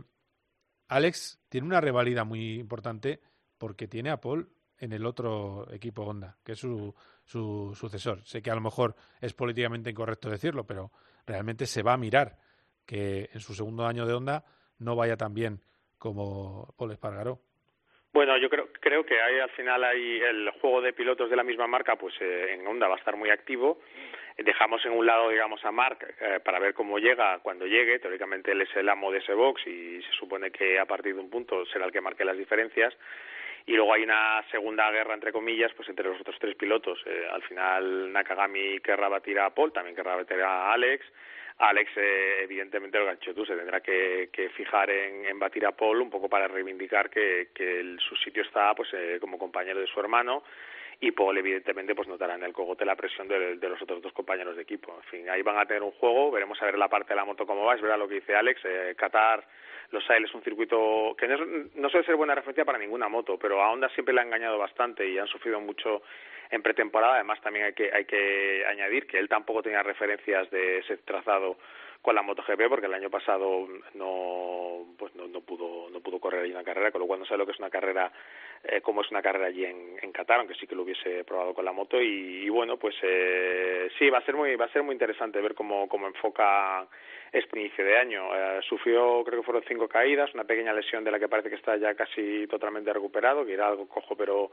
Alex 0.90 1.40
tiene 1.50 1.68
una 1.68 1.82
revalida 1.82 2.24
muy 2.24 2.60
importante 2.60 3.22
porque 3.58 3.88
tiene 3.88 4.10
a 4.10 4.20
Paul 4.20 4.52
en 4.78 4.94
el 4.94 5.06
otro 5.06 5.72
equipo 5.72 6.04
Honda, 6.04 6.38
que 6.44 6.54
es 6.54 6.60
su, 6.60 6.94
su 7.24 7.74
sucesor. 7.76 8.26
Sé 8.26 8.42
que 8.42 8.52
a 8.52 8.56
lo 8.56 8.62
mejor 8.62 8.96
es 9.22 9.34
políticamente 9.34 9.92
incorrecto 9.92 10.30
decirlo, 10.30 10.66
pero 10.66 10.92
realmente 11.26 11.68
se 11.68 11.84
va 11.84 11.94
a 11.94 11.98
mirar 11.98 12.38
que 12.86 13.30
en 13.32 13.40
su 13.40 13.54
segundo 13.54 13.86
año 13.86 14.06
de 14.06 14.14
Honda 14.14 14.44
no 14.80 14.96
vaya 14.96 15.16
tan 15.16 15.34
bien 15.34 15.62
como 15.98 16.74
Paul 16.78 16.92
Espargaró. 16.92 17.42
Bueno, 18.14 18.38
yo 18.38 18.50
creo, 18.50 18.68
creo 18.80 19.06
que 19.06 19.22
hay, 19.22 19.40
al 19.40 19.50
final 19.52 19.84
hay 19.86 20.20
el 20.22 20.50
juego 20.60 20.82
de 20.82 20.92
pilotos 20.92 21.30
de 21.30 21.36
la 21.38 21.44
misma 21.44 21.66
marca, 21.68 21.96
pues 21.96 22.14
eh, 22.20 22.54
en 22.54 22.68
Honda 22.68 22.90
va 22.90 22.96
a 22.96 22.98
estar 22.98 23.16
muy 23.16 23.30
activo. 23.30 23.80
Dejamos 24.38 24.86
en 24.86 24.92
un 24.92 25.06
lado, 25.06 25.30
digamos, 25.30 25.64
a 25.64 25.72
Mark 25.72 26.16
eh, 26.20 26.40
para 26.44 26.60
ver 26.60 26.74
cómo 26.74 27.00
llega 27.00 27.40
cuando 27.40 27.66
llegue. 27.66 28.00
Teóricamente 28.00 28.52
él 28.52 28.62
es 28.62 28.76
el 28.76 28.90
amo 28.90 29.12
de 29.12 29.20
ese 29.20 29.34
box 29.34 29.66
y 29.66 30.02
se 30.02 30.12
supone 30.14 30.52
que 30.52 30.78
a 30.78 30.86
partir 30.86 31.16
de 31.16 31.22
un 31.22 31.30
punto 31.30 31.66
será 31.68 31.86
el 31.86 31.92
que 31.92 32.02
marque 32.02 32.26
las 32.26 32.38
diferencias. 32.38 32.94
Y 33.66 33.74
luego 33.74 33.94
hay 33.94 34.04
una 34.04 34.44
segunda 34.50 34.90
guerra, 34.92 35.14
entre 35.14 35.32
comillas, 35.32 35.72
pues 35.74 35.88
entre 35.88 36.10
los 36.10 36.20
otros 36.20 36.36
tres 36.40 36.56
pilotos. 36.56 37.00
Eh, 37.06 37.28
al 37.32 37.44
final 37.44 38.12
Nakagami 38.12 38.80
querrá 38.80 39.08
batir 39.08 39.40
a 39.40 39.52
Paul, 39.52 39.72
también 39.72 39.96
querrá 39.96 40.16
batir 40.16 40.42
a 40.42 40.74
Alex. 40.74 41.06
Alex, 41.62 41.92
eh, 41.96 42.42
evidentemente, 42.42 42.98
lo 42.98 43.06
que 43.06 43.12
has 43.12 43.20
dicho 43.20 43.36
tú, 43.36 43.46
se 43.46 43.56
tendrá 43.56 43.82
que, 43.82 44.30
fijar 44.56 44.90
en, 44.90 45.38
batir 45.38 45.66
a 45.66 45.72
Paul 45.72 46.02
un 46.02 46.10
poco 46.10 46.28
para 46.28 46.48
reivindicar 46.48 47.10
que, 47.10 47.50
su 48.00 48.16
sitio 48.16 48.42
está 48.42 48.74
pues 48.74 48.90
eh, 48.94 49.18
como 49.22 49.38
compañero 49.38 49.80
de 49.80 49.86
su 49.86 50.00
hermano 50.00 50.44
y 51.00 51.12
Paul, 51.12 51.38
evidentemente, 51.38 51.94
pues 51.94 52.08
notará 52.08 52.36
en 52.36 52.44
el 52.44 52.54
cogote 52.54 52.84
la 52.84 52.96
presión 52.96 53.28
de, 53.28 53.58
los 53.58 53.82
otros 53.82 54.02
dos 54.02 54.14
compañeros 54.14 54.56
de 54.56 54.64
equipo. 54.64 54.96
En 54.96 55.04
fin, 55.04 55.30
ahí 55.30 55.44
van 55.44 55.58
a 55.58 55.66
tener 55.66 55.84
un 55.84 55.92
juego, 55.92 56.32
veremos 56.32 56.60
a 56.62 56.66
ver 56.66 56.78
la 56.78 56.90
parte 56.90 57.10
de 57.10 57.16
la 57.16 57.26
moto 57.26 57.46
cómo 57.46 57.66
va, 57.66 57.76
es 57.76 57.82
verdad 57.82 58.00
lo 58.00 58.08
que 58.08 58.16
dice 58.16 58.36
Alex, 58.36 58.62
eh, 58.66 58.96
Qatar, 58.98 59.46
los 59.92 60.04
Sail 60.06 60.26
es 60.26 60.34
un 60.34 60.42
circuito 60.42 61.16
que 61.18 61.28
no, 61.28 61.38
no 61.76 61.90
suele 61.90 62.06
ser 62.06 62.16
buena 62.16 62.36
referencia 62.36 62.66
para 62.66 62.78
ninguna 62.78 63.10
moto, 63.10 63.38
pero 63.38 63.62
a 63.62 63.72
Honda 63.72 63.90
siempre 63.90 64.14
le 64.14 64.22
ha 64.22 64.24
engañado 64.24 64.58
bastante 64.58 65.08
y 65.08 65.18
han 65.18 65.28
sufrido 65.28 65.60
mucho 65.60 66.02
en 66.50 66.62
pretemporada. 66.62 67.16
Además, 67.16 67.42
también 67.42 67.66
hay 67.66 67.74
que, 67.74 67.92
hay 67.94 68.06
que 68.06 68.66
añadir 68.66 69.08
que 69.08 69.20
él 69.20 69.30
tampoco 69.30 69.64
tenía 69.64 69.84
referencias 69.84 70.50
de 70.52 70.80
ese 70.80 70.98
trazado 70.98 71.58
con 72.02 72.16
la 72.16 72.24
MotoGP 72.24 72.68
porque 72.68 72.88
el 72.88 72.94
año 72.94 73.10
pasado 73.10 73.68
no 73.94 74.96
pues 74.98 75.14
no, 75.16 75.28
pudo 75.42 75.90
no 75.92 76.00
pudo 76.00 76.20
correr 76.20 76.44
allí 76.44 76.52
una 76.52 76.64
carrera 76.64 76.92
con 76.92 77.02
lo 77.02 77.08
cual 77.08 77.20
no 77.20 77.26
sabe 77.26 77.40
lo 77.40 77.46
que 77.46 77.52
es 77.52 77.60
una 77.60 77.70
carrera 77.70 78.12
eh, 78.64 78.82
como 78.82 79.02
es 79.02 79.10
una 79.12 79.22
carrera 79.22 79.48
allí 79.48 79.66
en, 79.66 79.98
en 80.02 80.12
Qatar 80.12 80.40
aunque 80.40 80.56
sí 80.56 80.68
que 80.68 80.76
lo 80.76 80.84
hubiese 80.84 81.24
probado 81.24 81.54
con 81.54 81.66
la 81.66 81.72
moto 81.72 82.00
y, 82.02 82.48
bueno 82.50 82.78
pues 82.78 82.96
eh, 83.02 83.90
sí 83.98 84.10
va 84.10 84.20
a 84.20 84.26
ser 84.26 84.36
muy 84.36 84.56
va 84.56 84.66
a 84.66 84.72
ser 84.72 84.84
muy 84.84 84.94
interesante 84.94 85.42
ver 85.42 85.56
cómo 85.56 85.88
cómo 85.88 86.08
enfoca 86.08 86.88
este 87.32 87.60
inicio 87.60 87.84
de 87.84 87.98
año 87.98 88.36
eh, 88.36 88.60
sufrió 88.68 89.24
creo 89.24 89.40
que 89.40 89.46
fueron 89.46 89.64
cinco 89.68 89.88
caídas 89.88 90.34
una 90.34 90.44
pequeña 90.44 90.74
lesión 90.74 91.04
de 91.04 91.12
la 91.12 91.20
que 91.20 91.28
parece 91.28 91.50
que 91.50 91.56
está 91.56 91.76
ya 91.78 91.96
casi 91.96 92.46
totalmente 92.48 92.94
recuperado 92.94 93.46
que 93.46 93.54
era 93.54 93.68
algo 93.68 93.88
cojo 93.88 94.16
pero 94.16 94.52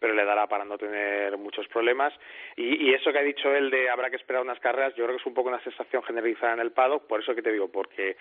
pero 0.00 0.14
le 0.14 0.24
dará 0.24 0.46
para 0.46 0.64
no 0.64 0.78
tener 0.78 1.36
muchos 1.38 1.66
problemas. 1.66 2.12
Y, 2.56 2.86
y, 2.86 2.94
eso 2.94 3.12
que 3.12 3.18
ha 3.18 3.22
dicho 3.22 3.52
él 3.52 3.68
de 3.68 3.90
habrá 3.90 4.10
que 4.10 4.16
esperar 4.16 4.42
unas 4.42 4.60
carreras, 4.60 4.94
yo 4.94 5.04
creo 5.04 5.16
que 5.16 5.20
es 5.20 5.26
un 5.26 5.34
poco 5.34 5.48
una 5.48 5.62
sensación 5.64 6.02
generalizada 6.04 6.54
en 6.54 6.60
el 6.60 6.70
paddock, 6.70 7.08
por 7.08 7.20
eso 7.20 7.34
que 7.34 7.42
te 7.42 7.52
digo, 7.52 7.66
porque 7.68 8.16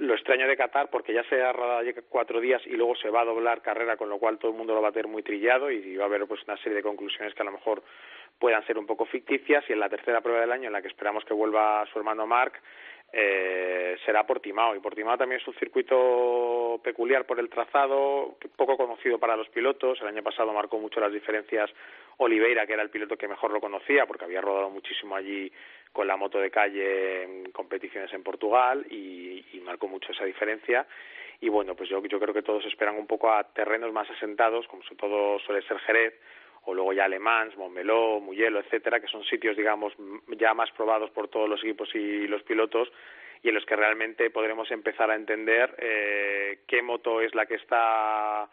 lo 0.00 0.14
extraño 0.14 0.46
de 0.46 0.56
Qatar 0.56 0.90
porque 0.90 1.12
ya 1.12 1.22
se 1.24 1.42
ha 1.42 1.52
rodado 1.52 1.84
cuatro 2.08 2.40
días 2.40 2.62
y 2.66 2.76
luego 2.76 2.94
se 2.96 3.10
va 3.10 3.22
a 3.22 3.24
doblar 3.24 3.62
carrera, 3.62 3.96
con 3.96 4.08
lo 4.08 4.18
cual 4.18 4.38
todo 4.38 4.50
el 4.50 4.56
mundo 4.56 4.74
lo 4.74 4.82
va 4.82 4.88
a 4.88 4.92
tener 4.92 5.08
muy 5.08 5.22
trillado 5.22 5.70
y 5.70 5.96
va 5.96 6.04
a 6.04 6.06
haber 6.06 6.26
pues 6.26 6.42
una 6.44 6.56
serie 6.58 6.76
de 6.76 6.82
conclusiones 6.82 7.34
que 7.34 7.42
a 7.42 7.44
lo 7.44 7.52
mejor 7.52 7.82
puedan 8.38 8.66
ser 8.66 8.78
un 8.78 8.86
poco 8.86 9.04
ficticias. 9.04 9.64
Y 9.68 9.72
en 9.72 9.80
la 9.80 9.88
tercera 9.88 10.20
prueba 10.20 10.40
del 10.40 10.52
año 10.52 10.66
en 10.66 10.72
la 10.72 10.82
que 10.82 10.88
esperamos 10.88 11.24
que 11.24 11.34
vuelva 11.34 11.86
su 11.92 11.98
hermano 11.98 12.26
Mark 12.26 12.60
eh, 13.12 13.96
será 14.04 14.26
Portimao. 14.26 14.74
Y 14.74 14.80
Portimao 14.80 15.18
también 15.18 15.40
es 15.40 15.48
un 15.48 15.54
circuito 15.54 16.80
peculiar 16.82 17.26
por 17.26 17.38
el 17.40 17.48
trazado, 17.48 18.36
poco 18.56 18.76
conocido 18.76 19.18
para 19.18 19.36
los 19.36 19.48
pilotos. 19.48 20.00
El 20.00 20.08
año 20.08 20.22
pasado 20.22 20.52
marcó 20.52 20.78
mucho 20.78 21.00
las 21.00 21.12
diferencias 21.12 21.70
Oliveira, 22.18 22.66
que 22.66 22.74
era 22.74 22.82
el 22.82 22.90
piloto 22.90 23.16
que 23.16 23.28
mejor 23.28 23.50
lo 23.52 23.60
conocía, 23.60 24.06
porque 24.06 24.24
había 24.24 24.40
rodado 24.40 24.70
muchísimo 24.70 25.16
allí 25.16 25.50
con 25.92 26.06
la 26.06 26.16
moto 26.16 26.38
de 26.38 26.50
calle 26.50 27.24
en 27.24 27.50
competiciones 27.50 28.12
en 28.12 28.22
Portugal 28.22 28.86
y, 28.90 29.44
marcó 29.64 29.88
mucho 29.88 30.10
esa 30.10 30.24
diferencia. 30.24 30.86
Y 31.40 31.48
bueno, 31.48 31.76
pues 31.76 31.88
yo, 31.88 32.02
yo 32.04 32.18
creo 32.18 32.34
que 32.34 32.42
todos 32.42 32.64
esperan 32.66 32.96
un 32.96 33.06
poco 33.06 33.30
a 33.30 33.44
terrenos 33.44 33.92
más 33.92 34.10
asentados, 34.10 34.66
como 34.66 34.82
sobre 34.82 34.96
todo 34.96 35.38
suele 35.38 35.62
ser 35.62 35.78
Jerez, 35.80 36.14
o 36.64 36.74
luego 36.74 36.92
ya 36.92 37.04
Alemán, 37.04 37.50
Montmeló, 37.56 38.20
Mugello, 38.20 38.60
etcétera, 38.60 39.00
que 39.00 39.06
son 39.06 39.24
sitios, 39.24 39.56
digamos, 39.56 39.92
ya 40.38 40.54
más 40.54 40.70
probados 40.72 41.10
por 41.10 41.28
todos 41.28 41.48
los 41.48 41.62
equipos 41.62 41.94
y 41.94 42.26
los 42.26 42.42
pilotos 42.42 42.90
y 43.42 43.48
en 43.48 43.54
los 43.54 43.64
que 43.64 43.76
realmente 43.76 44.30
podremos 44.30 44.70
empezar 44.70 45.10
a 45.10 45.16
entender 45.16 45.74
eh, 45.78 46.60
qué 46.66 46.82
moto 46.82 47.20
es 47.20 47.34
la 47.34 47.46
que 47.46 47.54
está 47.54 48.48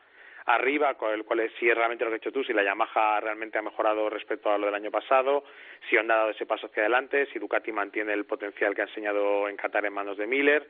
arriba, 0.47 0.95
cuál, 0.95 1.23
cuál 1.25 1.41
es, 1.41 1.51
si 1.59 1.69
es 1.69 1.75
realmente 1.75 2.03
lo 2.03 2.09
que 2.09 2.15
has 2.15 2.21
hecho 2.21 2.31
tú, 2.31 2.43
si 2.43 2.53
la 2.53 2.63
Yamaha 2.63 3.19
realmente 3.19 3.57
ha 3.57 3.61
mejorado 3.61 4.09
respecto 4.09 4.49
a 4.49 4.57
lo 4.57 4.65
del 4.65 4.75
año 4.75 4.89
pasado, 4.89 5.43
si 5.89 5.97
han 5.97 6.07
dado 6.07 6.29
ese 6.29 6.45
paso 6.45 6.67
hacia 6.67 6.83
adelante, 6.83 7.27
si 7.31 7.39
Ducati 7.39 7.71
mantiene 7.71 8.13
el 8.13 8.25
potencial 8.25 8.73
que 8.73 8.81
ha 8.81 8.85
enseñado 8.85 9.49
en 9.49 9.57
Qatar 9.57 9.85
en 9.85 9.93
manos 9.93 10.17
de 10.17 10.25
Miller 10.25 10.67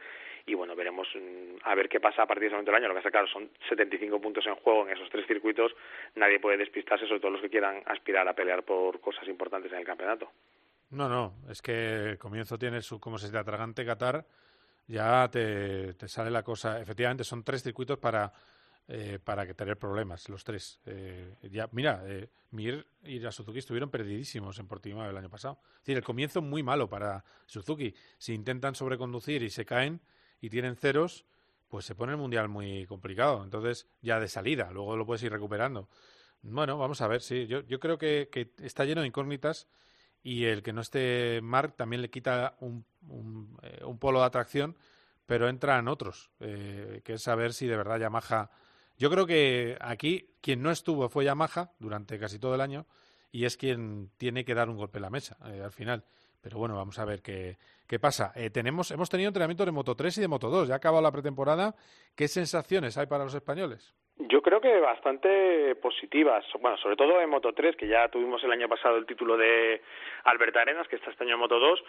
y 0.47 0.55
bueno, 0.55 0.75
veremos 0.75 1.07
mm, 1.13 1.57
a 1.63 1.75
ver 1.75 1.89
qué 1.89 1.99
pasa 1.99 2.23
a 2.23 2.25
partir 2.25 2.43
de 2.43 2.47
ese 2.47 2.55
momento 2.55 2.71
del 2.71 2.81
año. 2.81 2.87
Lo 2.87 2.93
que 2.95 2.99
está 2.99 3.11
claro 3.11 3.27
son 3.27 3.49
75 3.69 4.19
puntos 4.19 4.45
en 4.47 4.55
juego 4.55 4.87
en 4.87 4.95
esos 4.95 5.09
tres 5.09 5.27
circuitos, 5.27 5.71
nadie 6.15 6.39
puede 6.39 6.57
despistarse, 6.57 7.05
sobre 7.05 7.19
todo 7.19 7.31
los 7.31 7.41
que 7.41 7.49
quieran 7.49 7.83
aspirar 7.85 8.27
a 8.27 8.33
pelear 8.33 8.63
por 8.63 8.99
cosas 8.99 9.27
importantes 9.27 9.71
en 9.73 9.79
el 9.79 9.85
campeonato. 9.85 10.31
No, 10.89 11.07
no, 11.09 11.33
es 11.51 11.61
que 11.61 12.11
el 12.11 12.17
comienzo 12.17 12.57
tiene 12.57 12.81
su, 12.81 12.99
como 12.99 13.17
se 13.17 13.27
dice, 13.27 13.37
atragante 13.37 13.85
Qatar, 13.85 14.25
ya 14.87 15.29
te, 15.29 15.93
te 15.95 16.07
sale 16.07 16.31
la 16.31 16.43
cosa. 16.43 16.79
Efectivamente, 16.79 17.25
son 17.25 17.43
tres 17.43 17.61
circuitos 17.61 17.99
para 17.99 18.31
eh, 18.89 19.19
para 19.21 19.45
que 19.45 19.53
tener 19.53 19.77
problemas, 19.77 20.29
los 20.29 20.45
tres. 20.45 20.79
Eh, 20.85 21.35
ya, 21.51 21.67
mira, 21.73 22.03
eh, 22.05 22.29
Mir 22.51 22.87
y 23.03 23.19
la 23.19 23.33
Suzuki 23.33 23.59
estuvieron 23.59 23.89
perdidísimos 23.89 24.57
en 24.59 24.67
Portimao 24.67 25.09
el 25.09 25.17
año 25.17 25.29
pasado. 25.29 25.59
Es 25.73 25.79
decir, 25.81 25.97
el 25.97 26.03
comienzo 26.03 26.41
muy 26.41 26.63
malo 26.63 26.87
para 26.89 27.25
Suzuki. 27.45 27.93
Si 28.17 28.33
intentan 28.33 28.75
sobreconducir 28.75 29.43
y 29.43 29.49
se 29.49 29.65
caen 29.65 29.99
y 30.39 30.49
tienen 30.49 30.77
ceros, 30.77 31.25
pues 31.67 31.85
se 31.85 31.95
pone 31.95 32.13
el 32.13 32.17
mundial 32.17 32.47
muy 32.47 32.85
complicado. 32.85 33.43
Entonces, 33.43 33.87
ya 34.01 34.21
de 34.21 34.29
salida, 34.29 34.71
luego 34.71 34.95
lo 34.95 35.05
puedes 35.05 35.21
ir 35.23 35.31
recuperando. 35.33 35.89
Bueno, 36.41 36.77
vamos 36.77 37.01
a 37.01 37.07
ver, 37.07 37.21
sí. 37.21 37.45
Yo, 37.47 37.61
yo 37.65 37.81
creo 37.81 37.97
que, 37.97 38.29
está 38.59 38.85
lleno 38.85 39.01
de 39.01 39.07
incógnitas 39.07 39.67
y 40.23 40.45
el 40.45 40.63
que 40.63 40.71
no 40.71 40.79
esté 40.79 41.41
Mark 41.43 41.75
también 41.75 42.01
le 42.01 42.09
quita 42.09 42.55
un, 42.61 42.85
un, 43.09 43.59
eh, 43.63 43.83
un 43.83 43.99
polo 43.99 44.19
de 44.19 44.27
atracción, 44.27 44.77
pero 45.25 45.49
entran 45.49 45.89
otros, 45.89 46.31
eh, 46.39 47.01
que 47.03 47.13
es 47.13 47.21
saber 47.21 47.53
si 47.53 47.67
de 47.67 47.75
verdad 47.75 47.99
Yamaha 47.99 48.49
yo 48.97 49.09
creo 49.09 49.25
que 49.27 49.77
aquí 49.79 50.25
quien 50.41 50.61
no 50.61 50.71
estuvo 50.71 51.09
fue 51.09 51.25
Yamaha 51.25 51.71
durante 51.79 52.19
casi 52.19 52.39
todo 52.39 52.55
el 52.55 52.61
año 52.61 52.85
y 53.31 53.45
es 53.45 53.57
quien 53.57 54.09
tiene 54.17 54.43
que 54.45 54.55
dar 54.55 54.69
un 54.69 54.77
golpe 54.77 54.97
en 54.97 55.03
la 55.03 55.09
mesa 55.09 55.37
eh, 55.51 55.61
al 55.63 55.71
final. 55.71 56.03
Pero 56.41 56.57
bueno, 56.59 56.75
vamos 56.75 56.97
a 56.99 57.05
ver 57.05 57.21
qué, 57.21 57.57
qué 57.87 57.99
pasa. 57.99 58.31
Eh, 58.35 58.49
tenemos, 58.49 58.91
hemos 58.91 59.09
tenido 59.09 59.27
entrenamiento 59.27 59.65
de 59.65 59.71
Moto 59.71 59.95
3 59.95 60.17
y 60.17 60.21
de 60.21 60.27
Moto 60.27 60.49
2. 60.49 60.67
Ya 60.67 60.75
ha 60.75 60.77
acabado 60.77 61.01
la 61.01 61.11
pretemporada. 61.11 61.75
¿Qué 62.15 62.27
sensaciones 62.27 62.97
hay 62.97 63.07
para 63.07 63.25
los 63.25 63.33
españoles? 63.33 63.93
Yo 64.17 64.41
creo 64.41 64.61
que 64.61 64.79
bastante 64.79 65.75
positivas. 65.75 66.45
Bueno, 66.59 66.77
sobre 66.77 66.95
todo 66.95 67.21
en 67.21 67.29
Moto 67.29 67.53
3, 67.53 67.75
que 67.75 67.87
ya 67.87 68.07
tuvimos 68.09 68.43
el 68.43 68.51
año 68.51 68.67
pasado 68.67 68.97
el 68.97 69.05
título 69.05 69.37
de 69.37 69.81
Alberta 70.23 70.61
Arenas, 70.61 70.87
que 70.87 70.95
está 70.95 71.11
este 71.11 71.23
año 71.23 71.35
en 71.35 71.39
Moto 71.41 71.59
2 71.59 71.83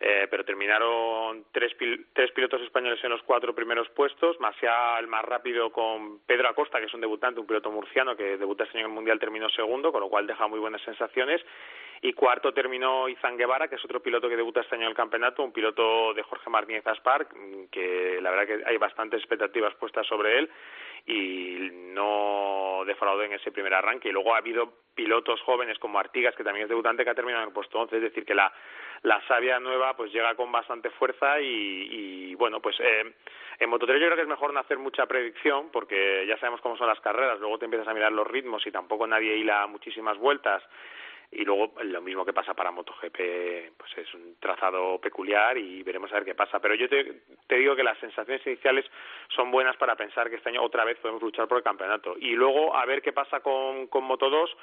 eh, 0.00 0.26
pero 0.30 0.44
terminaron 0.44 1.44
tres, 1.52 1.72
tres 2.12 2.30
pilotos 2.32 2.60
españoles 2.62 3.02
en 3.02 3.10
los 3.10 3.22
cuatro 3.22 3.54
primeros 3.54 3.88
puestos, 3.90 4.36
ya 4.60 4.98
el 4.98 5.06
más 5.06 5.24
rápido 5.24 5.70
con 5.70 6.20
Pedro 6.20 6.48
Acosta, 6.48 6.78
que 6.78 6.86
es 6.86 6.94
un 6.94 7.00
debutante, 7.00 7.40
un 7.40 7.46
piloto 7.46 7.70
murciano 7.70 8.16
que 8.16 8.36
debuta 8.36 8.64
este 8.64 8.78
año 8.78 8.86
en 8.86 8.92
el 8.92 8.94
Mundial, 8.94 9.18
terminó 9.18 9.48
segundo, 9.50 9.92
con 9.92 10.00
lo 10.00 10.08
cual 10.08 10.26
deja 10.26 10.46
muy 10.46 10.58
buenas 10.58 10.82
sensaciones. 10.82 11.40
Y 12.06 12.12
cuarto 12.12 12.52
terminó 12.52 13.08
Izan 13.08 13.38
Guevara, 13.38 13.66
que 13.66 13.76
es 13.76 13.84
otro 13.86 14.02
piloto 14.02 14.28
que 14.28 14.36
debuta 14.36 14.60
este 14.60 14.74
año 14.74 14.84
en 14.84 14.90
el 14.90 14.94
campeonato, 14.94 15.42
un 15.42 15.54
piloto 15.54 16.12
de 16.12 16.22
Jorge 16.22 16.50
Martínez 16.50 16.86
Aspar, 16.86 17.26
que 17.70 18.18
la 18.20 18.30
verdad 18.30 18.46
que 18.46 18.62
hay 18.68 18.76
bastantes 18.76 19.20
expectativas 19.20 19.74
puestas 19.76 20.06
sobre 20.06 20.38
él 20.38 20.50
y 21.06 21.70
no 21.72 22.82
defraudó 22.84 23.22
en 23.22 23.32
ese 23.32 23.50
primer 23.52 23.72
arranque. 23.72 24.10
Y 24.10 24.12
luego 24.12 24.34
ha 24.34 24.38
habido 24.38 24.70
pilotos 24.94 25.40
jóvenes 25.40 25.78
como 25.78 25.98
Artigas, 25.98 26.34
que 26.36 26.44
también 26.44 26.64
es 26.64 26.68
debutante, 26.68 27.04
que 27.04 27.10
ha 27.10 27.14
terminado 27.14 27.42
en 27.42 27.48
el 27.48 27.54
puesto 27.54 27.80
11. 27.80 27.96
Es 27.96 28.02
decir, 28.02 28.26
que 28.26 28.34
la, 28.34 28.52
la 29.00 29.26
savia 29.26 29.58
nueva 29.58 29.96
pues 29.96 30.12
llega 30.12 30.34
con 30.34 30.52
bastante 30.52 30.90
fuerza 30.90 31.40
y, 31.40 31.88
y 31.90 32.34
bueno, 32.34 32.60
pues 32.60 32.78
eh, 32.80 33.14
en 33.60 33.70
Moto3 33.70 33.98
yo 33.98 34.06
creo 34.08 34.16
que 34.16 34.22
es 34.22 34.28
mejor 34.28 34.52
no 34.52 34.60
hacer 34.60 34.76
mucha 34.76 35.06
predicción 35.06 35.70
porque 35.72 36.26
ya 36.28 36.36
sabemos 36.36 36.60
cómo 36.60 36.76
son 36.76 36.88
las 36.88 37.00
carreras, 37.00 37.40
luego 37.40 37.58
te 37.58 37.64
empiezas 37.64 37.88
a 37.88 37.94
mirar 37.94 38.12
los 38.12 38.26
ritmos 38.26 38.66
y 38.66 38.70
tampoco 38.70 39.06
nadie 39.06 39.38
hila 39.38 39.66
muchísimas 39.68 40.18
vueltas 40.18 40.62
y 41.30 41.44
luego 41.44 41.72
lo 41.82 42.00
mismo 42.00 42.24
que 42.24 42.32
pasa 42.32 42.54
para 42.54 42.70
MotoGP, 42.70 43.76
pues 43.76 43.98
es 43.98 44.14
un 44.14 44.36
trazado 44.38 45.00
peculiar 45.00 45.58
y 45.58 45.82
veremos 45.82 46.10
a 46.12 46.16
ver 46.16 46.24
qué 46.24 46.34
pasa. 46.34 46.60
Pero 46.60 46.74
yo 46.74 46.88
te, 46.88 47.22
digo 47.56 47.74
que 47.74 47.82
las 47.82 47.98
sensaciones 47.98 48.46
iniciales 48.46 48.84
son 49.34 49.50
buenas 49.50 49.76
para 49.76 49.96
pensar 49.96 50.30
que 50.30 50.36
este 50.36 50.50
año 50.50 50.62
otra 50.62 50.84
vez 50.84 50.98
podemos 50.98 51.22
luchar 51.22 51.48
por 51.48 51.58
el 51.58 51.64
campeonato. 51.64 52.14
Y 52.18 52.32
luego 52.32 52.76
a 52.76 52.84
ver 52.86 53.02
qué 53.02 53.12
pasa 53.12 53.40
con, 53.40 53.88
con 53.88 54.04
Moto 54.04 54.30
2 54.30 54.56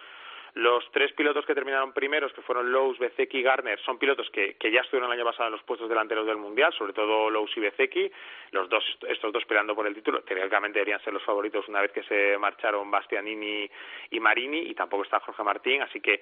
los 0.54 0.84
tres 0.92 1.14
pilotos 1.14 1.46
que 1.46 1.56
terminaron 1.56 1.94
primeros, 1.94 2.34
que 2.34 2.42
fueron 2.42 2.72
Lowe's, 2.72 3.00
Bezeki 3.00 3.38
y 3.38 3.42
Garner, 3.42 3.80
son 3.82 3.98
pilotos 3.98 4.30
que, 4.32 4.56
que 4.56 4.72
ya 4.72 4.82
estuvieron 4.82 5.10
el 5.12 5.18
año 5.18 5.26
pasado 5.26 5.48
en 5.48 5.54
los 5.54 5.64
puestos 5.64 5.88
delanteros 5.88 6.26
del 6.26 6.38
Mundial, 6.38 6.74
sobre 6.74 6.94
todo 6.94 7.30
Lowe's 7.30 7.56
y 7.56 7.62
Bezeki, 7.62 8.12
los 8.52 8.68
dos, 8.68 8.84
estos 9.08 9.32
dos 9.32 9.46
peleando 9.46 9.76
por 9.76 9.88
el 9.88 9.96
título. 9.96 10.22
Teóricamente 10.24 10.80
deberían 10.80 11.02
ser 11.04 11.14
los 11.14 11.24
favoritos 11.24 11.68
una 11.70 11.82
vez 11.82 11.92
que 11.92 12.04
se 12.04 12.38
marcharon 12.38 12.92
Bastianini 12.92 13.70
y 14.10 14.20
Marini, 14.20 14.60
y 14.60 14.76
tampoco 14.76 15.04
está 15.04 15.20
Jorge 15.22 15.44
Martín, 15.44 15.82
así 15.84 16.02
que 16.02 16.22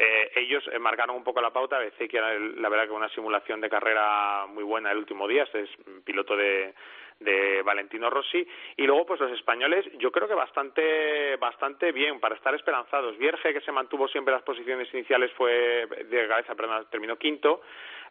eh, 0.00 0.30
ellos 0.36 0.62
eh, 0.72 0.78
marcaron 0.78 1.16
un 1.16 1.24
poco 1.24 1.40
la 1.40 1.52
pauta. 1.52 1.78
Bezeki 1.78 2.16
era 2.16 2.38
la 2.38 2.68
verdad 2.68 2.86
que 2.86 2.92
una 2.92 3.08
simulación 3.08 3.60
de 3.60 3.68
carrera 3.68 4.46
muy 4.46 4.62
buena 4.62 4.92
el 4.92 4.98
último 4.98 5.26
día, 5.26 5.42
este 5.42 5.62
es 5.62 5.70
piloto 6.04 6.36
de 6.36 6.72
de 7.20 7.62
Valentino 7.62 8.10
Rossi. 8.10 8.46
Y 8.76 8.86
luego 8.86 9.06
pues 9.06 9.20
los 9.20 9.32
españoles 9.32 9.86
yo 9.98 10.12
creo 10.12 10.28
que 10.28 10.34
bastante 10.34 11.36
bastante 11.36 11.92
bien 11.92 12.20
para 12.20 12.36
estar 12.36 12.54
esperanzados. 12.54 13.16
Vierge 13.18 13.52
que 13.52 13.60
se 13.60 13.72
mantuvo 13.72 14.08
siempre 14.08 14.32
en 14.32 14.36
las 14.36 14.44
posiciones 14.44 14.92
iniciales 14.92 15.32
fue 15.32 15.86
de 15.86 16.28
cabeza 16.28 16.54
perdón 16.54 16.86
terminó 16.90 17.16
quinto. 17.16 17.62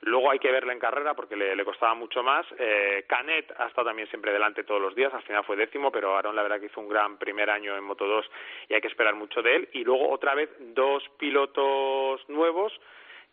Luego 0.01 0.29
hay 0.29 0.37
que 0.37 0.51
verle 0.51 0.73
en 0.73 0.79
carrera 0.79 1.15
porque 1.15 1.35
le, 1.35 1.65
costaba 1.65 1.95
mucho 1.95 2.21
más. 2.21 2.45
Eh, 2.59 3.05
Canet 3.07 3.51
ha 3.57 3.67
estado 3.67 3.87
también 3.87 4.07
siempre 4.09 4.31
delante 4.31 4.63
todos 4.63 4.81
los 4.81 4.93
días 4.93 5.13
al 5.13 5.23
final 5.23 5.43
fue 5.43 5.55
décimo 5.55 5.91
pero 5.91 6.15
Aaron 6.15 6.35
la 6.35 6.43
verdad 6.43 6.59
que 6.59 6.67
hizo 6.67 6.81
un 6.81 6.89
gran 6.89 7.17
primer 7.17 7.49
año 7.49 7.75
en 7.75 7.83
Moto 7.83 8.05
2 8.05 8.25
y 8.69 8.73
hay 8.75 8.81
que 8.81 8.87
esperar 8.89 9.15
mucho 9.15 9.41
de 9.41 9.55
él. 9.55 9.69
Y 9.73 9.83
luego 9.83 10.09
otra 10.09 10.35
vez 10.35 10.49
dos 10.59 11.03
pilotos 11.17 12.21
nuevos 12.29 12.73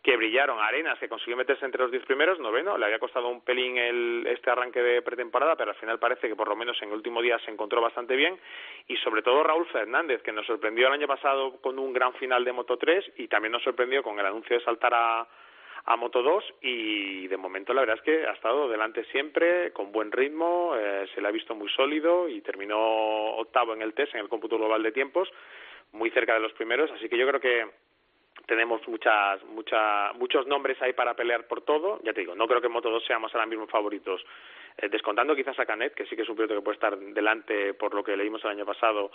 que 0.05 0.17
brillaron. 0.17 0.59
Arenas, 0.59 0.99
que 0.99 1.09
consiguió 1.09 1.35
meterse 1.35 1.65
entre 1.65 1.81
los 1.81 1.89
diez 1.89 2.05
primeros, 2.05 2.39
noveno, 2.39 2.77
le 2.77 2.85
había 2.85 2.99
costado 2.99 3.27
un 3.27 3.41
pelín 3.41 3.75
el, 3.79 4.27
este 4.27 4.51
arranque 4.51 4.79
de 4.79 5.01
pretemporada, 5.01 5.55
pero 5.55 5.71
al 5.71 5.77
final 5.77 5.97
parece 5.97 6.27
que 6.27 6.35
por 6.35 6.47
lo 6.47 6.55
menos 6.55 6.79
en 6.83 6.89
el 6.89 6.95
último 6.95 7.23
día 7.23 7.39
se 7.39 7.49
encontró 7.49 7.81
bastante 7.81 8.15
bien. 8.15 8.37
Y 8.87 8.97
sobre 8.97 9.23
todo 9.23 9.41
Raúl 9.41 9.65
Fernández, 9.65 10.21
que 10.21 10.31
nos 10.31 10.45
sorprendió 10.45 10.85
el 10.85 10.93
año 10.93 11.07
pasado 11.07 11.59
con 11.59 11.79
un 11.79 11.91
gran 11.91 12.13
final 12.13 12.45
de 12.45 12.51
Moto 12.51 12.77
3 12.77 13.13
y 13.17 13.27
también 13.27 13.53
nos 13.53 13.63
sorprendió 13.63 14.03
con 14.03 14.19
el 14.19 14.25
anuncio 14.27 14.55
de 14.55 14.63
saltar 14.63 14.93
a, 14.93 15.27
a 15.85 15.95
Moto 15.95 16.21
2 16.21 16.53
y 16.61 17.27
de 17.27 17.37
momento 17.37 17.73
la 17.73 17.81
verdad 17.81 17.97
es 17.97 18.03
que 18.03 18.27
ha 18.27 18.33
estado 18.33 18.69
delante 18.69 19.05
siempre, 19.05 19.71
con 19.71 19.91
buen 19.91 20.11
ritmo, 20.11 20.75
eh, 20.77 21.07
se 21.15 21.21
le 21.21 21.29
ha 21.29 21.31
visto 21.31 21.55
muy 21.55 21.69
sólido 21.69 22.29
y 22.29 22.41
terminó 22.41 22.77
octavo 23.37 23.73
en 23.73 23.81
el 23.81 23.95
test, 23.95 24.13
en 24.13 24.21
el 24.21 24.29
cómputo 24.29 24.59
global 24.59 24.83
de 24.83 24.91
tiempos, 24.91 25.27
muy 25.93 26.11
cerca 26.11 26.35
de 26.35 26.41
los 26.41 26.53
primeros, 26.53 26.91
así 26.91 27.09
que 27.09 27.17
yo 27.17 27.27
creo 27.27 27.41
que 27.41 27.65
tenemos 28.45 28.87
muchas, 28.87 29.43
mucha, 29.45 30.13
muchos 30.13 30.47
nombres 30.47 30.81
ahí 30.81 30.93
para 30.93 31.13
pelear 31.13 31.47
por 31.47 31.61
todo. 31.61 31.99
Ya 32.03 32.13
te 32.13 32.21
digo, 32.21 32.35
no 32.35 32.47
creo 32.47 32.61
que 32.61 32.67
en 32.67 32.73
Moto 32.73 32.89
2 32.89 33.03
seamos 33.05 33.33
ahora 33.33 33.47
mismo 33.47 33.67
favoritos. 33.67 34.21
Eh, 34.77 34.89
descontando 34.89 35.35
quizás 35.35 35.57
a 35.57 35.65
Canet, 35.65 35.93
que 35.93 36.05
sí 36.05 36.17
que 36.17 36.23
es 36.23 36.29
un 36.29 36.35
piloto 36.35 36.55
que 36.55 36.61
puede 36.61 36.75
estar 36.75 36.97
delante 36.97 37.73
por 37.75 37.93
lo 37.93 38.03
que 38.03 38.17
leímos 38.17 38.43
el 38.43 38.51
año 38.51 38.65
pasado, 38.65 39.09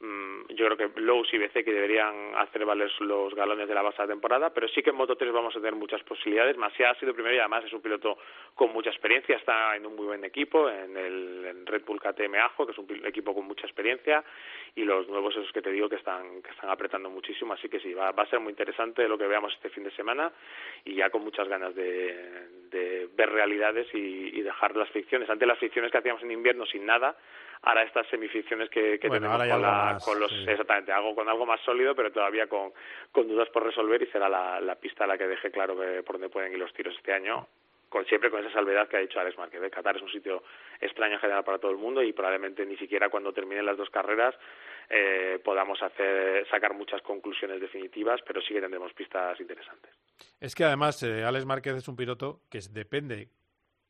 mmm, 0.00 0.46
yo 0.48 0.64
creo 0.66 0.76
que 0.78 1.00
Lowe's 1.00 1.32
y 1.34 1.38
BC 1.38 1.64
que 1.64 1.72
deberían 1.72 2.34
hacer 2.36 2.64
valer 2.64 2.90
los 3.00 3.34
galones 3.34 3.68
de 3.68 3.74
la 3.74 3.82
base 3.82 4.00
de 4.00 4.08
temporada, 4.08 4.54
pero 4.54 4.68
sí 4.68 4.82
que 4.82 4.88
en 4.88 4.96
Moto 4.96 5.14
3 5.14 5.30
vamos 5.30 5.54
a 5.54 5.58
tener 5.58 5.74
muchas 5.74 6.02
posibilidades. 6.04 6.56
Masia 6.56 6.90
ha 6.90 6.94
sido 6.94 7.12
primero 7.12 7.34
y 7.34 7.38
además 7.38 7.62
es 7.66 7.72
un 7.74 7.82
piloto 7.82 8.16
con 8.54 8.72
mucha 8.72 8.88
experiencia, 8.88 9.36
está 9.36 9.76
en 9.76 9.84
un 9.84 9.96
muy 9.96 10.06
buen 10.06 10.24
equipo, 10.24 10.70
en 10.70 10.96
el 10.96 11.66
Red 11.66 11.84
Bull 11.84 12.00
KTM 12.00 12.36
Ajo, 12.36 12.64
que 12.64 12.72
es 12.72 12.78
un 12.78 12.88
equipo 13.04 13.34
con 13.34 13.44
mucha 13.44 13.66
experiencia, 13.66 14.24
y 14.74 14.84
los 14.84 15.08
nuevos 15.08 15.36
esos 15.36 15.52
que 15.52 15.60
te 15.60 15.70
digo 15.70 15.90
que 15.90 15.96
están, 15.96 16.40
que 16.42 16.50
están 16.52 16.70
apretando 16.70 17.10
muchísimo, 17.10 17.52
así 17.52 17.68
que 17.68 17.80
sí, 17.80 17.92
va, 17.92 18.12
va 18.12 18.22
a 18.22 18.30
ser 18.30 18.40
muy 18.40 18.50
interesante 18.50 19.06
lo 19.06 19.18
que 19.18 19.26
veamos 19.26 19.52
este 19.52 19.68
fin 19.68 19.84
de 19.84 19.90
semana 19.90 20.32
y 20.86 20.94
ya 20.94 21.10
con 21.10 21.22
muchas 21.22 21.46
ganas 21.48 21.74
de, 21.74 22.61
de 22.72 23.08
ver 23.14 23.30
realidades 23.30 23.86
y, 23.94 24.38
y 24.38 24.42
dejar 24.42 24.74
las 24.76 24.90
ficciones. 24.90 25.30
Antes 25.30 25.46
las 25.46 25.58
ficciones 25.58 25.92
que 25.92 25.98
hacíamos 25.98 26.22
en 26.22 26.32
invierno 26.32 26.66
sin 26.66 26.84
nada, 26.84 27.16
ahora 27.62 27.82
estas 27.84 28.06
semificciones 28.08 28.68
que, 28.70 28.98
que 28.98 29.08
bueno, 29.08 29.28
tenemos 29.28 29.52
con, 29.52 29.62
la, 29.62 29.70
más, 29.70 30.04
con 30.04 30.18
los 30.18 30.30
sí. 30.30 30.44
exactamente 30.48 30.92
algo 30.92 31.14
con 31.14 31.28
algo 31.28 31.46
más 31.46 31.60
sólido 31.60 31.94
pero 31.94 32.10
todavía 32.10 32.48
con, 32.48 32.72
con 33.12 33.28
dudas 33.28 33.48
por 33.50 33.64
resolver 33.64 34.02
y 34.02 34.06
será 34.06 34.28
la, 34.28 34.60
la 34.60 34.74
pista 34.74 35.06
la 35.06 35.16
que 35.16 35.28
deje 35.28 35.50
claro 35.50 35.78
que 35.78 36.02
por 36.02 36.16
dónde 36.16 36.28
pueden 36.28 36.52
ir 36.52 36.58
los 36.58 36.72
tiros 36.72 36.94
este 36.96 37.12
año 37.12 37.46
con 37.92 38.06
siempre 38.06 38.30
con 38.30 38.40
esa 38.40 38.50
salvedad 38.54 38.88
que 38.88 38.96
ha 38.96 39.00
dicho 39.00 39.20
Alex 39.20 39.36
Márquez. 39.36 39.60
Qatar 39.70 39.96
es 39.96 40.02
un 40.02 40.10
sitio 40.10 40.42
extraño 40.80 41.14
en 41.14 41.20
general 41.20 41.44
para 41.44 41.58
todo 41.58 41.70
el 41.70 41.76
mundo 41.76 42.02
y 42.02 42.14
probablemente 42.14 42.64
ni 42.64 42.76
siquiera 42.78 43.10
cuando 43.10 43.34
terminen 43.34 43.66
las 43.66 43.76
dos 43.76 43.90
carreras 43.90 44.34
eh, 44.88 45.38
podamos 45.44 45.80
hacer 45.82 46.48
sacar 46.48 46.72
muchas 46.72 47.02
conclusiones 47.02 47.60
definitivas, 47.60 48.20
pero 48.26 48.40
sí 48.40 48.54
que 48.54 48.62
tendremos 48.62 48.94
pistas 48.94 49.38
interesantes. 49.38 49.92
Es 50.40 50.54
que 50.54 50.64
además 50.64 51.02
eh, 51.02 51.22
Alex 51.22 51.44
Márquez 51.44 51.74
es 51.74 51.86
un 51.86 51.96
piloto 51.96 52.40
que 52.50 52.60
depende 52.70 53.28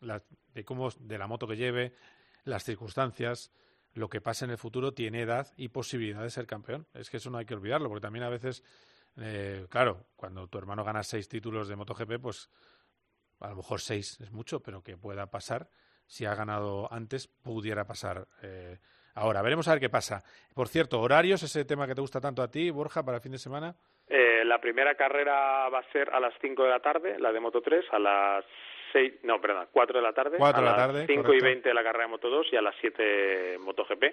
la, 0.00 0.20
de 0.52 0.64
cómo 0.64 0.88
de 0.98 1.16
la 1.16 1.28
moto 1.28 1.46
que 1.46 1.56
lleve, 1.56 1.92
las 2.44 2.64
circunstancias, 2.64 3.54
lo 3.94 4.08
que 4.08 4.20
pase 4.20 4.46
en 4.46 4.50
el 4.50 4.58
futuro, 4.58 4.92
tiene 4.92 5.20
edad 5.20 5.46
y 5.56 5.68
posibilidad 5.68 6.22
de 6.22 6.30
ser 6.30 6.48
campeón. 6.48 6.86
Es 6.92 7.08
que 7.08 7.18
eso 7.18 7.30
no 7.30 7.38
hay 7.38 7.46
que 7.46 7.54
olvidarlo, 7.54 7.88
porque 7.88 8.02
también 8.02 8.24
a 8.24 8.30
veces, 8.30 8.64
eh, 9.16 9.64
claro, 9.70 10.06
cuando 10.16 10.48
tu 10.48 10.58
hermano 10.58 10.82
gana 10.82 11.04
seis 11.04 11.28
títulos 11.28 11.68
de 11.68 11.76
MotoGP, 11.76 12.20
pues 12.20 12.50
a 13.42 13.50
lo 13.50 13.56
mejor 13.56 13.80
seis 13.80 14.20
es 14.20 14.32
mucho, 14.32 14.60
pero 14.60 14.82
que 14.82 14.96
pueda 14.96 15.26
pasar. 15.26 15.68
Si 16.06 16.24
ha 16.24 16.34
ganado 16.34 16.92
antes, 16.92 17.28
pudiera 17.28 17.84
pasar 17.84 18.26
eh, 18.42 18.78
ahora. 19.14 19.42
Veremos 19.42 19.68
a 19.68 19.72
ver 19.72 19.80
qué 19.80 19.88
pasa. 19.88 20.22
Por 20.54 20.68
cierto, 20.68 21.00
horarios, 21.00 21.42
ese 21.42 21.64
tema 21.64 21.86
que 21.86 21.94
te 21.94 22.00
gusta 22.00 22.20
tanto 22.20 22.42
a 22.42 22.50
ti, 22.50 22.70
Borja, 22.70 23.02
para 23.02 23.16
el 23.18 23.22
fin 23.22 23.32
de 23.32 23.38
semana. 23.38 23.74
Eh, 24.08 24.44
la 24.44 24.60
primera 24.60 24.94
carrera 24.94 25.68
va 25.68 25.78
a 25.78 25.92
ser 25.92 26.10
a 26.10 26.20
las 26.20 26.34
5 26.40 26.64
de 26.64 26.70
la 26.70 26.80
tarde, 26.80 27.18
la 27.18 27.32
de 27.32 27.40
Moto 27.40 27.62
3, 27.62 27.84
a 27.92 27.98
las 27.98 28.44
6, 28.92 29.12
no, 29.24 29.40
perdón, 29.40 29.66
4 29.72 29.98
de 29.98 30.02
la 30.02 30.12
tarde. 30.12 30.36
4 30.38 30.60
de 30.62 30.68
la 30.68 30.76
tarde. 30.76 30.98
las 31.00 31.06
5 31.06 31.22
correcto. 31.22 31.46
y 31.46 31.48
20 31.48 31.74
la 31.74 31.82
carrera 31.82 32.04
de 32.04 32.10
Moto 32.10 32.28
2 32.30 32.46
y 32.52 32.56
a 32.56 32.62
las 32.62 32.74
7 32.80 33.58
MotoGP. 33.60 34.04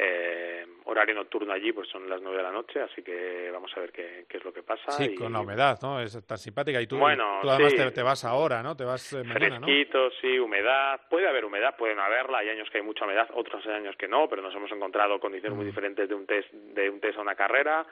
Eh, 0.00 0.64
horario 0.84 1.14
nocturno 1.14 1.52
allí, 1.52 1.72
pues 1.72 1.88
son 1.88 2.08
las 2.08 2.20
9 2.20 2.36
de 2.36 2.42
la 2.42 2.52
noche, 2.52 2.80
así 2.80 3.02
que 3.02 3.50
vamos 3.50 3.70
a 3.76 3.80
ver 3.80 3.90
qué, 3.90 4.26
qué 4.28 4.36
es 4.36 4.44
lo 4.44 4.52
que 4.52 4.62
pasa. 4.62 4.92
Sí, 4.92 5.10
y, 5.12 5.14
con 5.16 5.32
la 5.32 5.40
humedad, 5.40 5.78
¿no? 5.82 6.00
Es 6.00 6.24
tan 6.26 6.38
simpática. 6.38 6.80
Y 6.80 6.86
tú, 6.86 6.98
Bueno, 6.98 7.38
tú 7.42 7.50
además 7.50 7.72
sí. 7.72 7.78
te, 7.78 7.90
te, 7.90 8.02
vas 8.02 8.24
ahora, 8.24 8.62
¿no? 8.62 8.76
Te 8.76 8.84
vas 8.84 9.12
eh, 9.14 9.24
mañana, 9.24 9.58
¿no? 9.58 9.66
Fresquito, 9.66 10.10
sí, 10.20 10.38
humedad. 10.38 11.00
Puede 11.10 11.26
haber 11.28 11.44
humedad, 11.44 11.74
puede 11.76 11.94
no 11.94 12.02
haberla. 12.02 12.38
Hay 12.38 12.50
años 12.50 12.68
que 12.70 12.78
hay 12.78 12.84
mucha 12.84 13.04
humedad, 13.06 13.28
otros 13.34 13.66
años 13.66 13.96
que 13.96 14.06
no, 14.08 14.28
pero 14.28 14.42
nos 14.42 14.54
hemos 14.54 14.70
encontrado 14.70 15.18
condiciones 15.18 15.56
muy 15.56 15.64
Mm. 15.64 15.68
diferentes 15.68 16.08
de 16.08 16.14
un 16.14 16.26
test 16.26 16.50
de 16.52 16.90
un 16.90 17.00
test 17.00 17.18
a 17.18 17.22
una 17.22 17.34
carrera. 17.34 17.84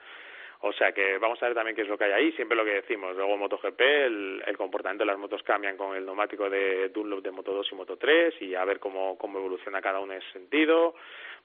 O 0.61 0.73
sea 0.73 0.91
que 0.91 1.17
vamos 1.19 1.41
a 1.41 1.45
ver 1.45 1.55
también 1.55 1.75
qué 1.75 1.83
es 1.83 1.87
lo 1.87 1.97
que 1.97 2.05
hay 2.05 2.11
ahí, 2.13 2.31
siempre 2.31 2.57
lo 2.57 2.65
que 2.65 2.81
decimos. 2.81 3.15
Luego 3.15 3.37
MotoGP, 3.37 3.79
el, 3.79 4.43
el 4.45 4.57
comportamiento 4.57 5.03
de 5.03 5.11
las 5.11 5.19
motos 5.19 5.43
cambian 5.43 5.77
con 5.77 5.95
el 5.95 6.05
neumático 6.05 6.49
de 6.49 6.89
Dunlop 6.89 7.23
de 7.23 7.31
Moto 7.31 7.53
2 7.53 7.67
y 7.71 7.75
Moto 7.75 7.97
3 7.97 8.41
y 8.41 8.55
a 8.55 8.65
ver 8.65 8.79
cómo, 8.79 9.17
cómo 9.17 9.37
evoluciona 9.37 9.81
cada 9.81 9.99
uno 9.99 10.13
en 10.13 10.19
ese 10.19 10.31
sentido. 10.31 10.95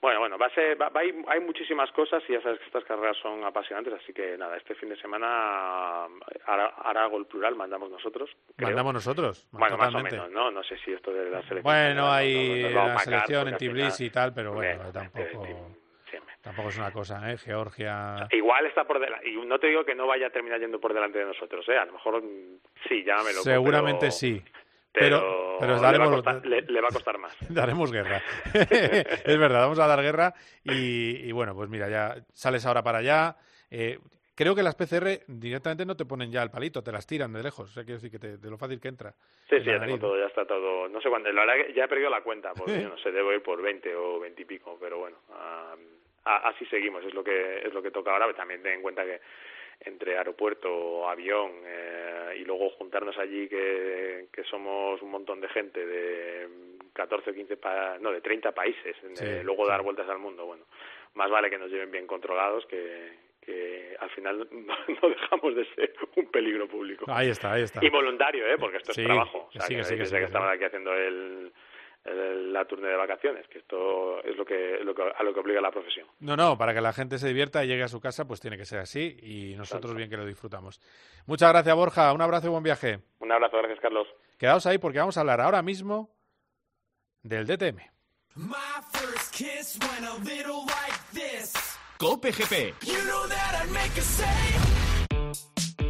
Bueno, 0.00 0.18
bueno, 0.18 0.36
va 0.36 0.46
a 0.46 0.50
ser, 0.50 0.80
va, 0.80 0.88
va, 0.88 1.00
hay, 1.00 1.14
hay 1.28 1.40
muchísimas 1.40 1.92
cosas 1.92 2.24
y 2.28 2.32
ya 2.32 2.42
sabes 2.42 2.58
que 2.58 2.66
estas 2.66 2.82
carreras 2.84 3.16
son 3.18 3.44
apasionantes, 3.44 3.94
así 3.94 4.12
que 4.12 4.36
nada, 4.36 4.56
este 4.56 4.74
fin 4.74 4.88
de 4.88 4.96
semana 4.96 6.06
hará, 6.46 7.08
el 7.14 7.26
plural, 7.26 7.54
mandamos 7.54 7.88
nosotros. 7.88 8.28
creo. 8.56 8.70
Mandamos 8.70 8.94
nosotros. 8.94 9.46
Bueno, 9.52 9.76
totalmente. 9.76 10.16
más 10.16 10.26
o 10.26 10.28
menos, 10.28 10.30
¿no? 10.32 10.50
No 10.50 10.64
sé 10.64 10.76
si 10.78 10.92
esto 10.92 11.12
de 11.12 11.30
la 11.30 11.42
selección. 11.42 11.62
Bueno, 11.62 12.02
no, 12.02 12.12
hay 12.12 12.64
no, 12.64 12.86
la 12.88 12.98
selección 12.98 13.48
en 13.48 13.56
Tbilisi 13.56 14.06
y 14.06 14.10
tal, 14.10 14.34
pero 14.34 14.52
bueno, 14.54 14.90
tampoco, 14.90 15.28
siempre. 15.28 15.82
Tampoco 16.43 16.68
es 16.68 16.76
una 16.76 16.90
cosa, 16.93 17.32
¿eh? 17.32 17.38
Georgia. 17.38 18.28
Igual 18.30 18.66
está 18.66 18.84
por 18.84 19.01
delante, 19.01 19.28
y 19.28 19.36
no 19.36 19.59
te 19.59 19.68
digo 19.68 19.84
que 19.84 19.95
no 19.95 20.07
vaya 20.07 20.26
a 20.26 20.30
terminar 20.30 20.61
yendo 20.61 20.78
por 20.80 20.93
delante 20.93 21.18
de 21.18 21.24
nosotros, 21.26 21.66
¿eh? 21.68 21.78
A 21.78 21.86
lo 21.86 21.93
mejor 21.93 22.22
mm, 22.22 22.59
sí, 22.88 23.03
llámame 23.05 23.30
loco, 23.32 23.45
Seguramente 23.45 24.01
pero- 24.01 24.12
sí. 24.12 24.43
Pero, 24.95 25.20
Pero, 25.20 25.57
pero 25.59 25.90
le, 25.90 25.99
va 25.99 26.05
costar, 26.11 26.45
le, 26.47 26.61
le 26.62 26.80
va 26.82 26.88
a 26.88 26.93
costar 26.93 27.16
más. 27.16 27.34
daremos 27.49 27.90
guerra. 27.90 28.20
es 28.53 29.38
verdad, 29.38 29.61
vamos 29.62 29.78
a 29.78 29.86
dar 29.86 30.03
guerra. 30.03 30.34
Y, 30.64 31.16
y, 31.26 31.32
bueno, 31.32 31.55
pues 31.55 31.70
mira, 31.70 31.88
ya 31.88 32.16
sales 32.34 32.66
ahora 32.66 32.82
para 32.82 32.99
allá. 32.99 33.36
Eh, 33.70 33.99
creo 34.34 34.55
que 34.55 34.62
las 34.62 34.74
PCR 34.74 35.20
directamente 35.26 35.86
no 35.86 35.97
te 35.97 36.05
ponen 36.05 36.30
ya 36.30 36.43
el 36.43 36.51
palito, 36.51 36.82
te 36.82 36.93
las 36.93 37.07
tiran 37.07 37.32
de 37.32 37.43
lejos. 37.43 37.70
O 37.70 37.72
sea, 37.72 37.84
quiero 37.84 37.97
decir 38.03 38.11
que 38.11 38.18
te, 38.18 38.36
de 38.36 38.51
lo 38.51 38.59
fácil 38.59 38.80
que 38.80 38.88
entra. 38.88 39.14
Sí, 39.49 39.57
en 39.57 39.64
sí, 39.64 39.70
ya 39.70 39.80
tengo 39.80 39.99
todo, 39.99 40.18
ya 40.18 40.26
está 40.26 40.45
todo. 40.47 40.86
No 40.90 41.01
sé 41.01 41.09
cuándo, 41.09 41.32
la 41.32 41.47
verdad 41.47 41.66
que 41.66 41.72
ya 41.72 41.84
he 41.84 41.88
perdido 41.88 42.11
la 42.11 42.20
cuenta, 42.22 42.53
porque 42.53 42.82
yo 42.82 42.90
no 42.90 42.99
sé, 42.99 43.12
debo 43.12 43.32
ir 43.32 43.43
por 43.43 43.62
20 43.62 43.97
o 43.97 44.20
20 44.20 44.43
y 44.43 44.45
pico, 44.45 44.76
pero 44.78 44.99
bueno, 44.99 45.16
ah, 45.30 45.74
a- 46.25 46.49
así 46.49 46.64
seguimos, 46.66 47.05
es 47.05 47.14
lo 47.14 47.23
que 47.25 47.59
es 47.66 47.73
lo 47.73 47.83
que 47.83 47.91
toca 47.91 48.12
ahora. 48.12 48.27
pero 48.27 48.37
También 48.37 48.62
ten 48.62 48.75
en 48.75 48.83
cuenta 48.83 49.05
que 49.05 49.20
entre 49.85 50.16
aeropuerto, 50.16 51.09
avión 51.09 51.51
eh, 51.64 52.37
y 52.39 52.45
luego 52.45 52.70
juntarnos 52.70 53.18
allí 53.18 53.49
que, 53.49 54.27
que 54.33 54.45
somos 54.45 55.03
un 55.03 55.11
montón 55.11 55.41
de 55.41 55.49
gente 55.49 55.85
de 55.85 56.49
14 56.93 57.31
o 57.31 57.35
15, 57.35 57.57
pa 57.57 57.99
no, 57.99 58.12
de 58.12 58.20
30 58.20 58.53
países, 58.53 58.97
eh, 59.20 59.41
luego 59.43 59.66
dar 59.66 59.83
vueltas 59.83 60.09
al 60.09 60.18
mundo, 60.18 60.47
bueno, 60.47 60.64
más 61.14 61.31
vale 61.31 61.51
que 61.51 61.59
nos 61.59 61.68
lleven 61.70 61.91
bien 61.91 62.07
controlados 62.07 62.64
que, 62.66 63.11
que 63.41 63.97
al 63.99 64.11
final 64.11 64.47
no, 64.53 65.09
dejamos 65.09 65.57
de 65.57 65.64
ser 65.75 65.93
un 66.14 66.27
peligro 66.31 66.68
público. 66.68 67.07
Ahí 67.09 67.31
está, 67.31 67.53
ahí 67.55 67.62
está. 67.62 67.85
Y 67.85 67.89
voluntario, 67.91 68.47
¿eh? 68.47 68.57
porque 68.59 68.77
esto 68.77 68.93
es 68.93 69.03
trabajo. 69.05 69.49
O 69.49 69.53
sea, 69.53 69.62
sí, 69.62 69.75
que, 69.75 69.83
sí, 69.85 69.97
que, 69.97 70.05
sí, 70.07 70.14
que 70.14 70.25
estaban 70.25 70.49
aquí 70.55 70.62
haciendo 70.64 70.95
el, 70.95 71.53
la 72.05 72.64
turne 72.64 72.88
de 72.88 72.96
vacaciones, 72.96 73.46
que 73.48 73.59
esto 73.59 74.22
es 74.24 74.36
lo 74.36 74.44
que, 74.44 74.78
lo 74.82 74.94
que, 74.94 75.03
a 75.03 75.22
lo 75.22 75.32
que 75.32 75.40
obliga 75.40 75.61
la 75.61 75.70
profesión. 75.70 76.07
No, 76.20 76.36
no, 76.36 76.59
para 76.59 76.74
que 76.74 76.80
la 76.80 76.92
gente 76.92 77.18
se 77.18 77.28
divierta 77.28 77.64
y 77.64 77.68
llegue 77.68 77.84
a 77.84 77.88
su 77.88 78.00
casa, 78.00 78.26
pues 78.26 78.40
tiene 78.40 78.57
que 78.57 78.64
ser 78.64 78.80
así 78.80 79.16
y 79.22 79.55
nosotros 79.57 79.94
bien 79.94 80.11
que 80.11 80.16
lo 80.16 80.26
disfrutamos. 80.26 80.80
Muchas 81.26 81.50
gracias, 81.50 81.74
Borja. 81.74 82.12
Un 82.12 82.22
abrazo 82.22 82.48
y 82.48 82.50
buen 82.50 82.64
viaje. 82.64 83.00
Un 83.20 83.30
abrazo, 83.30 83.59
gracias, 83.59 83.80
Carlos. 83.80 84.09
Quedaos 84.38 84.66
ahí 84.66 84.78
porque 84.78 84.98
vamos 84.98 85.16
a 85.16 85.20
hablar 85.20 85.40
ahora 85.40 85.62
mismo 85.62 86.11
del 87.22 87.46
DTM. 87.46 87.78
Cope 91.98 92.32
GP. 92.32 92.74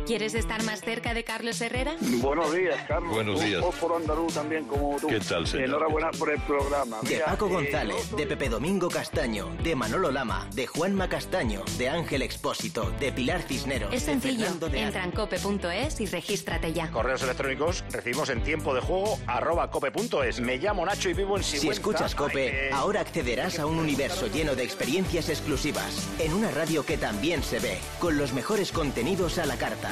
¿Quieres 0.06 0.34
estar 0.34 0.62
más 0.64 0.80
cerca 0.80 1.14
de 1.14 1.22
Carlos 1.22 1.60
Herrera? 1.60 1.94
Buenos 2.00 2.52
días, 2.52 2.76
Carlos. 2.88 3.12
Buenos 3.14 3.40
días. 3.40 3.62
Un 3.62 3.72
por 3.72 3.94
andaluz 3.94 4.34
también 4.34 4.64
como 4.64 4.98
tú. 5.00 5.06
¿Qué 5.06 5.20
tal, 5.20 5.46
señor? 5.46 5.66
Enhorabuena 5.68 6.10
por 6.10 6.30
el 6.30 6.40
programa. 6.40 6.98
De 7.02 7.14
Mira, 7.14 7.26
Paco 7.26 7.46
eh, 7.46 7.52
González, 7.52 8.10
de 8.16 8.26
Pepe 8.26 8.48
Domingo 8.48 8.88
Castaño, 8.88 9.48
de 9.62 9.76
Manolo 9.76 10.10
Lama, 10.10 10.48
de 10.54 10.66
Juanma 10.66 11.08
Castaño, 11.08 11.62
de 11.78 11.88
Ángel 11.88 12.22
Expósito, 12.22 12.90
de 12.98 13.12
Pilar 13.12 13.42
Cisneros. 13.42 13.94
Es 13.94 14.02
sencillo. 14.02 14.46
Entra 14.72 15.04
en 15.04 15.12
cope.es 15.12 16.00
y 16.00 16.06
regístrate 16.06 16.72
ya. 16.72 16.90
Correos 16.90 17.22
electrónicos 17.22 17.84
recibimos 17.90 18.28
en 18.30 18.42
tiempo 18.42 18.74
de 18.74 18.80
juego 18.80 19.18
arroba 19.28 19.70
cope.es. 19.70 20.40
Me 20.40 20.56
llamo 20.58 20.84
Nacho 20.84 21.10
y 21.10 21.14
vivo 21.14 21.36
en 21.36 21.44
Si 21.44 21.58
Sigüenza. 21.58 21.80
escuchas 21.80 22.14
Cope, 22.16 22.70
ahora 22.72 23.00
accederás 23.00 23.60
a 23.60 23.66
un 23.66 23.78
universo 23.78 24.26
lleno 24.26 24.56
de 24.56 24.64
experiencias 24.64 25.28
exclusivas, 25.28 26.08
en 26.18 26.32
una 26.34 26.50
radio 26.50 26.84
que 26.84 26.98
también 26.98 27.42
se 27.44 27.60
ve, 27.60 27.78
con 28.00 28.18
los 28.18 28.32
mejores 28.32 28.72
contenidos 28.72 29.38
a 29.38 29.46
la 29.46 29.56
carta. 29.56 29.91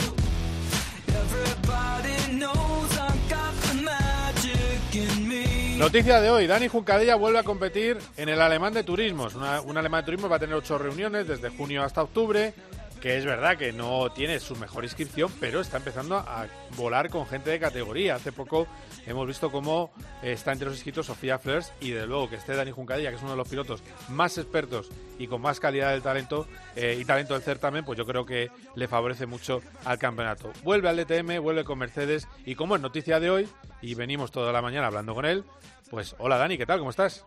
Noticia 5.81 6.21
de 6.21 6.29
hoy, 6.29 6.45
Dani 6.45 6.67
Juncadella 6.67 7.15
vuelve 7.15 7.39
a 7.39 7.43
competir 7.43 7.97
en 8.15 8.29
el 8.29 8.39
Alemán 8.39 8.71
de 8.71 8.83
Turismos. 8.83 9.33
Un 9.33 9.77
Alemán 9.79 10.01
de 10.01 10.05
Turismo 10.05 10.29
va 10.29 10.35
a 10.35 10.39
tener 10.39 10.53
ocho 10.53 10.77
reuniones 10.77 11.27
desde 11.27 11.49
junio 11.49 11.81
hasta 11.81 12.03
octubre, 12.03 12.53
que 13.01 13.17
es 13.17 13.25
verdad 13.25 13.57
que 13.57 13.73
no 13.73 14.11
tiene 14.11 14.39
su 14.39 14.55
mejor 14.55 14.83
inscripción, 14.83 15.31
pero 15.39 15.59
está 15.59 15.77
empezando 15.77 16.17
a 16.17 16.45
volar 16.77 17.09
con 17.09 17.25
gente 17.25 17.49
de 17.49 17.59
categoría. 17.59 18.15
Hace 18.15 18.31
poco 18.31 18.67
hemos 19.07 19.25
visto 19.25 19.51
cómo 19.51 19.91
está 20.21 20.51
entre 20.51 20.67
los 20.67 20.75
inscritos 20.75 21.07
Sofía 21.07 21.39
Fleurs 21.39 21.73
y 21.81 21.89
de 21.89 22.05
luego 22.05 22.29
que 22.29 22.35
esté 22.35 22.55
Dani 22.55 22.69
Juncadella, 22.69 23.09
que 23.09 23.15
es 23.15 23.21
uno 23.23 23.31
de 23.31 23.37
los 23.37 23.49
pilotos 23.49 23.81
más 24.09 24.37
expertos 24.37 24.89
y 25.17 25.25
con 25.25 25.41
más 25.41 25.59
calidad 25.59 25.91
del 25.91 26.03
talento 26.03 26.47
eh, 26.75 26.97
y 27.01 27.03
talento 27.03 27.33
del 27.33 27.41
certamen, 27.41 27.83
pues 27.83 27.97
yo 27.97 28.05
creo 28.05 28.23
que 28.25 28.51
le 28.75 28.87
favorece 28.87 29.25
mucho 29.25 29.61
al 29.83 29.97
campeonato. 29.97 30.53
Vuelve 30.63 30.87
al 30.87 30.97
DTM, 30.97 31.41
vuelve 31.41 31.63
con 31.63 31.79
Mercedes 31.79 32.27
y 32.45 32.53
como 32.53 32.75
es 32.75 32.81
noticia 32.81 33.19
de 33.19 33.31
hoy, 33.31 33.49
y 33.81 33.95
venimos 33.95 34.31
toda 34.31 34.53
la 34.53 34.61
mañana 34.61 34.87
hablando 34.87 35.15
con 35.15 35.25
él, 35.25 35.43
pues 35.89 36.15
hola 36.19 36.37
Dani, 36.37 36.55
¿qué 36.55 36.67
tal? 36.67 36.77
¿Cómo 36.77 36.91
estás? 36.91 37.25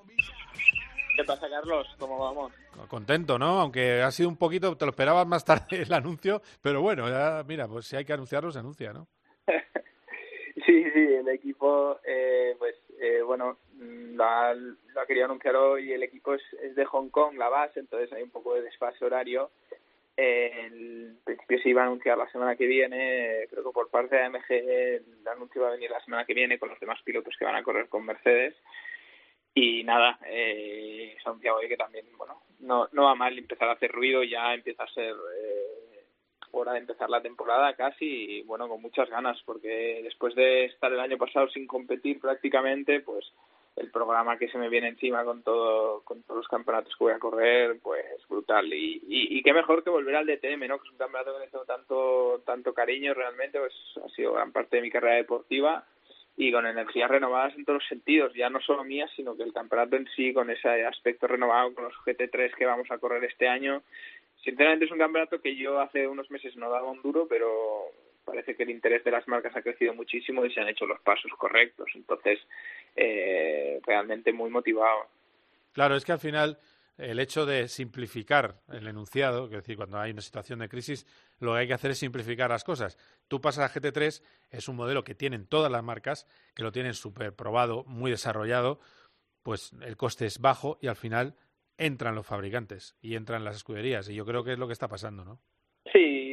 ¿Qué 1.16 1.24
pasa, 1.24 1.48
Carlos? 1.48 1.86
¿Cómo 1.98 2.18
vamos? 2.18 2.52
Contento, 2.88 3.38
¿no? 3.38 3.60
Aunque 3.60 4.02
ha 4.02 4.10
sido 4.10 4.28
un 4.28 4.36
poquito, 4.36 4.76
te 4.76 4.84
lo 4.84 4.90
esperabas 4.90 5.26
más 5.26 5.44
tarde 5.44 5.82
el 5.82 5.92
anuncio, 5.92 6.42
pero 6.60 6.80
bueno, 6.82 7.08
ya, 7.08 7.44
mira, 7.46 7.68
pues 7.68 7.86
si 7.86 7.96
hay 7.96 8.04
que 8.04 8.12
anunciarlo, 8.12 8.50
se 8.50 8.58
anuncia, 8.58 8.92
¿no? 8.92 9.06
Sí, 10.66 10.82
sí, 10.94 11.00
el 11.00 11.28
equipo, 11.28 11.98
eh, 12.06 12.54
pues 12.58 12.76
eh, 12.98 13.20
bueno, 13.20 13.58
mm, 13.74 14.14
lo 14.14 14.24
ha, 14.24 14.54
lo 14.54 15.00
ha 15.00 15.04
querido 15.04 15.26
anunciar 15.26 15.56
hoy. 15.56 15.92
El 15.92 16.02
equipo 16.02 16.32
es, 16.32 16.42
es 16.62 16.74
de 16.74 16.86
Hong 16.86 17.10
Kong, 17.10 17.36
la 17.36 17.50
base, 17.50 17.80
entonces 17.80 18.10
hay 18.12 18.22
un 18.22 18.30
poco 18.30 18.54
de 18.54 18.62
desfase 18.62 19.04
horario. 19.04 19.50
Eh, 20.16 20.66
en 20.66 21.18
principio 21.24 21.58
se 21.58 21.68
iba 21.68 21.82
a 21.82 21.86
anunciar 21.86 22.16
la 22.16 22.30
semana 22.30 22.56
que 22.56 22.66
viene, 22.66 23.46
creo 23.50 23.64
que 23.64 23.72
por 23.72 23.90
parte 23.90 24.14
de 24.16 24.22
AMG 24.22 24.44
el 24.48 25.28
anuncio 25.30 25.60
va 25.60 25.68
a 25.68 25.72
venir 25.72 25.90
la 25.90 26.04
semana 26.04 26.24
que 26.24 26.34
viene 26.34 26.58
con 26.58 26.68
los 26.70 26.80
demás 26.80 27.02
pilotos 27.02 27.34
que 27.36 27.44
van 27.44 27.56
a 27.56 27.64
correr 27.64 27.88
con 27.88 28.06
Mercedes. 28.06 28.54
Y 29.54 29.84
nada, 29.84 30.18
eh, 30.26 31.16
se 31.22 31.48
ha 31.48 31.54
hoy 31.54 31.68
que 31.68 31.76
también, 31.76 32.06
bueno, 32.16 32.42
no, 32.58 32.88
no 32.92 33.04
va 33.04 33.14
mal 33.14 33.38
empezar 33.38 33.68
a 33.68 33.72
hacer 33.72 33.92
ruido, 33.92 34.24
ya 34.24 34.52
empieza 34.52 34.82
a 34.82 34.92
ser 34.92 35.14
eh, 35.14 36.04
hora 36.50 36.72
de 36.72 36.80
empezar 36.80 37.08
la 37.08 37.22
temporada 37.22 37.74
casi 37.74 38.04
y 38.04 38.42
bueno, 38.42 38.68
con 38.68 38.82
muchas 38.82 39.08
ganas, 39.08 39.40
porque 39.44 40.00
después 40.02 40.34
de 40.34 40.64
estar 40.64 40.92
el 40.92 40.98
año 40.98 41.18
pasado 41.18 41.48
sin 41.50 41.68
competir 41.68 42.20
prácticamente, 42.20 43.00
pues 43.00 43.32
el 43.76 43.90
programa 43.90 44.38
que 44.38 44.48
se 44.48 44.58
me 44.58 44.68
viene 44.68 44.88
encima 44.88 45.24
con 45.24 45.42
todo 45.42 46.02
con 46.02 46.22
todos 46.22 46.38
los 46.38 46.48
campeonatos 46.48 46.94
que 46.96 47.04
voy 47.04 47.12
a 47.12 47.18
correr, 47.18 47.78
pues 47.80 48.04
brutal. 48.28 48.72
Y, 48.72 49.02
y, 49.06 49.38
y 49.38 49.42
qué 49.42 49.52
mejor 49.52 49.84
que 49.84 49.90
volver 49.90 50.16
al 50.16 50.26
DTM, 50.26 50.66
¿no? 50.66 50.78
Que 50.78 50.86
es 50.86 50.92
un 50.92 50.98
campeonato 50.98 51.34
que 51.34 51.44
le 51.44 51.50
tengo 51.50 51.64
tanto, 51.64 52.42
tanto 52.44 52.74
cariño 52.74 53.14
realmente, 53.14 53.58
pues 53.58 53.74
ha 54.04 54.08
sido 54.10 54.32
gran 54.32 54.52
parte 54.52 54.76
de 54.76 54.82
mi 54.82 54.90
carrera 54.90 55.16
deportiva 55.16 55.84
y 56.36 56.50
con 56.50 56.66
energías 56.66 57.10
renovadas 57.10 57.54
en 57.54 57.64
todos 57.64 57.80
los 57.80 57.88
sentidos, 57.88 58.32
ya 58.34 58.50
no 58.50 58.60
solo 58.60 58.84
mías, 58.84 59.10
sino 59.14 59.36
que 59.36 59.44
el 59.44 59.52
campeonato 59.52 59.96
en 59.96 60.08
sí, 60.16 60.32
con 60.32 60.50
ese 60.50 60.84
aspecto 60.84 61.26
renovado, 61.26 61.74
con 61.74 61.84
los 61.84 61.94
GT3 62.04 62.54
que 62.54 62.66
vamos 62.66 62.90
a 62.90 62.98
correr 62.98 63.24
este 63.24 63.46
año. 63.46 63.82
Sinceramente 64.42 64.86
es 64.86 64.90
un 64.90 64.98
campeonato 64.98 65.40
que 65.40 65.54
yo 65.54 65.80
hace 65.80 66.08
unos 66.08 66.30
meses 66.30 66.56
no 66.56 66.70
daba 66.70 66.90
un 66.90 67.00
duro, 67.02 67.26
pero 67.28 67.86
parece 68.24 68.56
que 68.56 68.64
el 68.64 68.70
interés 68.70 69.04
de 69.04 69.12
las 69.12 69.28
marcas 69.28 69.54
ha 69.56 69.62
crecido 69.62 69.94
muchísimo 69.94 70.44
y 70.44 70.52
se 70.52 70.60
han 70.60 70.68
hecho 70.68 70.86
los 70.86 71.00
pasos 71.00 71.30
correctos. 71.38 71.88
Entonces, 71.94 72.40
eh, 72.96 73.80
realmente 73.86 74.32
muy 74.32 74.50
motivado. 74.50 75.06
Claro, 75.72 75.96
es 75.96 76.04
que 76.04 76.12
al 76.12 76.20
final 76.20 76.58
el 76.96 77.18
hecho 77.18 77.46
de 77.46 77.68
simplificar 77.68 78.62
el 78.68 78.86
enunciado, 78.86 79.46
es 79.46 79.50
decir, 79.50 79.76
cuando 79.76 79.98
hay 79.98 80.12
una 80.12 80.20
situación 80.20 80.60
de 80.60 80.68
crisis, 80.68 81.06
lo 81.40 81.52
que 81.52 81.60
hay 81.60 81.66
que 81.66 81.74
hacer 81.74 81.90
es 81.90 81.98
simplificar 81.98 82.50
las 82.50 82.64
cosas. 82.64 82.96
Tú 83.28 83.40
pasas 83.40 83.70
a 83.70 83.80
GT3, 83.80 84.22
es 84.50 84.68
un 84.68 84.76
modelo 84.76 85.02
que 85.04 85.14
tienen 85.14 85.46
todas 85.46 85.70
las 85.70 85.82
marcas, 85.82 86.26
que 86.54 86.62
lo 86.62 86.72
tienen 86.72 86.94
súper 86.94 87.34
probado, 87.34 87.84
muy 87.84 88.10
desarrollado, 88.10 88.80
pues 89.42 89.72
el 89.82 89.96
coste 89.96 90.26
es 90.26 90.38
bajo 90.38 90.78
y 90.80 90.86
al 90.86 90.96
final 90.96 91.36
entran 91.76 92.14
los 92.14 92.26
fabricantes 92.26 92.96
y 93.00 93.16
entran 93.16 93.44
las 93.44 93.56
escuderías. 93.56 94.08
Y 94.08 94.14
yo 94.14 94.24
creo 94.24 94.44
que 94.44 94.52
es 94.52 94.58
lo 94.58 94.66
que 94.66 94.72
está 94.72 94.88
pasando, 94.88 95.24
¿no? 95.24 95.40
Sí, 95.92 96.23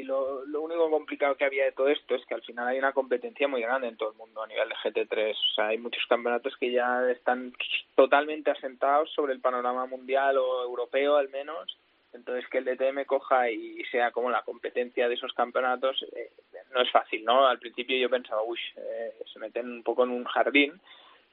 lo, 0.51 0.61
único 0.61 0.89
complicado 0.89 1.35
que 1.35 1.45
había 1.45 1.65
de 1.65 1.71
todo 1.71 1.87
esto 1.89 2.15
es 2.15 2.25
que 2.25 2.33
al 2.33 2.41
final 2.43 2.67
hay 2.67 2.77
una 2.77 2.93
competencia 2.93 3.47
muy 3.47 3.61
grande 3.61 3.87
en 3.87 3.97
todo 3.97 4.11
el 4.11 4.17
mundo 4.17 4.43
a 4.43 4.47
nivel 4.47 4.69
de 4.69 4.75
GT3. 4.75 5.31
O 5.31 5.53
sea, 5.55 5.67
hay 5.67 5.77
muchos 5.77 6.05
campeonatos 6.07 6.55
que 6.57 6.71
ya 6.71 7.09
están 7.09 7.53
totalmente 7.95 8.51
asentados 8.51 9.11
sobre 9.11 9.33
el 9.33 9.41
panorama 9.41 9.85
mundial 9.85 10.37
o 10.37 10.63
europeo 10.63 11.15
al 11.15 11.29
menos. 11.29 11.77
Entonces 12.13 12.47
que 12.49 12.57
el 12.57 12.65
DTM 12.65 13.05
coja 13.05 13.49
y 13.49 13.83
sea 13.85 14.11
como 14.11 14.29
la 14.29 14.43
competencia 14.43 15.07
de 15.07 15.15
esos 15.15 15.31
campeonatos 15.33 16.03
eh, 16.13 16.31
no 16.73 16.81
es 16.81 16.91
fácil, 16.91 17.23
¿no? 17.23 17.47
Al 17.47 17.59
principio 17.59 17.97
yo 17.97 18.09
pensaba, 18.09 18.43
uy, 18.43 18.59
eh, 18.75 19.13
se 19.31 19.39
meten 19.39 19.71
un 19.71 19.83
poco 19.83 20.03
en 20.03 20.11
un 20.11 20.25
jardín, 20.25 20.79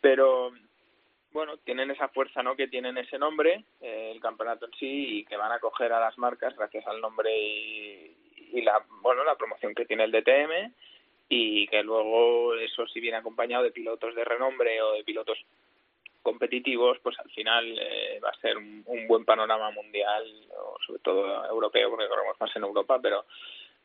pero 0.01 0.53
bueno, 1.33 1.57
tienen 1.59 1.91
esa 1.91 2.09
fuerza, 2.09 2.43
¿no? 2.43 2.57
Que 2.57 2.69
tienen 2.69 2.97
ese 2.99 3.19
nombre, 3.19 3.65
eh, 3.81 4.11
el 4.13 4.21
campeonato 4.21 4.67
en 4.67 4.73
sí, 4.73 5.19
y 5.19 5.25
que 5.25 5.37
van 5.37 5.53
a 5.53 5.61
coger 5.61 5.93
a 5.93 6.01
las 6.01 6.17
marcas 6.19 6.57
gracias 6.57 6.87
al 6.87 7.01
nombre 7.01 7.31
y, 7.37 8.17
y 8.53 8.63
la, 8.63 8.85
bueno, 9.03 9.25
la 9.25 9.37
promoción 9.37 9.75
que 9.75 9.85
tiene 9.85 10.05
el 10.05 10.13
DTM 10.13 10.73
y 11.29 11.67
que 11.69 11.83
luego 11.83 12.55
eso 12.55 12.87
si 12.87 13.01
viene 13.01 13.19
acompañado 13.19 13.65
de 13.65 13.71
pilotos 13.71 14.15
de 14.15 14.25
renombre 14.25 14.81
o 14.83 14.93
de 14.93 15.05
pilotos 15.05 15.39
competitivos, 16.23 16.99
pues 17.03 17.19
al 17.19 17.31
final 17.31 17.79
eh, 17.79 18.21
va 18.25 18.31
a 18.31 18.41
ser 18.41 18.57
un, 18.57 18.83
un, 18.87 19.07
buen 19.07 19.25
panorama 19.25 19.71
mundial, 19.71 20.25
o 20.57 20.77
sobre 20.87 21.01
todo 21.01 21.47
europeo, 21.47 21.91
porque 21.91 22.09
corremos 22.09 22.39
más 22.41 22.55
en 22.57 22.65
Europa, 22.65 22.99
pero 23.01 23.25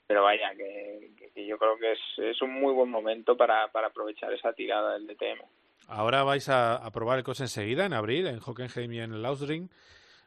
pero 0.08 0.24
vaya, 0.24 0.54
que, 0.56 1.12
yo 1.48 1.58
creo 1.58 1.78
que 1.78 1.94
es, 1.94 2.00
es 2.18 2.42
un 2.42 2.52
muy 2.54 2.74
buen 2.74 2.90
momento 2.90 3.38
para, 3.38 3.70
para 3.70 3.88
aprovechar 3.88 4.34
esa 4.34 4.54
tirada 4.54 4.94
del 4.94 5.08
DTM. 5.08 5.42
Ahora 5.88 6.24
vais 6.24 6.50
a, 6.50 6.76
a 6.76 6.92
probar 6.92 7.18
el 7.18 7.24
coche 7.24 7.44
enseguida, 7.44 7.86
en 7.86 7.94
abril, 7.94 8.28
en 8.28 8.40
Hockenheim 8.40 8.92
y 8.94 9.00
en 9.00 9.22
Lausring. 9.22 9.70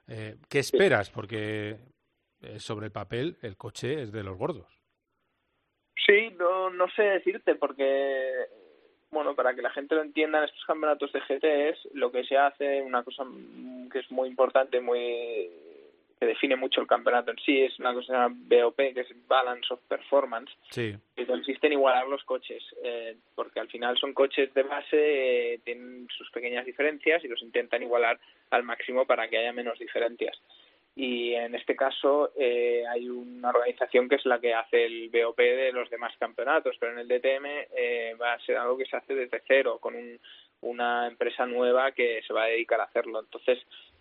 Eh, 0.08 0.36
¿Qué 0.48 0.58
esperas? 0.58 1.10
Porque 1.10 1.76
sobre 2.58 2.86
el 2.86 2.92
papel 2.92 3.36
el 3.42 3.56
coche 3.56 4.02
es 4.02 4.12
de 4.12 4.22
los 4.22 4.36
gordos. 4.36 4.72
Sí, 6.06 6.30
no, 6.38 6.70
no 6.70 6.88
sé 6.90 7.02
decirte, 7.02 7.54
porque 7.56 8.46
bueno, 9.10 9.34
para 9.34 9.54
que 9.54 9.62
la 9.62 9.70
gente 9.70 9.94
lo 9.94 10.02
entienda, 10.02 10.38
en 10.38 10.44
estos 10.44 10.64
campeonatos 10.66 11.12
de 11.12 11.20
GTs 11.20 11.88
lo 11.94 12.10
que 12.12 12.24
se 12.24 12.36
hace, 12.36 12.82
una 12.82 13.02
cosa 13.02 13.24
que 13.90 13.98
es 14.00 14.10
muy 14.10 14.28
importante, 14.28 14.80
muy 14.80 15.50
que 16.18 16.26
define 16.26 16.56
mucho 16.56 16.80
el 16.80 16.86
campeonato 16.86 17.30
en 17.30 17.36
sí, 17.44 17.60
es 17.62 17.78
una 17.78 17.92
cosa 17.92 18.00
que 18.00 18.06
se 18.06 18.12
llama 18.14 18.34
BOP, 18.38 18.76
que 18.76 19.00
es 19.00 19.26
Balance 19.28 19.74
of 19.74 19.80
Performance, 19.86 20.50
Sí. 20.70 20.96
que 21.14 21.26
consiste 21.26 21.66
en 21.66 21.74
igualar 21.74 22.08
los 22.08 22.24
coches, 22.24 22.62
eh, 22.82 23.16
porque 23.34 23.60
al 23.60 23.68
final 23.68 23.98
son 23.98 24.14
coches 24.14 24.52
de 24.54 24.62
base, 24.62 24.96
eh, 25.54 25.60
tienen 25.62 26.08
sus 26.16 26.30
pequeñas 26.30 26.64
diferencias 26.64 27.22
y 27.22 27.28
los 27.28 27.42
intentan 27.42 27.82
igualar 27.82 28.18
al 28.50 28.62
máximo 28.62 29.04
para 29.06 29.28
que 29.28 29.36
haya 29.36 29.52
menos 29.52 29.78
diferencias. 29.78 30.40
Y 30.98 31.34
en 31.34 31.54
este 31.54 31.76
caso 31.76 32.32
eh, 32.38 32.82
hay 32.88 33.06
una 33.08 33.50
organización 33.50 34.08
que 34.08 34.14
es 34.14 34.24
la 34.24 34.40
que 34.40 34.54
hace 34.54 34.86
el 34.86 35.10
BOP 35.10 35.36
de 35.38 35.70
los 35.72 35.90
demás 35.90 36.14
campeonatos, 36.18 36.74
pero 36.80 36.92
en 36.92 37.00
el 37.00 37.08
DTM 37.08 37.44
eh, 37.76 38.14
va 38.20 38.32
a 38.32 38.40
ser 38.40 38.56
algo 38.56 38.78
que 38.78 38.86
se 38.86 38.96
hace 38.96 39.14
desde 39.14 39.42
cero, 39.46 39.78
con 39.78 39.94
un- 39.94 40.18
una 40.62 41.06
empresa 41.06 41.44
nueva 41.44 41.92
que 41.92 42.22
se 42.26 42.32
va 42.32 42.44
a 42.44 42.48
dedicar 42.48 42.80
a 42.80 42.84
hacerlo. 42.84 43.20
Entonces, 43.20 43.58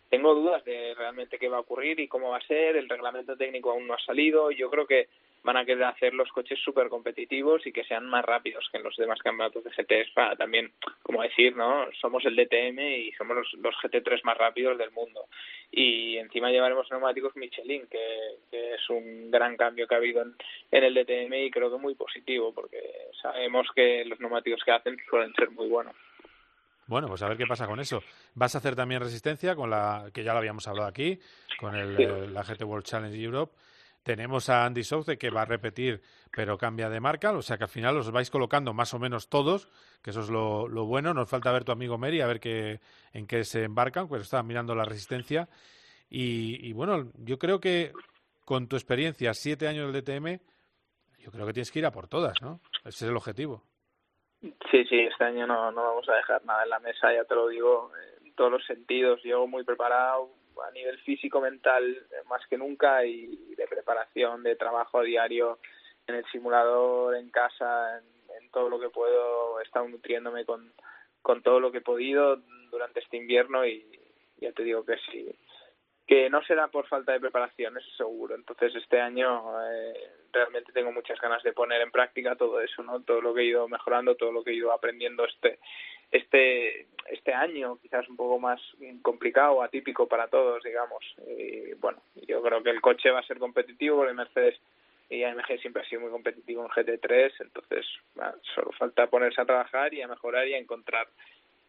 tengo 0.09 0.33
dudas 0.33 0.63
de 0.63 0.93
realmente 0.95 1.37
qué 1.37 1.49
va 1.49 1.57
a 1.57 1.61
ocurrir 1.61 1.99
y 1.99 2.07
cómo 2.07 2.29
va 2.29 2.37
a 2.37 2.47
ser. 2.47 2.77
El 2.77 2.87
reglamento 2.87 3.35
técnico 3.35 3.71
aún 3.71 3.87
no 3.87 3.93
ha 3.93 3.99
salido. 3.99 4.49
Yo 4.51 4.69
creo 4.69 4.87
que 4.87 5.09
van 5.45 5.57
a 5.57 5.63
querer 5.65 5.83
hacer 5.85 6.13
los 6.13 6.29
coches 6.31 6.59
súper 6.63 6.89
competitivos 6.89 7.65
y 7.67 7.71
que 7.71 7.83
sean 7.85 8.05
más 8.07 8.25
rápidos 8.25 8.67
que 8.71 8.77
en 8.77 8.83
los 8.83 8.95
demás 8.97 9.19
campeonatos 9.21 9.63
de 9.63 9.69
GTs 9.69 10.11
para 10.13 10.35
también, 10.35 10.73
como 11.03 11.21
decir, 11.21 11.55
¿no? 11.55 11.87
Somos 12.01 12.25
el 12.25 12.35
DTM 12.35 12.79
y 12.79 13.11
somos 13.13 13.37
los, 13.37 13.53
los 13.53 13.75
GT3 13.75 14.21
más 14.23 14.37
rápidos 14.37 14.77
del 14.77 14.91
mundo. 14.91 15.27
Y 15.71 16.17
encima 16.17 16.49
llevaremos 16.49 16.89
neumáticos 16.89 17.35
Michelin, 17.35 17.87
que, 17.87 18.37
que 18.49 18.73
es 18.73 18.89
un 18.89 19.29
gran 19.29 19.55
cambio 19.55 19.87
que 19.87 19.93
ha 19.95 19.99
habido 19.99 20.23
en, 20.23 20.35
en 20.71 20.83
el 20.83 20.93
DTM 20.95 21.33
y 21.35 21.51
creo 21.51 21.71
que 21.71 21.77
muy 21.77 21.95
positivo 21.95 22.51
porque 22.53 22.81
sabemos 23.21 23.67
que 23.75 24.03
los 24.05 24.19
neumáticos 24.19 24.63
que 24.63 24.71
hacen 24.71 24.97
suelen 25.09 25.33
ser 25.35 25.51
muy 25.51 25.67
buenos. 25.67 25.95
Bueno, 26.87 27.07
pues 27.07 27.21
a 27.23 27.27
ver 27.27 27.37
qué 27.37 27.47
pasa 27.47 27.65
con 27.67 27.79
eso. 27.79 28.03
¿Vas 28.35 28.53
a 28.55 28.59
hacer 28.59 28.75
también 28.75 29.01
resistencia 29.01 29.55
con 29.55 29.69
la 29.69 30.09
que 30.13 30.23
ya 30.23 30.33
lo 30.33 30.39
habíamos 30.39 30.67
hablado 30.67 30.87
aquí, 30.87 31.19
con 31.59 31.75
el, 31.75 31.97
Sí. 31.97 32.03
eh, 32.03 32.27
la 32.31 32.43
GT 32.43 32.63
World 32.63 32.85
Challenge 32.85 33.17
Europe? 33.23 33.53
Tenemos 34.05 34.49
a 34.49 34.65
Andy 34.65 34.83
Souce 34.83 35.17
que 35.17 35.31
va 35.31 35.41
a 35.41 35.45
repetir, 35.45 35.99
pero 36.31 36.59
cambia 36.59 36.91
de 36.91 36.99
marca, 36.99 37.31
o 37.31 37.41
sea 37.41 37.57
que 37.57 37.63
al 37.63 37.71
final 37.71 37.97
os 37.97 38.11
vais 38.11 38.29
colocando 38.29 38.71
más 38.71 38.93
o 38.93 38.99
menos 38.99 39.29
todos, 39.29 39.67
que 40.03 40.11
eso 40.11 40.19
es 40.19 40.29
lo, 40.29 40.67
bueno. 40.85 41.11
Nos 41.15 41.27
falta 41.27 41.51
ver 41.51 41.63
tu 41.63 41.71
amigo 41.71 41.97
Mary, 41.97 42.21
a 42.21 42.27
ver 42.27 42.39
qué, 42.39 42.81
en 43.13 43.25
qué 43.25 43.43
se 43.43 43.63
embarcan, 43.63 44.07
pues 44.07 44.21
estaba 44.21 44.43
mirando 44.43 44.75
la 44.75 44.85
resistencia. 44.85 45.49
Y, 46.07 46.69
y 46.69 46.71
bueno, 46.73 47.11
yo 47.15 47.39
creo 47.39 47.59
que 47.59 47.93
con 48.45 48.67
tu 48.67 48.75
experiencia, 48.75 49.33
siete 49.33 49.67
años 49.67 49.91
del 49.91 50.03
DTM, 50.03 50.37
yo 51.17 51.31
creo 51.31 51.47
que 51.47 51.53
tienes 51.53 51.71
que 51.71 51.79
ir 51.79 51.87
a 51.87 51.91
por 51.91 52.07
todas, 52.07 52.39
¿no? 52.43 52.59
Ese 52.81 53.05
es 53.05 53.09
el 53.09 53.17
objetivo. 53.17 53.63
Sí, 54.39 54.85
sí, 54.87 54.99
este 54.99 55.23
año 55.23 55.47
no, 55.47 55.71
no 55.71 55.81
vamos 55.81 56.07
a 56.09 56.15
dejar 56.17 56.45
nada 56.45 56.61
en 56.61 56.69
la 56.69 56.79
mesa, 56.79 57.11
ya 57.11 57.23
te 57.23 57.33
lo 57.33 57.47
digo, 57.47 57.91
en 58.23 58.35
todos 58.35 58.51
los 58.51 58.65
sentidos. 58.67 59.23
Llego 59.23 59.47
muy 59.47 59.63
preparado 59.63 60.29
a 60.63 60.71
nivel 60.71 60.97
físico, 60.99 61.41
mental, 61.41 61.83
eh, 61.83 62.15
más 62.27 62.45
que 62.47 62.57
nunca, 62.57 63.05
y 63.05 63.55
de 63.55 63.67
preparación, 63.67 64.43
de 64.43 64.55
trabajo 64.55 65.01
diario 65.01 65.59
en 66.07 66.15
el 66.15 66.25
simulador, 66.31 67.15
en 67.15 67.29
casa, 67.29 67.97
en, 67.97 68.05
en 68.43 68.49
todo 68.51 68.69
lo 68.69 68.79
que 68.79 68.89
puedo. 68.89 69.59
He 69.59 69.63
estado 69.63 69.87
nutriéndome 69.87 70.45
con, 70.45 70.71
con 71.21 71.41
todo 71.41 71.59
lo 71.59 71.71
que 71.71 71.79
he 71.79 71.81
podido 71.81 72.37
durante 72.69 72.99
este 72.99 73.17
invierno 73.17 73.65
y 73.65 73.83
ya 74.37 74.51
te 74.51 74.63
digo 74.63 74.85
que 74.85 74.97
sí, 75.11 75.33
que 76.05 76.29
no 76.29 76.43
será 76.43 76.67
por 76.67 76.87
falta 76.87 77.13
de 77.13 77.19
preparación, 77.19 77.77
eso 77.77 77.89
seguro. 77.97 78.35
Entonces 78.35 78.75
este 78.75 79.01
año 79.01 79.43
eh, 79.63 80.11
realmente 80.31 80.71
tengo 80.71 80.91
muchas 80.91 81.19
ganas 81.19 81.41
de 81.41 81.53
poner 81.53 81.81
en 81.81 81.91
práctica 81.91 82.35
todo 82.35 82.61
eso, 82.61 82.83
¿no? 82.83 83.01
Todo 83.01 83.21
lo 83.21 83.33
que 83.33 83.41
he 83.41 83.45
ido 83.45 83.67
mejorando, 83.67 84.15
todo 84.15 84.31
lo 84.31 84.43
que 84.43 84.51
he 84.51 84.55
ido 84.55 84.71
aprendiendo 84.71 85.25
este 85.25 85.59
este 86.11 86.87
este 87.05 87.33
año, 87.33 87.77
quizás 87.81 88.07
un 88.09 88.15
poco 88.15 88.39
más 88.39 88.59
complicado, 89.01 89.61
atípico 89.61 90.07
para 90.07 90.27
todos, 90.27 90.63
digamos. 90.63 91.03
Y 91.37 91.73
bueno, 91.75 91.99
yo 92.27 92.41
creo 92.41 92.63
que 92.63 92.71
el 92.71 92.81
coche 92.81 93.11
va 93.11 93.19
a 93.19 93.27
ser 93.27 93.37
competitivo, 93.37 93.97
porque 93.97 94.13
Mercedes 94.13 94.59
y 95.09 95.23
AMG 95.23 95.59
siempre 95.61 95.83
ha 95.83 95.85
sido 95.85 96.01
muy 96.01 96.09
competitivo 96.09 96.63
en 96.63 96.69
GT3, 96.69 97.31
entonces 97.39 97.85
bueno, 98.15 98.33
solo 98.55 98.71
falta 98.71 99.07
ponerse 99.07 99.39
a 99.39 99.45
trabajar 99.45 99.93
y 99.93 100.01
a 100.01 100.07
mejorar 100.07 100.47
y 100.47 100.55
a 100.55 100.57
encontrar 100.57 101.07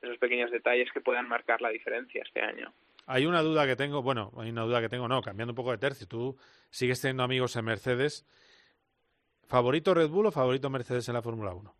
esos 0.00 0.16
pequeños 0.18 0.50
detalles 0.50 0.90
que 0.92 1.00
puedan 1.00 1.28
marcar 1.28 1.60
la 1.60 1.68
diferencia 1.68 2.22
este 2.22 2.40
año. 2.40 2.72
Hay 3.06 3.26
una 3.26 3.42
duda 3.42 3.66
que 3.66 3.76
tengo, 3.76 4.02
bueno, 4.02 4.32
hay 4.38 4.50
una 4.50 4.62
duda 4.62 4.80
que 4.80 4.88
tengo, 4.88 5.06
no, 5.06 5.20
cambiando 5.22 5.52
un 5.52 5.56
poco 5.56 5.70
de 5.70 5.78
tercio. 5.78 6.08
Tú 6.08 6.36
sigues 6.70 7.00
teniendo 7.00 7.22
amigos 7.22 7.54
en 7.56 7.64
Mercedes. 7.64 8.26
¿Favorito 9.46 9.94
Red 9.94 10.08
Bull 10.08 10.26
o 10.26 10.32
favorito 10.32 10.70
Mercedes 10.70 11.08
en 11.08 11.14
la 11.14 11.22
Fórmula 11.22 11.54
1? 11.54 11.72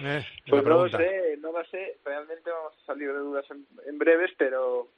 Eh, 0.00 0.24
Pues 0.48 0.64
no 0.64 0.84
lo 0.84 0.88
sé, 0.88 1.36
no 1.38 1.52
lo 1.52 1.64
sé. 1.66 1.98
Realmente 2.04 2.50
vamos 2.50 2.74
a 2.82 2.86
salir 2.86 3.12
de 3.12 3.18
dudas 3.18 3.44
en, 3.50 3.66
en 3.86 3.98
breves, 3.98 4.32
pero 4.36 4.88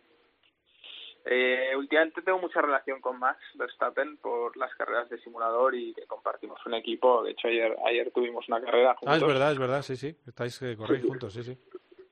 eh, 1.24 1.72
últimamente 1.76 2.22
tengo 2.22 2.38
mucha 2.38 2.60
relación 2.62 3.00
con 3.00 3.18
Max 3.18 3.38
Verstappen 3.54 4.16
por 4.18 4.56
las 4.56 4.74
carreras 4.76 5.10
de 5.10 5.18
simulador 5.18 5.74
y 5.74 5.92
que 5.94 6.06
compartimos 6.06 6.64
un 6.66 6.74
equipo. 6.74 7.22
De 7.24 7.32
hecho, 7.32 7.48
ayer 7.48 7.76
ayer 7.84 8.10
tuvimos 8.12 8.48
una 8.48 8.60
carrera 8.60 8.94
juntos. 8.94 9.14
Ah, 9.14 9.16
es 9.16 9.26
verdad, 9.26 9.52
es 9.52 9.58
verdad, 9.58 9.82
sí, 9.82 9.96
sí. 9.96 10.16
Estáis 10.26 10.58
corréis 10.78 11.04
juntos, 11.04 11.32
sí, 11.32 11.42
sí. 11.42 11.58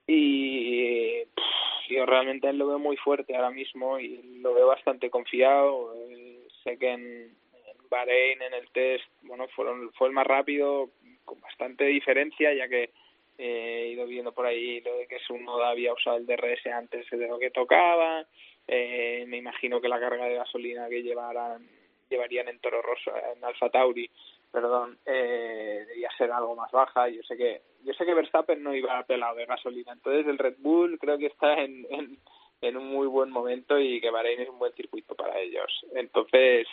y 0.06 1.24
pff, 1.24 1.88
yo 1.90 2.06
realmente 2.06 2.48
él 2.48 2.58
lo 2.58 2.66
veo 2.66 2.78
muy 2.78 2.96
fuerte 2.96 3.34
ahora 3.36 3.50
mismo 3.50 3.98
y 3.98 4.40
lo 4.40 4.52
veo 4.52 4.66
bastante 4.66 5.10
confiado. 5.10 5.94
Eh, 6.08 6.48
sé 6.62 6.76
que 6.78 6.90
en, 6.90 7.02
en 7.02 7.88
Bahrein, 7.88 8.42
en 8.42 8.54
el 8.54 8.68
test, 8.72 9.04
bueno, 9.22 9.46
fueron, 9.54 9.92
fue 9.92 10.08
el 10.08 10.12
más 10.14 10.26
rápido 10.26 10.90
con 11.24 11.40
bastante 11.40 11.84
diferencia, 11.84 12.52
ya 12.52 12.68
que 12.68 12.90
eh, 13.38 13.82
he 13.84 13.88
ido 13.88 14.06
viendo 14.06 14.32
por 14.32 14.46
ahí 14.46 14.80
lo 14.80 14.96
de 14.96 15.06
que 15.06 15.18
su 15.20 15.36
noda 15.38 15.70
había 15.70 15.92
usado 15.92 16.16
el 16.16 16.26
DRS 16.26 16.66
antes 16.66 17.08
de 17.10 17.28
lo 17.28 17.38
que 17.38 17.50
tocaba. 17.50 18.24
Eh, 18.66 19.24
me 19.26 19.38
imagino 19.38 19.80
que 19.80 19.88
la 19.88 20.00
carga 20.00 20.26
de 20.26 20.36
gasolina 20.36 20.88
que 20.88 21.02
llevaran, 21.02 21.68
llevarían 22.08 22.48
en 22.48 22.60
Toro 22.60 22.80
Rosso, 22.80 23.12
en 23.34 23.44
Alfa 23.44 23.68
Tauri, 23.70 24.08
perdón, 24.50 24.98
eh, 25.04 25.84
debía 25.88 26.08
ser 26.16 26.30
algo 26.30 26.54
más 26.54 26.70
baja. 26.70 27.08
Yo 27.08 27.22
sé 27.24 27.36
que 27.36 27.60
yo 27.84 27.92
sé 27.92 28.06
que 28.06 28.14
Verstappen 28.14 28.62
no 28.62 28.74
iba 28.74 29.02
pelado 29.04 29.36
de 29.36 29.46
gasolina, 29.46 29.92
entonces 29.92 30.26
el 30.26 30.38
Red 30.38 30.56
Bull 30.58 30.98
creo 30.98 31.18
que 31.18 31.26
está 31.26 31.60
en, 31.60 31.86
en, 31.90 32.18
en 32.62 32.76
un 32.76 32.86
muy 32.86 33.06
buen 33.06 33.30
momento 33.30 33.78
y 33.78 34.00
que 34.00 34.10
Bahrein 34.10 34.40
es 34.40 34.48
un 34.48 34.58
buen 34.58 34.72
circuito 34.72 35.14
para 35.14 35.38
ellos. 35.38 35.84
Entonces 35.94 36.66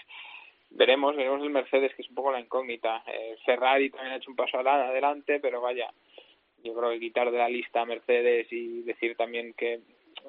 veremos, 0.72 1.15
veremos 1.15 1.41
el 1.43 1.49
Mercedes 1.49 1.93
que 1.95 2.01
es 2.01 2.09
un 2.09 2.15
poco 2.15 2.32
la 2.32 2.39
incógnita. 2.39 3.03
Eh, 3.07 3.38
Ferrari 3.45 3.89
también 3.89 4.13
ha 4.13 4.17
hecho 4.17 4.32
un 4.32 4.36
paso 4.36 4.57
adelante, 4.57 5.39
pero 5.39 5.61
vaya, 5.61 5.91
yo 6.63 6.74
creo 6.74 6.89
que 6.91 6.99
quitar 6.99 7.32
de 7.32 7.38
la 7.38 7.49
lista 7.49 7.82
a 7.82 7.86
Mercedes 7.86 8.47
y 8.51 8.82
decir 8.84 9.15
también 9.15 9.53
que 9.53 9.82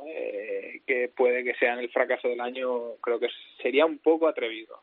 eh, 0.07 0.81
que 0.87 1.13
puede 1.15 1.45
que 1.45 1.55
sean 1.55 1.79
el 1.79 1.91
fracaso 1.91 2.29
del 2.29 2.41
año, 2.41 2.97
creo 3.01 3.21
que 3.21 3.29
sería 3.61 3.85
un 3.85 3.99
poco 3.99 4.27
atrevido. 4.27 4.81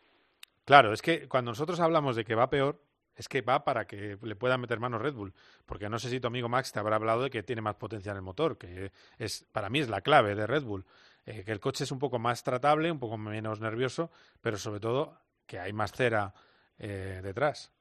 Claro, 0.66 0.93
es 0.93 1.01
que 1.01 1.28
cuando 1.28 1.51
nosotros 1.51 1.80
hablamos 1.80 2.16
de 2.16 2.24
que 2.24 2.36
va 2.36 2.49
peor, 2.49 2.80
es 3.16 3.28
que 3.28 3.41
va 3.41 3.66
para 3.66 3.86
que 3.86 4.18
le 4.22 4.36
pueda 4.36 4.57
meter 4.57 4.80
mano 4.80 4.99
Red 4.99 5.14
Bull. 5.14 5.34
Porque 5.66 5.89
no 5.89 5.99
sé 5.99 6.10
si 6.10 6.20
tu 6.20 6.28
amigo 6.28 6.47
Max 6.47 6.72
te 6.72 6.80
habrá 6.80 6.95
hablado 6.95 7.24
de 7.24 7.30
que 7.30 7.43
tiene 7.43 7.62
más 7.62 7.76
potencia 7.76 8.12
en 8.12 8.18
el 8.18 8.22
motor, 8.22 8.57
que 8.57 8.91
es 9.18 9.45
para 9.51 9.70
mí 9.70 9.80
es 9.80 9.89
la 9.89 10.01
clave 10.01 10.36
de 10.36 10.47
Red 10.47 10.64
Bull. 10.64 10.86
Eh, 11.26 11.43
que 11.43 11.51
el 11.51 11.60
coche 11.60 11.84
es 11.84 11.91
un 11.91 11.99
poco 11.99 12.18
más 12.18 12.43
tratable, 12.43 12.91
un 12.91 12.99
poco 12.99 13.18
menos 13.18 13.60
nervioso, 13.60 14.10
pero 14.41 14.57
sobre 14.57 14.80
todo 14.80 15.18
que 15.50 15.60
hay 15.60 15.74
más 15.74 15.91
cera 15.91 16.32
eh, 16.78 17.20
detrás. 17.24 17.74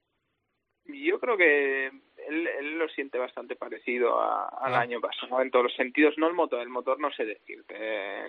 Yo 0.87 1.21
creo 1.21 1.37
que 1.37 1.87
él, 1.87 2.47
él 2.47 2.79
lo 2.79 2.89
siente 2.89 3.19
bastante 3.19 3.55
parecido 3.57 4.19
a- 4.21 4.49
al 4.49 4.75
Ah. 4.75 4.81
año 4.81 5.01
pasado 5.01 5.41
en 5.43 5.51
todos 5.51 5.65
los 5.67 5.75
sentidos, 5.77 6.15
no 6.17 6.27
el 6.27 6.35
motor, 6.35 6.61
el 6.63 6.71
motor 6.71 6.99
no 6.99 7.13
sé 7.13 7.25
decirte. 7.27 7.77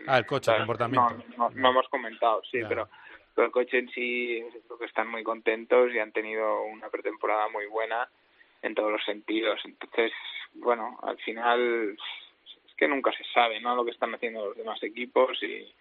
Ah, 0.08 0.18
el 0.18 0.26
coche, 0.26 0.52
el 0.52 0.58
No, 0.60 0.66
comportamiento. 0.66 1.24
No, 1.38 1.50
no 1.52 1.70
hemos 1.70 1.88
comentado, 1.88 2.42
sí, 2.52 2.60
pero, 2.68 2.90
pero 3.34 3.46
el 3.48 3.52
coche 3.54 3.80
en 3.80 3.90
sí 3.92 4.44
creo 4.68 4.78
que 4.78 4.86
están 4.86 5.08
muy 5.08 5.24
contentos 5.24 5.92
y 5.94 6.00
han 6.00 6.12
tenido 6.12 6.64
una 6.64 6.90
pretemporada 6.90 7.48
muy 7.48 7.66
buena 7.68 8.10
en 8.62 8.76
todos 8.76 8.92
los 8.92 9.04
sentidos. 9.06 9.60
Entonces, 9.64 10.12
bueno, 10.56 11.00
al 11.04 11.18
final 11.20 11.98
es 12.68 12.74
que 12.76 12.88
nunca 12.90 13.12
se 13.14 13.24
sabe, 13.34 13.62
¿no? 13.62 13.74
Lo 13.76 13.86
que 13.86 13.92
están 13.92 14.14
haciendo 14.14 14.46
los 14.48 14.58
demás 14.58 14.84
equipos 14.84 15.42
y, 15.42 15.74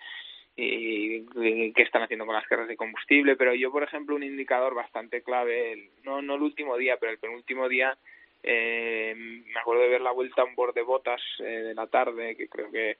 y, 0.61 1.25
y 1.37 1.73
qué 1.73 1.83
están 1.83 2.03
haciendo 2.03 2.27
con 2.27 2.35
las 2.35 2.47
cargas 2.49 2.67
de 2.67 2.77
combustible, 2.77 3.37
pero 3.37 3.55
yo, 3.55 3.71
por 3.71 3.85
ejemplo, 3.85 4.17
un 4.17 4.25
indicador 4.25 4.75
bastante 4.75 5.23
clave, 5.23 5.91
no, 6.03 6.21
no 6.21 6.35
el 6.35 6.43
último 6.43 6.77
día, 6.77 6.97
pero 6.99 7.13
el 7.13 7.19
penúltimo 7.19 7.69
día, 7.69 7.97
eh, 8.43 9.15
me 9.17 9.61
acuerdo 9.61 9.83
de 9.83 9.89
ver 9.89 10.01
la 10.01 10.11
vuelta 10.11 10.43
a 10.43 10.45
un 10.45 10.57
borde 10.57 10.81
de 10.81 10.87
botas 10.87 11.23
eh, 11.39 11.45
de 11.45 11.75
la 11.75 11.87
tarde, 11.87 12.35
que 12.37 12.49
creo 12.49 12.73
que 12.73 12.97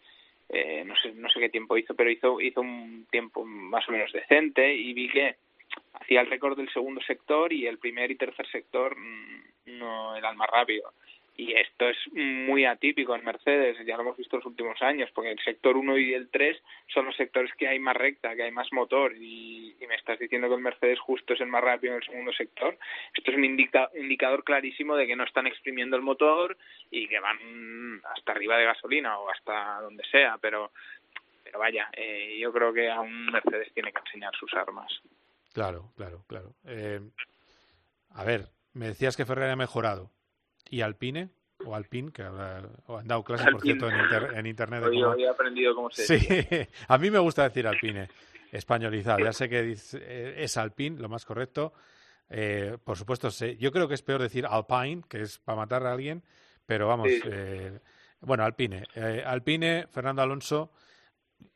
eh, 0.51 0.85
no 0.87 0.95
sé 0.97 1.13
no 1.13 1.29
sé 1.29 1.41
qué 1.41 1.49
tiempo 1.49 1.77
hizo, 1.77 1.95
pero 1.95 2.11
hizo 2.11 2.41
hizo 2.41 2.61
un 2.61 3.07
tiempo 3.11 3.45
más 3.45 3.87
o 3.89 3.93
menos 3.93 4.13
decente 4.13 4.73
y 4.73 4.95
vi 4.95 5.11
que 5.11 5.37
hacía 5.95 6.21
el 6.21 6.31
récord 6.31 6.57
del 6.57 6.73
segundo 6.73 7.03
sector 7.03 7.53
y 7.53 7.67
el 7.67 7.79
primer 7.79 8.11
y 8.11 8.17
tercer 8.17 8.47
sector 8.49 8.97
mm, 8.97 9.79
no 9.79 10.17
era 10.17 10.31
el 10.31 10.37
más 10.37 10.49
rápido. 10.49 10.93
Y 11.39 11.53
esto 11.53 11.89
es 11.89 11.97
muy 12.13 12.65
atípico 12.65 13.15
en 13.15 13.25
Mercedes, 13.25 13.79
ya 13.87 13.95
lo 13.95 14.03
hemos 14.03 14.17
visto 14.17 14.35
en 14.35 14.41
los 14.41 14.47
últimos 14.47 14.83
años, 14.83 15.09
porque 15.15 15.31
el 15.31 15.39
sector 15.39 15.77
1 15.77 15.97
y 15.97 16.13
el 16.13 16.29
3 16.31 16.61
son 16.93 17.07
los 17.07 17.17
sectores 17.17 17.53
que 17.55 17.69
hay 17.69 17.79
más 17.79 17.97
recta, 17.97 18.35
que 18.35 18.43
hay 18.43 18.51
más 18.51 18.73
motor, 18.73 19.15
y, 19.17 19.77
me 19.89 19.95
estás 19.95 20.19
diciendo 20.19 20.49
que 20.49 20.55
el 20.57 20.61
Mercedes 20.61 20.99
justo 20.99 21.33
es 21.33 21.41
el 21.41 21.47
más 21.47 21.65
rápido 21.65 21.95
en 21.95 22.03
el 22.03 22.07
segundo 22.07 22.31
sector. 22.33 22.77
Esto 23.15 23.31
es 23.31 23.37
un 23.39 23.45
indicador 23.45 24.45
clarísimo 24.45 24.97
de 24.97 25.07
que 25.07 25.17
no 25.17 25.25
están 25.25 25.47
exprimiendo 25.47 25.97
el 25.97 26.03
motor 26.03 26.59
y 26.91 27.09
que 27.09 27.19
van 27.21 28.03
hasta 28.15 28.33
arriba 28.33 28.59
de 28.59 28.67
gasolina 28.67 29.19
o 29.19 29.31
hasta 29.31 29.81
donde 29.81 30.05
sea, 30.11 30.37
pero, 30.43 30.73
pero 31.43 31.59
vaya, 31.59 31.89
eh, 31.97 32.37
yo 32.39 32.53
creo 32.53 32.71
que 32.75 32.91
a 32.91 33.01
un 33.01 33.27
Mercedes 33.27 33.73
tiene 33.73 33.93
que 33.93 34.01
enseñar 34.01 34.35
sus 34.35 34.53
armas. 34.53 34.93
Claro, 35.55 35.91
claro, 35.97 36.23
claro. 36.27 36.53
Eh, 36.67 37.01
a 38.11 38.25
ver, 38.25 38.49
me 38.75 38.89
decías 38.89 39.17
que 39.17 39.25
Ferrari 39.25 39.53
ha 39.53 39.57
mejorado 39.57 40.11
y 40.71 40.81
Alpine 40.81 41.31
o 41.65 41.75
Alpine, 41.75 42.13
que 42.13 42.23
o 42.23 42.99
han 42.99 43.07
dado 43.07 43.25
clases, 43.25 43.51
por 43.51 43.61
cierto, 43.61 43.89
en, 43.89 44.47
internet. 44.47 44.85
De 44.85 44.91
cómo... 44.91 45.15
he 45.17 45.29
aprendido 45.29 45.75
cómo 45.75 45.91
se 45.91 46.03
dice. 46.03 46.47
Sí, 46.51 46.69
a 46.89 46.99
mí 46.99 47.11
me 47.11 47.19
gusta 47.19 47.45
decir 47.45 47.67
Alpine, 47.67 48.09
españolizado. 48.53 49.19
Ya 49.21 49.33
sé 49.33 49.49
que 49.49 49.77
eh, 49.95 50.35
es 50.37 50.57
Alpine, 50.57 51.01
lo 51.01 51.09
más 51.09 51.25
correcto. 51.25 51.73
Eh, 52.31 52.77
por 52.83 52.97
supuesto, 52.97 53.31
sé. 53.31 53.57
yo 53.57 53.73
creo 53.73 53.89
que 53.89 53.95
es 53.95 54.03
peor 54.03 54.23
decir 54.23 54.47
Alpine, 54.47 55.03
que 55.09 55.23
es 55.23 55.39
para 55.39 55.57
matar 55.57 55.87
a 55.87 55.93
alguien, 55.93 56.23
pero 56.67 56.87
vamos, 56.87 57.09
eh, 57.25 57.81
bueno, 58.21 58.45
Alpine. 58.45 58.85
Alpine, 59.25 59.87
Fernando 59.89 60.23
Alonso, 60.23 60.71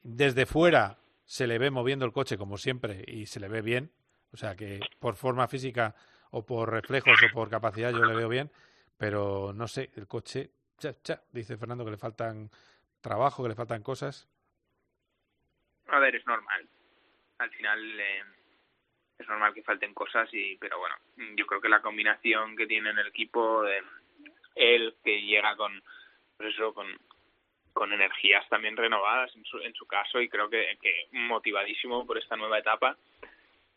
desde 0.02 0.46
fuera 0.46 0.98
se 1.24 1.46
le 1.46 1.58
ve 1.58 1.70
moviendo 1.70 2.04
el 2.04 2.12
coche 2.12 2.36
como 2.36 2.58
siempre 2.58 3.04
y 3.06 3.26
se 3.26 3.38
le 3.38 3.48
ve 3.48 3.62
bien, 3.62 3.90
o 4.32 4.36
sea 4.36 4.56
que 4.56 4.80
por 4.98 5.14
forma 5.14 5.46
física 5.46 5.94
o 6.30 6.44
por 6.44 6.70
reflejos 6.70 7.18
o 7.22 7.34
por 7.34 7.50
capacidad 7.50 7.90
yo 7.92 8.04
le 8.04 8.14
veo 8.14 8.28
bien 8.28 8.50
pero 8.96 9.52
no 9.54 9.68
sé, 9.68 9.90
el 9.96 10.06
coche, 10.06 10.50
cha, 10.78 10.94
cha, 11.02 11.22
dice 11.30 11.56
Fernando 11.56 11.84
que 11.84 11.90
le 11.90 11.96
faltan 11.96 12.50
trabajo, 13.00 13.42
que 13.42 13.48
le 13.50 13.54
faltan 13.54 13.82
cosas. 13.82 14.28
A 15.88 15.98
ver, 15.98 16.16
es 16.16 16.26
normal. 16.26 16.68
Al 17.38 17.50
final 17.50 18.00
eh, 18.00 18.22
es 19.18 19.28
normal 19.28 19.52
que 19.54 19.62
falten 19.62 19.94
cosas, 19.94 20.28
y 20.32 20.56
pero 20.56 20.78
bueno, 20.78 20.94
yo 21.36 21.46
creo 21.46 21.60
que 21.60 21.68
la 21.68 21.82
combinación 21.82 22.56
que 22.56 22.66
tiene 22.66 22.90
en 22.90 22.98
el 22.98 23.08
equipo, 23.08 23.62
de 23.62 23.82
él 24.54 24.94
que 25.02 25.22
llega 25.22 25.56
con, 25.56 25.82
pues 26.36 26.54
eso, 26.54 26.72
con, 26.72 26.86
con 27.72 27.92
energías 27.92 28.48
también 28.48 28.76
renovadas 28.76 29.34
en 29.34 29.44
su, 29.44 29.58
en 29.58 29.74
su 29.74 29.86
caso 29.86 30.20
y 30.20 30.28
creo 30.28 30.48
que, 30.48 30.78
que 30.80 31.08
motivadísimo 31.12 32.06
por 32.06 32.18
esta 32.18 32.36
nueva 32.36 32.58
etapa 32.58 32.96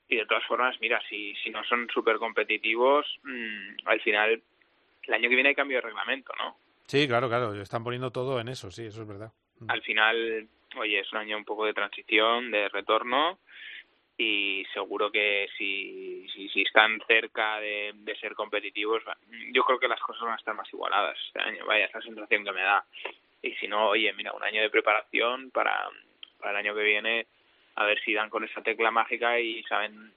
y 0.07 0.17
de 0.17 0.25
todas 0.25 0.45
formas, 0.45 0.79
mira, 0.81 1.01
si, 1.09 1.33
si 1.35 1.49
no 1.49 1.63
son 1.63 1.87
súper 1.89 2.17
competitivos, 2.17 3.05
mm, 3.23 3.87
al 3.87 4.01
final 4.01 4.43
el 5.07 5.13
año 5.13 5.29
que 5.29 5.35
viene 5.35 5.49
hay 5.49 5.55
cambio 5.55 5.77
de 5.77 5.81
reglamento, 5.81 6.33
¿no? 6.37 6.57
Sí, 6.87 7.07
claro, 7.07 7.27
claro, 7.27 7.53
están 7.53 7.83
poniendo 7.83 8.11
todo 8.11 8.39
en 8.39 8.47
eso, 8.47 8.69
sí, 8.71 8.85
eso 8.85 9.01
es 9.01 9.07
verdad. 9.07 9.31
Mm. 9.59 9.71
Al 9.71 9.81
final, 9.81 10.47
oye, 10.77 10.99
es 10.99 11.11
un 11.11 11.19
año 11.19 11.37
un 11.37 11.45
poco 11.45 11.65
de 11.65 11.73
transición, 11.73 12.51
de 12.51 12.69
retorno, 12.69 13.39
y 14.17 14.65
seguro 14.73 15.11
que 15.11 15.47
si, 15.57 16.27
si, 16.29 16.61
están 16.61 17.01
cerca 17.05 17.59
de, 17.59 17.93
ser 18.21 18.33
competitivos, 18.33 19.03
yo 19.51 19.63
creo 19.63 19.79
que 19.79 19.89
las 19.89 19.99
cosas 19.99 20.23
van 20.23 20.33
a 20.33 20.37
estar 20.37 20.55
más 20.55 20.71
igualadas 20.71 21.17
este 21.27 21.41
año, 21.41 21.65
vaya, 21.65 21.85
esa 21.85 22.01
sensación 22.01 22.45
que 22.45 22.51
me 22.51 22.61
da. 22.61 22.85
Y 23.41 23.51
si 23.55 23.67
no, 23.67 23.89
oye, 23.89 24.13
mira, 24.13 24.31
un 24.31 24.43
año 24.43 24.61
de 24.61 24.69
preparación 24.69 25.51
para, 25.51 25.89
para 26.39 26.51
el 26.51 26.65
año 26.65 26.75
que 26.75 26.83
viene, 26.83 27.27
a 27.75 27.83
ver 27.85 27.99
si 28.03 28.13
dan 28.13 28.29
con 28.29 28.45
esa 28.45 28.61
tecla 28.61 28.89
mágica 28.89 29.37
y 29.39 29.63
saben 29.63 30.13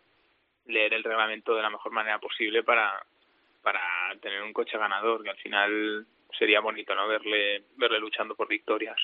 leer 0.66 0.94
el 0.94 1.02
reglamento 1.02 1.56
de 1.56 1.62
la 1.62 1.70
mejor 1.70 1.90
manera 1.90 2.20
posible 2.20 2.62
para, 2.62 3.02
para 3.68 4.18
tener 4.22 4.42
un 4.42 4.54
coche 4.54 4.78
ganador, 4.78 5.22
que 5.22 5.28
al 5.28 5.36
final 5.36 6.06
sería 6.38 6.60
bonito 6.60 6.94
no 6.94 7.06
verle, 7.06 7.64
verle 7.76 8.00
luchando 8.00 8.34
por 8.34 8.48
victorias. 8.48 8.96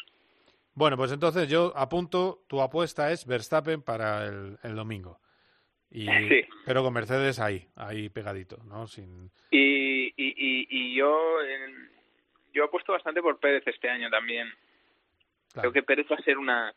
Bueno, 0.73 0.97
pues 0.97 1.13
entonces 1.13 1.51
yo 1.51 1.71
apunto, 1.77 2.45
tu 2.49 2.63
apuesta 2.63 3.13
es 3.13 3.27
Verstappen 3.27 3.83
para 3.83 4.25
el, 4.25 4.57
el 4.63 4.75
domingo. 4.75 5.21
Y, 5.91 6.07
Pero 6.65 6.83
con 6.83 6.95
Mercedes 6.95 7.39
ahí, 7.41 7.69
ahí 7.77 8.09
pegadito, 8.09 8.57
¿no? 8.65 8.87
Sin... 8.87 9.31
Y, 9.51 10.07
y, 10.07 10.15
y, 10.17 10.95
yo, 10.95 11.37
yo 12.55 12.65
apuesto 12.65 12.93
bastante 12.93 13.21
por 13.21 13.39
Pérez 13.39 13.65
este 13.67 13.91
año 13.91 14.09
también. 14.09 14.49
Creo 15.53 15.73
que 15.73 15.83
Pérez 15.83 16.07
va 16.11 16.17
a 16.17 16.23
ser 16.23 16.39
una, 16.39 16.75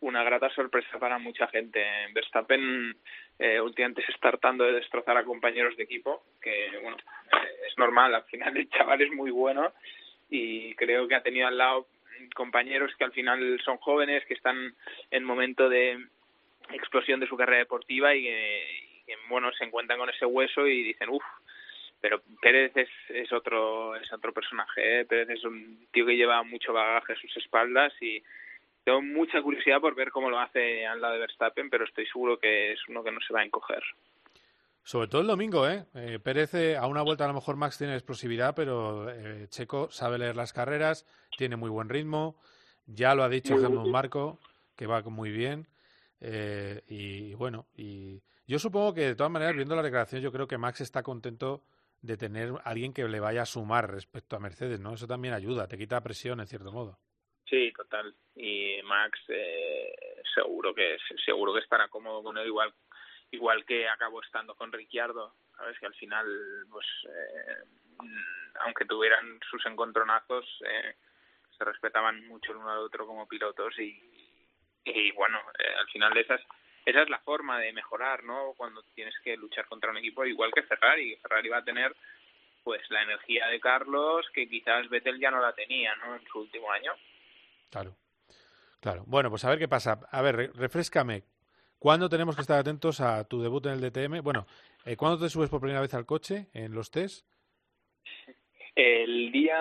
una 0.00 0.22
grata 0.22 0.48
sorpresa 0.50 0.98
para 0.98 1.18
mucha 1.18 1.46
gente. 1.48 1.84
Verstappen 2.12 2.96
eh, 3.38 3.60
últimamente 3.60 4.04
se 4.04 4.12
está 4.12 4.30
tratando 4.30 4.64
de 4.64 4.72
destrozar 4.72 5.16
a 5.16 5.24
compañeros 5.24 5.76
de 5.76 5.84
equipo, 5.84 6.22
que 6.40 6.70
bueno, 6.82 6.96
eh, 6.96 7.66
es 7.68 7.76
normal, 7.78 8.14
al 8.14 8.24
final 8.24 8.56
el 8.56 8.68
chaval 8.70 9.02
es 9.02 9.12
muy 9.12 9.30
bueno 9.30 9.72
y 10.30 10.74
creo 10.74 11.08
que 11.08 11.14
ha 11.14 11.22
tenido 11.22 11.48
al 11.48 11.58
lado 11.58 11.86
compañeros 12.34 12.94
que 12.96 13.04
al 13.04 13.12
final 13.12 13.60
son 13.64 13.78
jóvenes, 13.78 14.24
que 14.26 14.34
están 14.34 14.74
en 15.10 15.24
momento 15.24 15.68
de 15.68 16.06
explosión 16.72 17.20
de 17.20 17.26
su 17.26 17.36
carrera 17.36 17.58
deportiva 17.58 18.14
y 18.14 18.24
que, 18.24 19.16
bueno, 19.28 19.52
se 19.52 19.64
encuentran 19.64 19.98
con 19.98 20.10
ese 20.10 20.26
hueso 20.26 20.66
y 20.66 20.82
dicen, 20.82 21.08
uff, 21.08 21.24
pero 22.00 22.20
Pérez 22.40 22.72
es, 22.76 22.88
es 23.08 23.32
otro 23.32 23.96
es 23.96 24.12
otro 24.12 24.32
personaje, 24.32 25.00
¿eh? 25.00 25.04
Pérez 25.04 25.30
es 25.30 25.44
un 25.44 25.86
tío 25.90 26.06
que 26.06 26.16
lleva 26.16 26.42
mucho 26.42 26.72
bagaje 26.72 27.14
a 27.14 27.16
sus 27.16 27.36
espaldas 27.36 27.92
y 28.00 28.22
tengo 28.88 29.02
mucha 29.02 29.42
curiosidad 29.42 29.82
por 29.82 29.94
ver 29.94 30.10
cómo 30.10 30.30
lo 30.30 30.38
hace 30.38 30.86
al 30.86 30.98
lado 30.98 31.12
de 31.12 31.20
Verstappen, 31.20 31.68
pero 31.68 31.84
estoy 31.84 32.06
seguro 32.06 32.38
que 32.38 32.72
es 32.72 32.80
uno 32.88 33.04
que 33.04 33.12
no 33.12 33.20
se 33.20 33.34
va 33.34 33.40
a 33.40 33.44
encoger. 33.44 33.82
Sobre 34.82 35.08
todo 35.08 35.20
el 35.20 35.26
domingo, 35.26 35.68
¿eh? 35.68 35.84
eh 35.94 36.18
Pérez 36.18 36.54
eh, 36.54 36.74
a 36.74 36.86
una 36.86 37.02
vuelta 37.02 37.24
a 37.24 37.28
lo 37.28 37.34
mejor 37.34 37.56
Max 37.56 37.76
tiene 37.76 37.92
explosividad, 37.92 38.54
pero 38.54 39.10
eh, 39.10 39.46
Checo 39.50 39.90
sabe 39.90 40.16
leer 40.16 40.36
las 40.36 40.54
carreras, 40.54 41.04
tiene 41.36 41.56
muy 41.56 41.68
buen 41.68 41.90
ritmo, 41.90 42.40
ya 42.86 43.14
lo 43.14 43.24
ha 43.24 43.28
dicho 43.28 43.56
Helmut 43.56 43.88
Marco, 43.88 44.38
que 44.74 44.86
va 44.86 45.02
muy 45.02 45.32
bien. 45.32 45.66
y 46.88 47.34
bueno, 47.34 47.66
y 47.76 48.22
yo 48.46 48.58
supongo 48.58 48.94
que 48.94 49.02
de 49.02 49.14
todas 49.14 49.30
maneras, 49.30 49.54
viendo 49.54 49.76
la 49.76 49.82
declaración, 49.82 50.22
yo 50.22 50.32
creo 50.32 50.48
que 50.48 50.56
Max 50.56 50.80
está 50.80 51.02
contento 51.02 51.62
de 52.00 52.16
tener 52.16 52.54
alguien 52.64 52.94
que 52.94 53.06
le 53.06 53.20
vaya 53.20 53.42
a 53.42 53.46
sumar 53.46 53.90
respecto 53.90 54.34
a 54.34 54.40
Mercedes, 54.40 54.80
¿no? 54.80 54.94
Eso 54.94 55.06
también 55.06 55.34
ayuda, 55.34 55.68
te 55.68 55.76
quita 55.76 56.00
presión 56.00 56.40
en 56.40 56.46
cierto 56.46 56.72
modo. 56.72 56.98
Sí, 57.48 57.72
total. 57.72 58.14
Y 58.34 58.80
Max 58.84 59.18
eh, 59.28 60.22
seguro 60.34 60.74
que 60.74 60.98
seguro 61.24 61.54
que 61.54 61.60
estará 61.60 61.88
cómodo 61.88 62.22
con 62.22 62.36
él 62.38 62.46
igual 62.46 62.72
igual 63.30 63.64
que 63.64 63.88
acabó 63.88 64.22
estando 64.22 64.54
con 64.54 64.72
Ricciardo, 64.72 65.34
sabes 65.56 65.78
que 65.78 65.86
al 65.86 65.94
final 65.94 66.26
pues 66.70 66.86
eh, 67.04 67.64
aunque 68.60 68.84
tuvieran 68.84 69.38
sus 69.50 69.64
encontronazos 69.66 70.44
eh, 70.66 70.94
se 71.56 71.64
respetaban 71.64 72.26
mucho 72.28 72.52
el 72.52 72.58
uno 72.58 72.70
al 72.70 72.78
otro 72.78 73.06
como 73.06 73.26
pilotos 73.26 73.78
y, 73.78 74.00
y 74.84 75.10
bueno, 75.12 75.40
eh, 75.58 75.74
al 75.78 75.88
final 75.88 76.14
de 76.14 76.20
esas 76.20 76.40
esa 76.84 77.02
es 77.02 77.10
la 77.10 77.18
forma 77.18 77.58
de 77.58 77.72
mejorar, 77.72 78.24
¿no? 78.24 78.54
Cuando 78.56 78.82
tienes 78.94 79.14
que 79.20 79.36
luchar 79.36 79.66
contra 79.66 79.90
un 79.90 79.98
equipo 79.98 80.24
igual 80.24 80.52
que 80.54 80.62
Ferrari, 80.62 81.16
Ferrari 81.16 81.48
va 81.48 81.58
a 81.58 81.64
tener 81.64 81.94
pues 82.62 82.82
la 82.90 83.02
energía 83.02 83.48
de 83.48 83.60
Carlos 83.60 84.26
que 84.32 84.48
quizás 84.48 84.88
Vettel 84.88 85.18
ya 85.18 85.30
no 85.30 85.40
la 85.40 85.52
tenía, 85.52 85.94
¿no? 85.96 86.16
En 86.16 86.26
su 86.28 86.40
último 86.40 86.70
año. 86.70 86.94
Claro. 87.70 87.96
Claro. 88.80 89.04
Bueno, 89.06 89.30
pues 89.30 89.44
a 89.44 89.50
ver 89.50 89.58
qué 89.58 89.68
pasa. 89.68 90.00
A 90.10 90.22
ver, 90.22 90.52
refrescame. 90.54 91.24
¿Cuándo 91.78 92.08
tenemos 92.08 92.34
que 92.34 92.42
estar 92.42 92.58
atentos 92.58 93.00
a 93.00 93.24
tu 93.24 93.40
debut 93.40 93.64
en 93.66 93.72
el 93.72 93.80
DTM? 93.80 94.22
Bueno, 94.22 94.46
eh, 94.84 94.96
¿cuándo 94.96 95.18
te 95.18 95.30
subes 95.30 95.48
por 95.48 95.60
primera 95.60 95.80
vez 95.80 95.94
al 95.94 96.06
coche 96.06 96.48
en 96.52 96.74
los 96.74 96.90
test? 96.90 97.24
El 98.74 99.32
día 99.32 99.60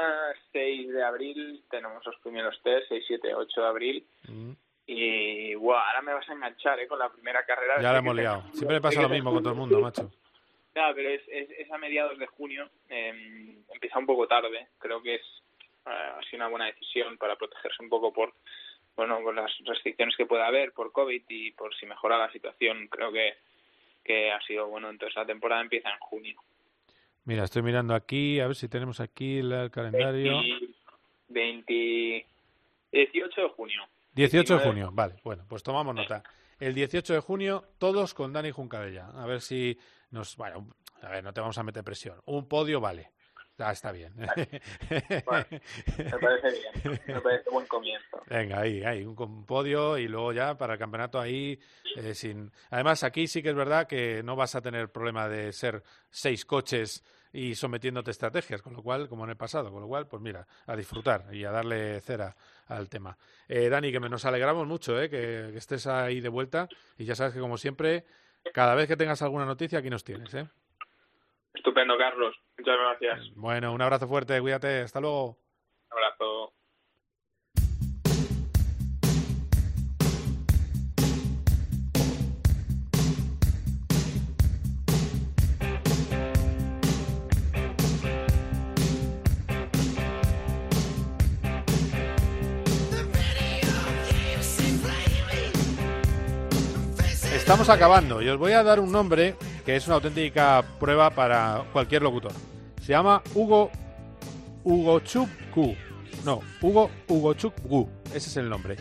6 0.51 0.93
de 0.93 1.03
abril 1.03 1.63
tenemos 1.69 2.05
los 2.05 2.15
primeros 2.19 2.59
test, 2.63 2.87
6, 2.89 3.03
7, 3.07 3.35
8 3.35 3.61
de 3.61 3.67
abril. 3.67 4.07
Mm. 4.27 4.51
Y 4.87 5.55
wow, 5.55 5.75
ahora 5.75 6.01
me 6.01 6.13
vas 6.13 6.27
a 6.29 6.33
enganchar 6.33 6.79
¿eh? 6.79 6.87
con 6.87 6.97
la 6.97 7.09
primera 7.09 7.45
carrera. 7.45 7.81
Ya 7.81 7.91
la 7.91 7.99
hemos 7.99 8.15
liado. 8.15 8.43
Siempre 8.53 8.79
pasa 8.79 9.01
lo 9.01 9.09
mismo 9.09 9.31
con 9.31 9.43
todo 9.43 9.53
el 9.53 9.59
mundo, 9.59 9.79
macho. 9.79 10.11
Claro, 10.73 10.93
pero 10.93 11.09
es, 11.09 11.23
es, 11.27 11.71
a 11.71 11.79
mediados 11.79 12.19
de 12.19 12.27
junio. 12.27 12.69
Eh, 12.87 13.63
empieza 13.73 13.97
un 13.97 14.05
poco 14.05 14.27
tarde. 14.27 14.67
Creo 14.77 15.01
que 15.01 15.15
es 15.15 15.21
ha 15.87 16.21
sido 16.23 16.37
una 16.37 16.49
buena 16.49 16.65
decisión 16.65 17.17
para 17.17 17.35
protegerse 17.35 17.81
un 17.81 17.89
poco 17.89 18.13
por 18.13 18.33
bueno 18.95 19.21
con 19.21 19.35
las 19.35 19.51
restricciones 19.65 20.15
que 20.15 20.25
pueda 20.25 20.47
haber 20.47 20.71
por 20.71 20.91
covid 20.91 21.23
y 21.29 21.51
por 21.51 21.75
si 21.75 21.85
mejora 21.85 22.17
la 22.17 22.31
situación. 22.31 22.87
Creo 22.87 23.11
que 23.11 23.35
que 24.07 24.31
ha 24.31 24.41
sido 24.41 24.67
bueno. 24.67 24.89
Entonces 24.89 25.15
la 25.15 25.25
temporada 25.25 25.61
empieza 25.61 25.89
en 25.89 25.99
junio. 25.99 26.41
Mira 27.25 27.43
estoy 27.43 27.61
mirando 27.61 27.93
aquí 27.93 28.39
a 28.39 28.47
ver 28.47 28.55
si 28.55 28.69
tenemos 28.69 28.99
aquí 29.01 29.39
el 29.39 29.69
calendario. 29.69 30.41
20, 31.27 32.25
18 32.91 33.41
de 33.41 33.49
junio. 33.49 33.83
18 34.15 34.57
de 34.57 34.63
junio 34.63 34.89
vale 34.93 35.15
bueno 35.23 35.45
pues 35.47 35.61
tomamos 35.61 35.93
nota. 35.93 36.23
El 36.59 36.73
18 36.73 37.13
de 37.13 37.19
junio 37.19 37.65
todos 37.77 38.13
con 38.13 38.33
Dani 38.33 38.51
Juncadella. 38.51 39.09
A 39.13 39.27
ver 39.27 39.41
si 39.41 39.77
nos 40.09 40.37
bueno 40.37 40.67
a 41.01 41.09
ver 41.09 41.23
no 41.23 41.33
te 41.33 41.41
vamos 41.41 41.57
a 41.57 41.63
meter 41.63 41.83
presión. 41.83 42.19
Un 42.25 42.47
podio 42.47 42.79
vale 42.79 43.11
Ah, 43.59 43.71
está 43.71 43.91
bien. 43.91 44.13
Bueno, 45.25 45.45
me 45.97 46.19
parece 46.19 46.51
bien, 46.51 47.01
me 47.07 47.21
parece 47.21 47.49
buen 47.49 47.65
comienzo. 47.65 48.21
Venga, 48.27 48.59
ahí, 48.59 48.83
ahí, 48.83 49.03
un 49.03 49.45
podio 49.45 49.97
y 49.97 50.07
luego 50.07 50.31
ya 50.31 50.57
para 50.57 50.73
el 50.73 50.79
campeonato 50.79 51.19
ahí 51.19 51.59
eh, 51.95 52.13
sin... 52.13 52.51
Además, 52.69 53.03
aquí 53.03 53.27
sí 53.27 53.41
que 53.41 53.49
es 53.49 53.55
verdad 53.55 53.87
que 53.87 54.21
no 54.23 54.35
vas 54.35 54.53
a 54.55 54.61
tener 54.61 54.91
problema 54.91 55.27
de 55.27 55.51
ser 55.53 55.83
seis 56.09 56.45
coches 56.45 57.03
y 57.33 57.55
sometiéndote 57.55 58.09
a 58.09 58.11
estrategias, 58.11 58.61
con 58.61 58.73
lo 58.73 58.83
cual, 58.83 59.09
como 59.09 59.23
en 59.23 59.31
el 59.31 59.37
pasado, 59.37 59.71
con 59.71 59.81
lo 59.81 59.87
cual, 59.87 60.07
pues 60.07 60.21
mira, 60.21 60.47
a 60.65 60.75
disfrutar 60.75 61.25
y 61.31 61.43
a 61.43 61.51
darle 61.51 61.99
cera 62.01 62.35
al 62.67 62.89
tema. 62.89 63.17
Eh, 63.47 63.69
Dani, 63.69 63.91
que 63.91 63.99
nos 63.99 64.25
alegramos 64.25 64.67
mucho 64.67 65.01
eh, 65.01 65.09
que, 65.09 65.49
que 65.51 65.57
estés 65.57 65.87
ahí 65.87 66.19
de 66.19 66.29
vuelta 66.29 66.67
y 66.97 67.05
ya 67.05 67.15
sabes 67.15 67.33
que, 67.33 67.39
como 67.39 67.57
siempre, 67.57 68.05
cada 68.53 68.75
vez 68.75 68.87
que 68.87 68.97
tengas 68.97 69.21
alguna 69.21 69.45
noticia, 69.45 69.79
aquí 69.79 69.89
nos 69.89 70.03
tienes. 70.03 70.33
¿eh? 70.33 70.47
Estupendo, 71.57 71.97
Carlos. 71.97 72.35
Muchas 72.57 72.77
gracias. 72.77 73.35
Bueno, 73.35 73.73
un 73.73 73.81
abrazo 73.81 74.07
fuerte, 74.07 74.39
cuídate, 74.39 74.81
hasta 74.81 75.01
luego. 75.01 75.39
Un 75.91 75.97
abrazo. 75.97 76.53
Estamos 97.47 97.69
acabando 97.69 98.21
y 98.21 98.27
os 98.27 98.37
voy 98.37 98.51
a 98.51 98.61
dar 98.61 98.77
un 98.77 98.91
nombre 98.91 99.37
que 99.65 99.77
es 99.77 99.87
una 99.87 99.95
auténtica 99.95 100.65
prueba 100.81 101.11
para 101.11 101.63
cualquier 101.71 102.01
locutor. 102.01 102.33
Se 102.81 102.91
llama 102.91 103.23
Hugo 103.33 103.71
Ugochukwu. 104.65 105.73
No, 106.25 106.41
Hugo 106.61 106.91
Ugochukwu. 107.07 107.87
Ese 108.13 108.29
es 108.29 108.35
el 108.35 108.49
nombre. 108.49 108.75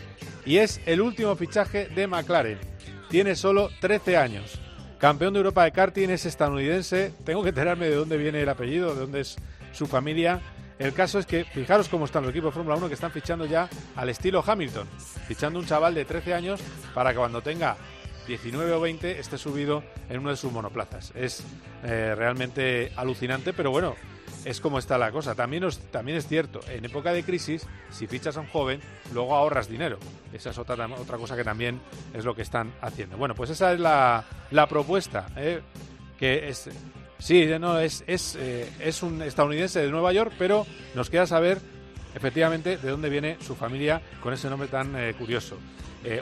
Y 0.45 0.57
es 0.57 0.81
el 0.85 0.99
último 0.99 1.33
fichaje 1.37 1.85
de 1.85 2.07
McLaren. 2.07 2.59
Tiene 3.09 3.37
solo 3.37 3.69
13 3.79 4.17
años. 4.17 4.59
Campeón 4.97 5.31
de 5.31 5.39
Europa 5.39 5.63
de 5.63 5.71
karting 5.71 6.09
es 6.09 6.25
estadounidense. 6.25 7.13
Tengo 7.23 7.43
que 7.43 7.49
enterarme 7.49 7.87
de 7.87 7.95
dónde 7.95 8.17
viene 8.17 8.41
el 8.41 8.49
apellido, 8.49 8.93
de 8.93 8.99
dónde 8.99 9.21
es 9.21 9.37
su 9.71 9.87
familia. 9.87 10.41
El 10.77 10.91
caso 10.91 11.19
es 11.19 11.25
que 11.25 11.45
fijaros 11.45 11.87
cómo 11.87 12.03
están 12.03 12.23
los 12.23 12.31
equipos 12.31 12.49
de 12.49 12.55
Fórmula 12.55 12.75
1 12.75 12.89
que 12.89 12.95
están 12.95 13.11
fichando 13.11 13.45
ya 13.45 13.69
al 13.95 14.09
estilo 14.09 14.43
Hamilton. 14.45 14.89
Fichando 15.25 15.57
un 15.57 15.65
chaval 15.65 15.95
de 15.95 16.03
13 16.03 16.33
años 16.33 16.59
para 16.93 17.11
que 17.11 17.17
cuando 17.17 17.41
tenga 17.41 17.77
19 18.27 18.71
o 18.73 18.81
20 18.81 19.19
esté 19.19 19.37
subido 19.37 19.83
en 20.09 20.19
uno 20.19 20.29
de 20.31 20.37
sus 20.37 20.51
monoplazas. 20.51 21.11
Es 21.15 21.43
eh, 21.83 22.13
realmente 22.15 22.91
alucinante, 22.95 23.53
pero 23.53 23.71
bueno, 23.71 23.95
es 24.45 24.59
como 24.61 24.79
está 24.79 24.97
la 24.97 25.11
cosa. 25.11 25.33
También, 25.35 25.63
os- 25.63 25.79
también 25.91 26.17
es 26.17 26.27
cierto, 26.27 26.59
en 26.69 26.85
época 26.85 27.13
de 27.13 27.23
crisis, 27.23 27.65
si 27.91 28.07
fichas 28.07 28.37
a 28.37 28.41
un 28.41 28.47
joven, 28.47 28.79
luego 29.13 29.35
ahorras 29.35 29.69
dinero. 29.69 29.97
Esa 30.33 30.49
es 30.51 30.57
otra, 30.57 30.87
otra 30.87 31.17
cosa 31.17 31.35
que 31.35 31.43
también 31.43 31.79
es 32.13 32.25
lo 32.25 32.35
que 32.35 32.41
están 32.41 32.71
haciendo. 32.81 33.17
Bueno, 33.17 33.33
pues 33.35 33.49
esa 33.49 33.73
es 33.73 33.79
la, 33.79 34.23
la 34.51 34.67
propuesta, 34.67 35.27
¿eh? 35.37 35.61
que 36.19 36.49
es... 36.49 36.69
Sí, 37.19 37.47
no, 37.59 37.79
es, 37.79 38.03
es, 38.05 38.35
eh, 38.39 38.69
es 38.79 39.01
un 39.01 39.23
estadounidense 39.23 39.79
de 39.81 39.89
Nueva 39.89 40.13
York, 40.13 40.33
pero 40.37 40.67
nos 40.93 41.09
queda 41.09 41.25
saber 41.25 41.57
efectivamente 42.13 42.77
de 42.77 42.89
dónde 42.91 43.09
viene 43.09 43.37
su 43.41 43.55
familia 43.55 44.01
con 44.21 44.33
ese 44.33 44.49
nombre 44.49 44.67
tan 44.67 44.93
curioso. 45.17 45.57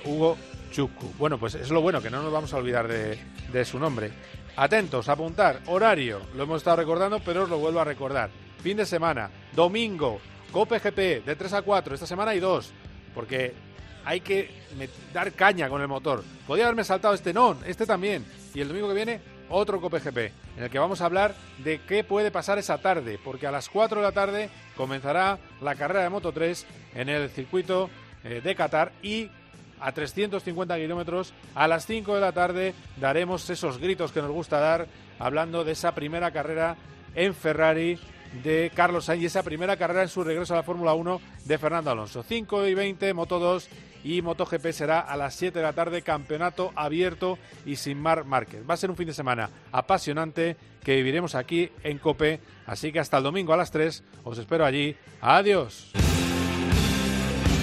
Hugo 0.06 0.38
Chukwu. 0.72 1.13
Bueno, 1.18 1.38
pues 1.38 1.55
es 1.55 1.70
lo 1.70 1.82
bueno, 1.82 2.01
que 2.01 2.09
no 2.09 2.22
nos 2.22 2.32
vamos 2.32 2.53
a 2.53 2.57
olvidar 2.57 2.88
de, 2.88 3.66
su 3.66 3.80
nombre. 3.80 4.11
Atentos, 4.55 5.09
apuntar, 5.09 5.61
horario, 5.68 6.22
lo 6.36 6.43
hemos 6.43 6.57
estado 6.57 6.78
recordando, 6.78 7.20
pero 7.20 7.43
os 7.43 7.49
lo 7.49 7.57
vuelvo 7.57 7.80
a 7.80 7.84
recordar. 7.84 8.30
Fin 8.61 8.78
de 8.78 8.86
semana, 8.86 9.30
domingo, 9.53 10.20
Cope 10.51 10.80
GP, 10.80 11.26
de 11.26 11.36
3 11.36 11.53
a 11.53 11.61
4, 11.61 11.93
esta 11.93 12.07
semana 12.07 12.32
hay 12.32 12.39
dos, 12.39 12.72
porque 13.13 13.53
hay 14.05 14.22
que 14.22 14.49
dar 15.13 15.34
caña 15.34 15.68
con 15.68 15.82
el 15.82 15.88
motor. 15.88 16.24
Podía 16.47 16.66
haberme 16.66 16.84
saltado 16.84 17.13
este 17.13 17.34
non, 17.34 17.59
este 17.66 17.86
también. 17.86 18.26
Y 18.53 18.61
el 18.61 18.68
domingo 18.68 18.88
que 18.88 18.93
viene, 18.93 19.22
otro 19.49 19.82
Cope 19.82 19.99
GP, 19.99 20.18
en 20.57 20.63
el 20.63 20.70
que 20.70 20.80
vamos 20.80 21.01
a 21.01 21.05
hablar 21.05 21.36
de 21.59 21.82
qué 21.82 22.03
puede 22.03 22.32
pasar 22.32 22.57
esa 22.57 22.78
tarde, 22.78 23.20
porque 23.24 23.47
a 23.47 23.51
las 23.51 23.70
4 23.70 23.99
de 23.99 24.03
la 24.05 24.11
tarde 24.11 24.49
comenzará 24.78 25.38
la 25.61 25.76
carrera 25.76 26.03
de 26.03 26.09
Moto 26.09 26.32
3 26.32 26.66
en 26.95 27.09
el 27.09 27.30
circuito 27.30 27.89
eh, 28.24 28.41
de 28.43 28.55
Qatar 28.55 28.91
y 29.01 29.30
a 29.80 29.91
350 29.91 30.76
kilómetros 30.78 31.34
a 31.53 31.67
las 31.67 31.86
5 31.86 32.15
de 32.15 32.21
la 32.21 32.32
tarde 32.32 32.73
daremos 32.97 33.49
esos 33.49 33.78
gritos 33.78 34.11
que 34.11 34.21
nos 34.21 34.32
gusta 34.32 34.59
dar 34.59 34.88
hablando 35.19 35.63
de 35.63 35.73
esa 35.73 35.93
primera 35.95 36.32
carrera 36.32 36.76
en 37.15 37.34
Ferrari 37.34 37.99
de 38.43 38.71
Carlos 38.76 39.05
Sainz 39.05 39.23
y 39.23 39.26
esa 39.28 39.43
primera 39.43 39.78
carrera 39.78 40.01
en 40.03 40.09
su 40.09 40.23
regreso 40.23 40.53
a 40.53 40.57
la 40.57 40.63
Fórmula 40.63 40.93
1 40.93 41.21
de 41.45 41.57
Fernando 41.57 41.91
Alonso. 41.91 42.23
5 42.23 42.67
y 42.67 42.73
20, 42.73 43.13
Moto 43.13 43.39
2 43.39 43.69
y 44.03 44.21
MotoGP 44.21 44.71
será 44.71 44.99
a 44.99 45.17
las 45.17 45.34
7 45.36 45.57
de 45.57 45.63
la 45.63 45.73
tarde, 45.73 46.03
campeonato 46.03 46.71
abierto 46.76 47.39
y 47.65 47.78
sin 47.78 47.99
Mar 47.99 48.26
Márquez. 48.26 48.61
Va 48.69 48.76
a 48.76 48.78
ser 48.78 48.91
un 48.91 48.95
fin 48.95 49.07
de 49.07 49.13
semana 49.13 49.49
apasionante 49.71 50.57
que 50.84 50.95
viviremos 50.95 51.34
aquí 51.34 51.71
en 51.84 51.97
Cope, 51.97 52.39
así 52.67 52.91
que 52.91 52.99
hasta 52.99 53.17
el 53.17 53.23
domingo 53.23 53.53
a 53.53 53.57
las 53.57 53.71
3 53.71 54.03
os 54.23 54.38
espero 54.38 54.65
allí. 54.65 54.95
Adiós. 55.21 55.91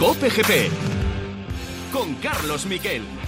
Cope 0.01 0.31
GP 0.31 0.92
con 1.93 2.15
Carlos 2.15 2.65
Miquel. 2.67 3.22